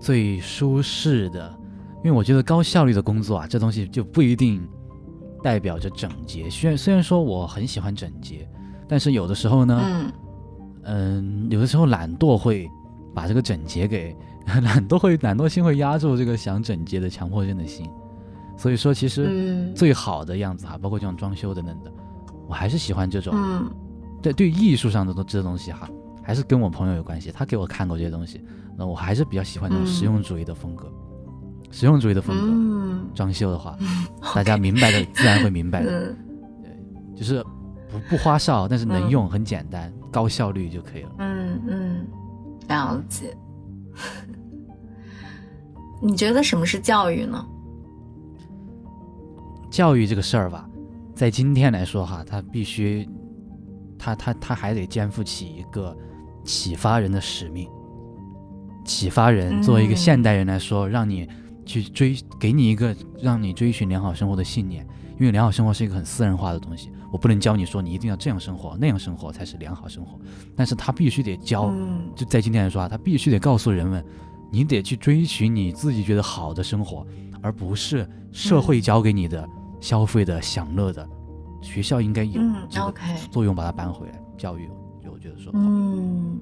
[0.00, 1.56] 最舒适的。
[2.02, 4.60] 因为我觉得高效率的工作啊，这东西就不一定
[5.40, 6.50] 代表着整洁。
[6.50, 8.46] 虽然虽然说我很喜欢整洁，
[8.88, 10.12] 但是有的时候呢，嗯，
[10.82, 12.68] 嗯，有的时候懒惰会
[13.14, 14.16] 把这个整洁给
[14.46, 17.88] 懒惰会懒惰心会压住这个想整洁的强迫症的心。
[18.56, 21.92] 所以说，其实最好的样子哈，包括这种装修等等的，
[22.48, 23.34] 我还是喜欢这种。
[23.36, 23.70] 嗯，
[24.22, 25.88] 对，对艺术上的这东西哈，
[26.22, 27.30] 还是跟我朋友有关系。
[27.32, 28.42] 他给我看过这些东西，
[28.76, 30.90] 那我还是比较喜欢这种实用主义的风格。
[31.70, 33.76] 实用主义的风格，装修的话，
[34.32, 36.14] 大家明白的自然会明白的。
[36.62, 36.70] 对，
[37.16, 37.42] 就是
[37.90, 41.10] 不不花哨，但是能用，很简单，高效率就可以了。
[41.18, 42.06] 嗯嗯，
[42.68, 43.36] 了解。
[46.00, 47.44] 你觉得什么是教育呢？
[49.74, 50.70] 教育这个事儿吧，
[51.16, 53.08] 在今天来说哈，他必须，
[53.98, 55.96] 他他他还得肩负起一个
[56.44, 57.68] 启发人的使命。
[58.84, 61.28] 启发人，作为一个现代人来说，让你。
[61.66, 64.86] 去追，给你一个让你追寻良好生活的信念，
[65.18, 70.20] 因为良好生活是一个很私人化的东西，我不能教你说你一定要这样生活，那样生活才是良好生活，
[70.54, 71.72] 但是他必须得教，
[72.14, 74.04] 就在今天来说啊，他必须得告诉人们，
[74.52, 77.06] 你得去追寻你自己觉得好的生活，
[77.40, 79.48] 而不是社会教给你的
[79.84, 81.06] 消费的享乐的，
[81.60, 82.40] 学校应该有
[82.70, 82.94] 这个
[83.30, 84.66] 作用把它搬回来，教育，
[85.12, 86.40] 我觉得说，嗯。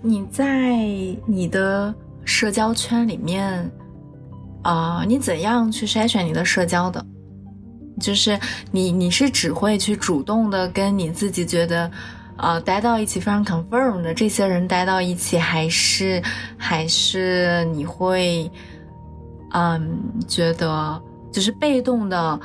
[0.00, 0.74] 你在
[1.26, 1.94] 你的
[2.24, 3.70] 社交圈里面，
[4.62, 7.04] 啊，你怎样去筛选你的社交的？
[8.00, 8.40] 就是
[8.70, 11.90] 你，你是只会去主动的跟你自己觉得，
[12.40, 16.22] 呃，待到一起非常 confirm 的这些人待到一起，还是
[16.56, 18.50] 还是你会，
[19.50, 21.00] 嗯，觉得
[21.30, 22.40] 就是被动的。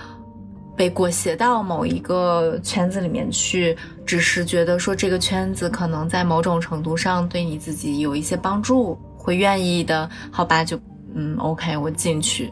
[0.77, 3.73] 被裹挟到某一个圈子里面去，
[4.05, 10.65] 只是觉得说这个圈子可能在某种程度上对你自己有一些帮助，会愿意的，好吧？
[10.65, 10.77] 就
[11.13, 12.51] 嗯，OK，我进去。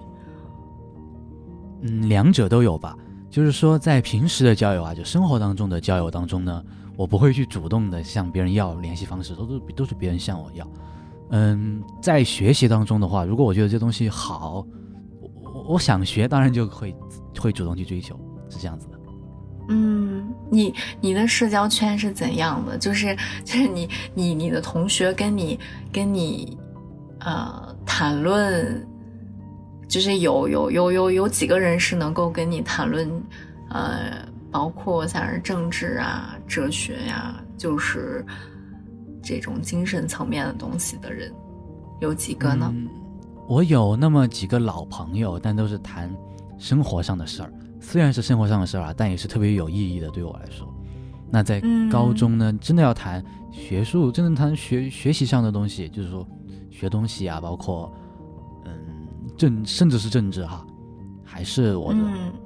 [1.81, 2.95] 嗯，两者都有吧。
[3.29, 6.63] 就是说，在平时的交友啊，就生活当中的交友当中呢，
[6.95, 10.67] 我不会去主动的向别人要联系方式，都是都是别人向我要。
[11.31, 14.65] 嗯，在学习当中的话，如果我觉得这东西好，
[15.41, 16.95] 我我想学，当然就会。
[17.41, 18.17] 会主动去追求，
[18.47, 18.99] 是这样子的。
[19.67, 22.77] 嗯，你你的社交圈是怎样的？
[22.77, 25.59] 就是就是你你你的同学跟你
[25.91, 26.57] 跟你
[27.19, 28.87] 呃谈论，
[29.89, 33.09] 就是有有有有有几个人是能够跟你谈论
[33.69, 38.25] 呃，包括像是政治啊、哲学呀，就是
[39.21, 41.33] 这种精神层面的东西的人，
[41.99, 42.73] 有几个呢？
[43.49, 46.09] 我有那么几个老朋友，但都是谈。
[46.59, 47.51] 生活上的事儿，
[47.81, 50.09] 虽然是生活上的事儿啊，但也是特别有意义的。
[50.11, 50.71] 对我来说，
[51.29, 51.61] 那在
[51.91, 53.21] 高中呢，真的要谈
[53.51, 56.25] 学术，真的谈学学习上的东西，就是说
[56.69, 57.91] 学东西啊，包括
[58.63, 58.71] 嗯
[59.35, 60.65] 政，甚至是政治哈，
[61.25, 61.99] 还是我的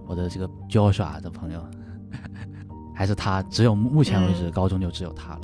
[0.07, 1.63] 我的这个 Joshua 的朋友，
[2.97, 5.41] 还是他，只有目前为止高中就只有他了。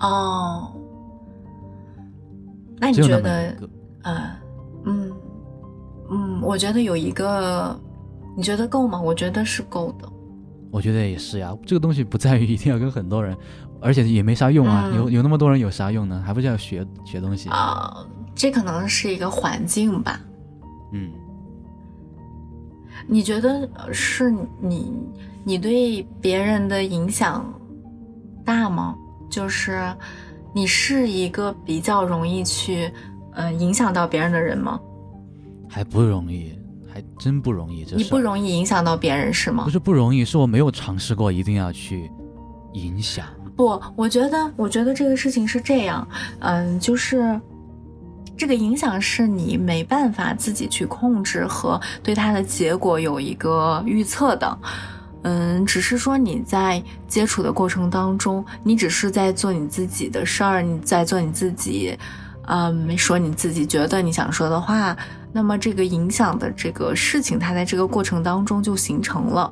[0.00, 0.70] 哦，
[2.78, 3.56] 那你觉得，
[4.02, 4.36] 呃，
[4.84, 5.10] 嗯。
[6.10, 7.74] 嗯，我觉得有一个，
[8.36, 9.00] 你觉得够吗？
[9.00, 10.06] 我觉得是够的。
[10.70, 13.34] 我觉得也是呀，这个东西不在于一定要跟很多人，
[13.80, 14.92] 而且也没啥用啊。
[14.94, 16.22] 有有那么多人有啥用呢？
[16.26, 18.06] 还不是要学学东西啊？
[18.34, 20.20] 这可能是一个环境吧。
[20.92, 21.10] 嗯，
[23.06, 24.30] 你觉得是
[24.60, 24.92] 你
[25.44, 27.44] 你对别人的影响
[28.44, 28.94] 大吗？
[29.30, 29.82] 就是
[30.54, 32.92] 你是一个比较容易去
[33.34, 34.78] 呃影响到别人的人吗？
[35.68, 36.52] 还不容易，
[36.92, 37.84] 还真不容易。
[37.84, 39.64] 这你不容易影响到别人是吗？
[39.64, 42.10] 不是不容易，是我没有尝试过一定要去
[42.74, 43.24] 影响。
[43.56, 46.06] 不，我觉得，我觉得这个事情是这样，
[46.40, 47.40] 嗯，就是
[48.36, 54.58] 这个影响是你没办法自己去控制和对它的结果有一个预测的，
[55.22, 61.96] 嗯，只是说你在接触的过程当中，你只是在做你自己的事儿，你在做你自己，
[62.46, 64.96] 嗯，说你自己觉得你想说的话。
[65.34, 69.50] 那么这个影响的这个事情，它在这个过程当中就形成了。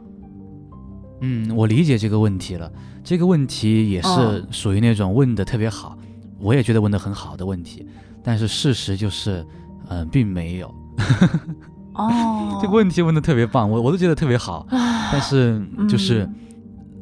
[1.23, 2.71] 嗯，我理解这个问题了。
[3.03, 5.97] 这个问题也是属于那种问的特别好，
[6.39, 7.87] 我也觉得问的很好的问题。
[8.23, 9.47] 但是事实就是，
[9.89, 10.75] 嗯，并没有。
[12.09, 14.67] 哦，这个问题问的特别棒，我我都觉得特别好。
[14.71, 16.29] 但是就是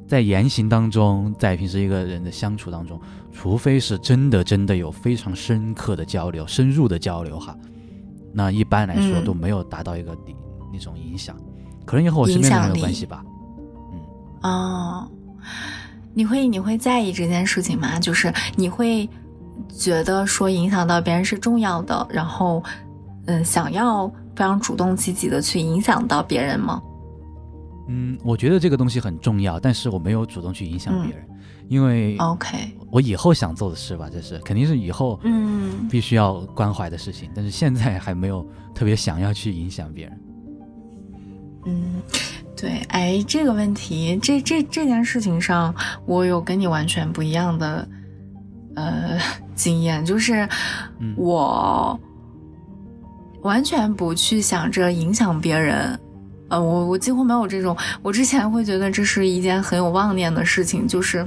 [0.06, 3.00] 在言行当中，在平时一个人的相处当中，
[3.32, 7.56] 除非是真的真的有非常深刻的交流、深入的交流哈。
[8.32, 10.34] 那一般来说都没有达到一个那
[10.72, 11.36] 那种影响，
[11.84, 13.22] 可能也和我身边的人有关系吧。
[13.92, 14.00] 嗯
[14.42, 15.08] 哦，
[16.14, 17.98] 你会你会在意这件事情吗？
[17.98, 19.08] 就是你会
[19.76, 22.62] 觉得说影响到别人是重要的，然后
[23.26, 26.80] 嗯，想要非常主动积极的去影响到别人吗？
[27.88, 31.26] 嗯，我觉得这个东西很重要，但是我没有主动去影响别人，
[31.66, 32.56] 因为 OK。
[32.92, 38.46] 我以后想做的事吧，这是肯定是以后嗯必须要关怀的事情，但是现在还没有
[38.76, 40.20] 特别想要去影响别人。
[41.66, 42.00] 嗯，
[42.56, 45.74] 对，哎，这个问题，这这这件事情上，
[46.06, 47.88] 我有跟你完全不一样的
[48.76, 49.18] 呃
[49.56, 50.48] 经验，就是
[51.16, 51.98] 我
[53.42, 55.98] 完全不去想着影响别人，
[56.48, 61.26] 呃，我我几乎没有这种，我之前会觉得这是一件很有妄念的事情，就是。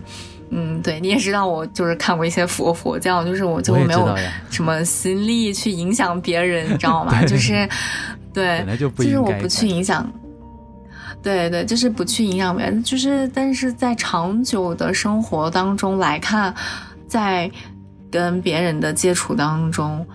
[0.53, 4.13] 嗯，对你也知道，我就是看过一些佛佛教，就是我就没有
[4.49, 7.23] 什么心力去影响别人，你知道吗？
[7.23, 7.65] 就是，
[8.33, 10.05] 对，就是我不去影响，
[11.23, 16.53] 对对，就是不去影响别人，就是但是在长久的生活当中来看，
[17.07, 17.49] 在
[18.11, 20.05] 跟别人的接触当中，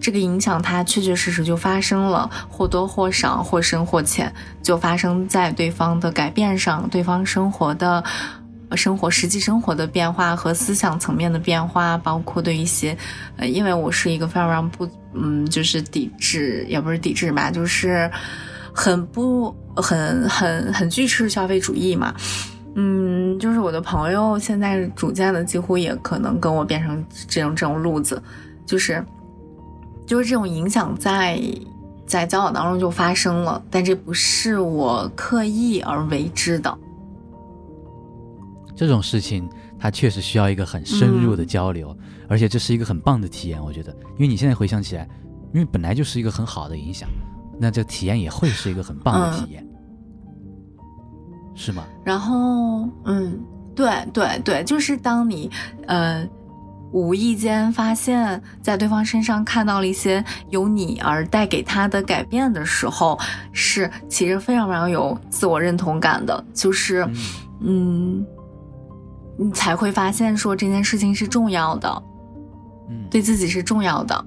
[0.00, 8.02] 这个影响它确确实实就发生了，或多或少，或深或浅，就发生在对方的改变上，对方生活的。
[8.76, 12.94] 生活实际生活的变化和思想层面的变化，包括对一些，
[13.38, 18.10] 呃，因为我是一个非常非常不，嗯，就是抵制，也不是抵制吧，就是
[18.74, 22.14] 很不很很很拒斥消费主义嘛，
[22.74, 28.22] 嗯，就是我的朋友现在逐渐的几乎也可能跟我变成这种这种路子，
[28.66, 29.02] 就是
[30.08, 31.38] 就是这种影响在
[32.06, 36.78] 在交往当中就发生了，但这不是我刻意而为之的。
[38.74, 39.46] 这种事情，
[39.78, 41.94] 它确实需要一个很深入的交流，
[42.26, 43.62] 而且这是一个很棒的体验。
[43.62, 45.06] 我觉得，因为你现在回想起来，
[45.52, 47.06] 因为本来就是一个很好的影响，
[47.60, 49.66] 那这体验也会是一个很棒的体验，
[51.54, 51.84] 是吗？
[52.02, 53.38] 然后，嗯，
[53.74, 55.50] 对对对，就是当你
[55.86, 56.26] 呃
[56.92, 63.18] 无意间发现，在对方身上看到了一些由你而带给他的改变的时候，
[63.52, 67.08] 是其实非常非常有自我认同感的，就是
[67.60, 68.26] 嗯。
[69.40, 72.02] 你才会发现，说这件事情是重要的，
[72.90, 74.26] 嗯，对自己是重要的。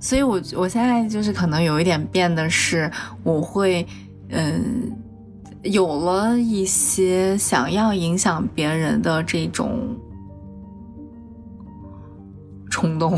[0.00, 2.90] 所以，我我现在就是可能有一点变的是，
[3.22, 3.86] 我会，
[4.30, 4.90] 嗯，
[5.70, 9.96] 有了一些想要影响别人的这种
[12.70, 13.16] 冲动。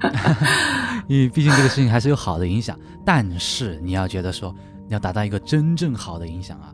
[1.08, 4.54] 因为毕竟这个事情还是有好的影响，但是你要觉得说，
[4.86, 6.72] 你要达到一个真正好的影响啊。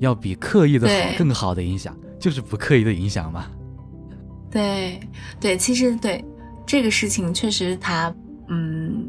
[0.00, 3.46] 要比刻意的好更好的影响，就是不刻意的影响嘛。
[4.50, 4.98] 对
[5.40, 6.22] 对，其实对
[6.66, 8.12] 这个事情确实它，
[8.48, 9.08] 嗯，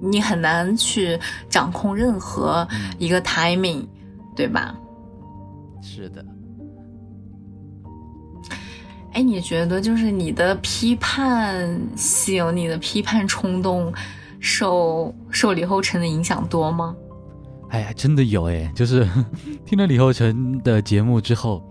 [0.00, 2.66] 你很难去掌控任何
[2.98, 3.84] 一个 timing，
[4.38, 4.72] 对吧？
[5.82, 6.24] 是的。
[9.14, 13.92] 哎，你觉得就是你的批判性、你的批判冲动，
[14.38, 16.94] 受受李厚成的影响多吗？
[17.70, 19.04] 哎呀，真的有哎， 就是
[19.66, 21.64] 听了李厚成的节目之后，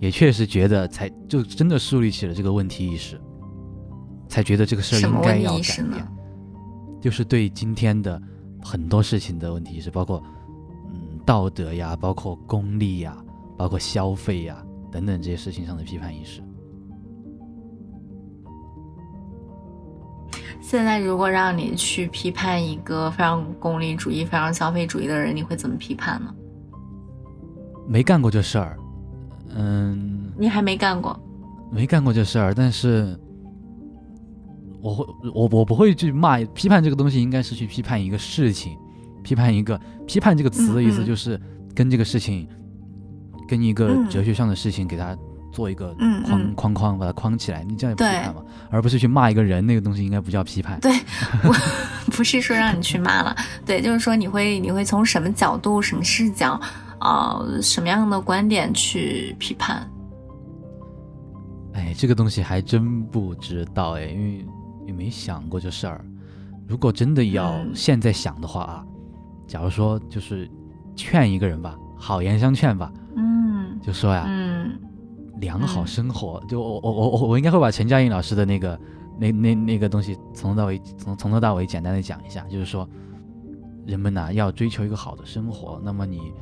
[0.00, 3.20] 也确实觉得才就真的树立起了这个问题意识，
[4.28, 6.08] 才觉得这个事儿应该要改变，
[7.00, 8.20] 就是对今天的
[8.60, 10.43] 很多事情的问题意识，包括嗯
[11.24, 13.16] 道德呀，包括功利呀，
[13.56, 16.42] 包括消费呀等等这些事情上的批判意识。
[20.60, 26.34] 现在如果让你去批判一个非常功利主义、非常消费主义的人，你会怎么批判呢？
[27.86, 28.78] 没干过这事儿，
[29.54, 31.18] 嗯，你还没干过，
[31.70, 33.14] 没干过这事儿，但是
[34.80, 38.74] 我会，我我不会去骂批判这个东西，应该是去批判一个事情，
[39.24, 41.40] 批判一个批判这个词的意思就是
[41.74, 42.46] 跟这个事情，
[43.48, 45.16] 跟一个哲学上的事情给它
[45.50, 45.92] 做一个
[46.24, 50.78] 框框框，把它框起来，你这样批判嘛，而不是去骂一个人，那个东西应该不叫批判。
[50.80, 50.92] 对，
[51.42, 51.54] 我
[52.12, 53.34] 不是说让你去骂了，
[53.66, 56.60] 对，就是说你会你会从什么角度、什么视角？
[57.00, 59.86] 啊，什么样的观点去批判？
[61.74, 64.46] 哎，这个东西还真不知道哎，因为
[64.86, 66.02] 也没想过这事儿。
[66.66, 68.86] 如果真的要现在想的话啊，
[69.46, 70.50] 假如说就是
[70.96, 74.78] 劝一个人吧，好言相劝吧，嗯，就说呀，嗯，
[75.40, 78.80] 良好生活，就我我我我我应该会把陈嘉映老师的那个
[79.18, 82.88] 那那那个东西从头到尾从从头到尾简单的讲一下，就是说，
[83.86, 86.32] 人们呐要追求一个好的生活，那么你。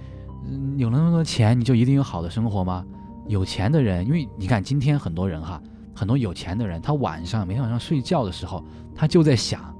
[0.45, 2.85] 嗯，有了那么多钱，你就一定有好的生活吗？
[3.29, 5.63] 有钱的人，因为你看今天很多人哈，
[5.95, 8.61] 很多有钱的人，他晚上每天晚上睡觉的时候，
[8.93, 9.73] 他就在想，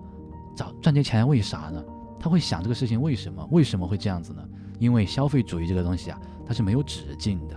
[0.55, 1.83] 找赚些钱为啥呢？
[2.23, 3.47] 他会想这个事情为什么？
[3.51, 4.43] 为什么会这样子呢？
[4.79, 7.57] 因为消费主义这个东西啊，它是没有止境的。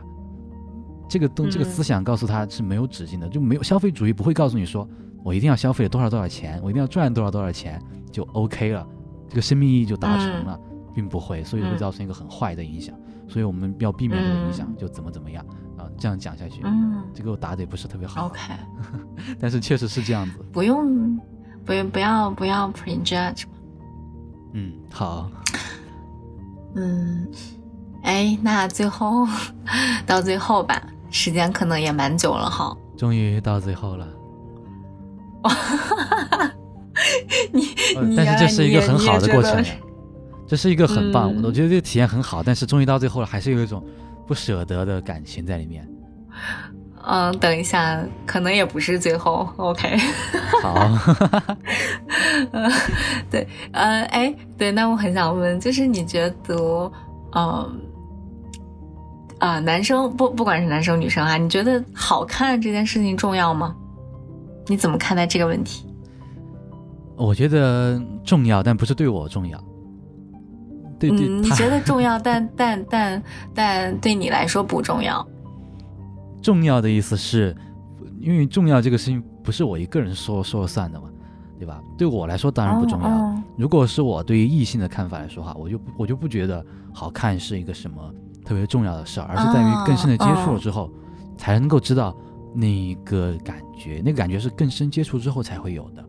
[1.08, 4.90] 这个东这个思想告诉他是没有止境的，就没有消费主义不会告诉你说，
[5.24, 7.80] 我一定要消费多少多少钱，我一定要赚多少多少钱
[8.12, 8.88] 就 OK 了，
[9.30, 10.60] 这个生命意义就达成了。
[10.96, 12.98] 并不会，所以会造成一个很坏的影响，
[13.28, 15.46] 所以我们要避免这个影响，就怎么怎么样
[15.78, 15.92] 啊？
[15.98, 18.40] 这样讲下去，嗯，这个我答的也不是特别好，OK，
[19.38, 21.20] 但是确实是这样子，不用，
[21.66, 23.44] 不用，不要，不要 prejudge
[24.58, 25.30] 嗯，好，
[26.76, 27.28] 嗯，
[28.04, 29.28] 哎，那最后
[30.08, 34.08] 到最后吧，时间可能也蛮久了哈，终于到最后了，
[37.52, 37.68] 你，
[38.16, 39.62] 但是这是一个很好的过程。
[40.48, 43.84] 这是一个很棒，我觉得这个体验很好，但是终于到最后了，还是有一种
[44.26, 45.86] 不舍得的感情在里面。
[47.08, 49.98] 嗯，等一下，可能也不是最后，OK。
[50.64, 50.90] 好。
[52.52, 52.72] 嗯，
[53.30, 56.92] 对，呃，哎，对，那我很想问，就是你觉得，
[57.36, 57.82] 嗯，
[59.38, 63.76] 啊，男生不，不管是男生女生啊，你觉得好看这件事情重要吗？
[64.68, 65.86] 你怎么看待这个问题？
[67.16, 69.64] 我觉得重要，但不是对我重要。
[71.00, 73.24] 对嗯，你觉得重要，但但但
[73.54, 75.26] 但对你来说不重要。
[76.46, 77.56] 重要的意思是，
[78.20, 81.10] 因为重要这个事情不是我一个人说说了算的嘛，
[81.58, 81.82] 对吧？
[81.98, 83.44] 对我来说当然不重要。
[83.58, 86.64] 如果是我对于异性的看法来说哈，我就我就不觉得
[86.94, 88.14] 好看是一个什么
[88.46, 90.92] 特别重要的事儿，而是在于更深的接触了之后，
[91.36, 92.16] 才能够知道
[92.54, 96.06] 那个感觉，那个感觉是更深接触之后才会有的。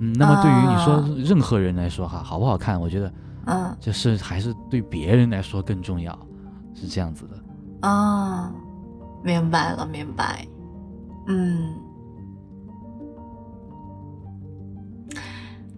[0.00, 3.12] 嗯，那么对于你说任何人来说哈，好不好看，我觉得。
[3.48, 6.18] 嗯，就是还是对别人来说更重要，
[6.74, 7.88] 是这样子的。
[7.88, 8.52] 啊，
[9.22, 10.46] 明白了，明白。
[11.26, 11.74] 嗯，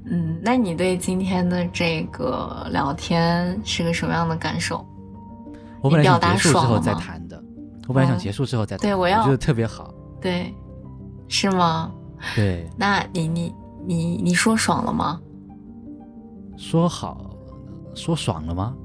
[0.05, 4.85] 嗯，那你对今天的这个聊天是个什么样的感受？
[5.81, 7.43] 我本来想结束之后再谈的，
[7.87, 8.83] 我本来想结束之后再谈。
[8.83, 9.95] 对，我要我觉得特别好。
[10.21, 10.55] 对，
[11.29, 11.93] 是吗？
[12.35, 12.69] 对。
[12.77, 13.55] 那你你
[13.87, 15.21] 你你说爽了吗？
[16.57, 17.31] 说好。
[17.95, 18.77] 说爽了吗？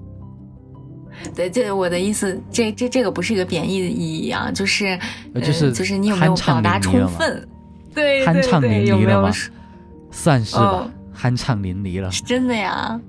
[1.35, 4.99] 对，这我的意思，这这这个不是一个贬义的意义啊，就是
[5.35, 7.47] 就是就是你有没有表达充分？
[7.93, 9.31] 对酣畅淋漓了吗？
[10.11, 12.11] 算是吧，酣畅淋漓了。
[12.11, 12.99] 是真的呀？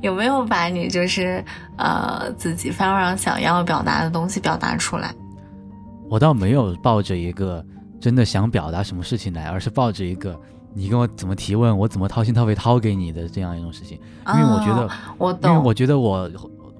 [0.00, 1.44] 有没有把你就是
[1.76, 5.14] 呃自己非常想要表达的东西表达出来？
[6.08, 7.64] 我倒没有抱着一个
[8.00, 10.38] 真的想表达什么事情来，而是抱着一个。
[10.74, 14.88] 你跟我怎么提问，我怎么掏心掏肺掏给你的这样一种事情，因为我觉得，
[15.18, 16.30] 我因为我觉得我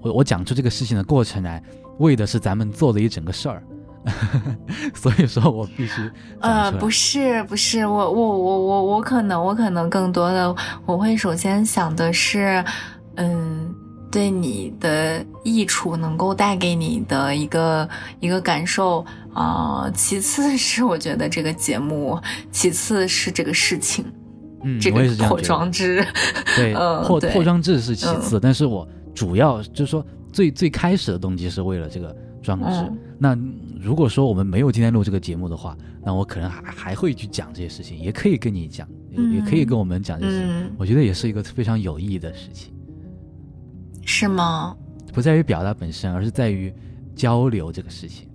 [0.03, 1.63] 我我讲出这个事情的过程来，
[1.99, 3.63] 为的是咱们做的一整个事儿，
[4.95, 6.11] 所以说我必须
[6.41, 10.55] 呃，不是不是，我我我我我可能我可能更多的
[10.85, 12.65] 我会首先想的是，
[13.17, 13.75] 嗯。
[14.13, 17.89] 对你的益处能够带给你的一个
[18.21, 19.03] 一个感受。
[19.33, 22.21] 啊，其次是我觉得这个节目，
[22.51, 24.05] 其次是这个事情，
[24.65, 26.07] 嗯，这个破装置，
[26.55, 32.93] 对，破破装置是其次，但是我主要就是说最最开始的动机是为了这个装置。
[33.19, 33.39] 那
[33.81, 42.73] 如果说我们没有今天录这个节目的话，那我可能还还会去讲这些事情，也可以跟你讲，也可以跟我们讲这些，我觉得也是一个非常有意义的事情。
[44.05, 44.77] 是吗？
[45.13, 46.73] 不在于表达本身，而是在于
[47.15, 48.27] 交流这个事情。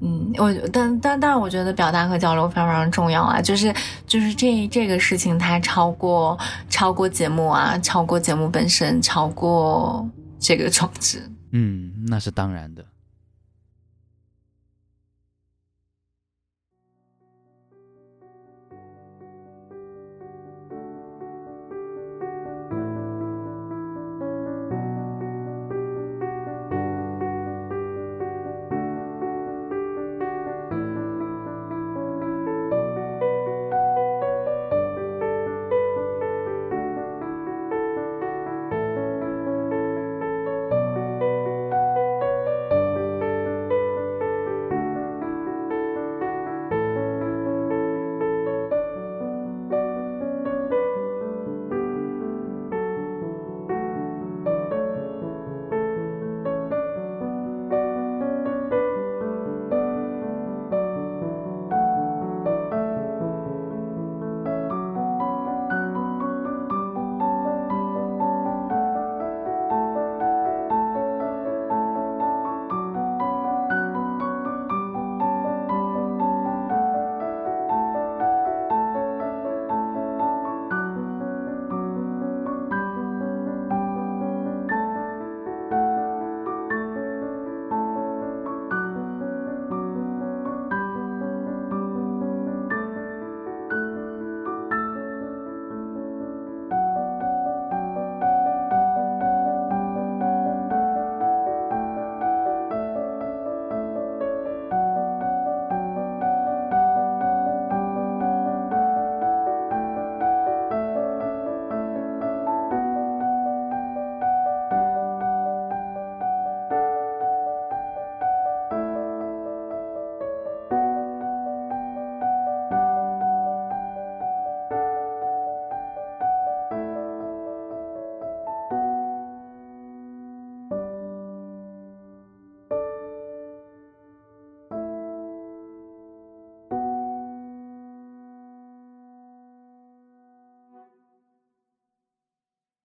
[0.00, 3.74] 嗯，我但但但是我觉得表达和交流非常非常重要啊，就是
[4.06, 6.38] 就是这这个事情它超过
[6.70, 10.08] 超过节目啊，超过节目本身，超过
[10.38, 11.20] 这个装置。
[11.50, 12.84] 嗯，那是当然的。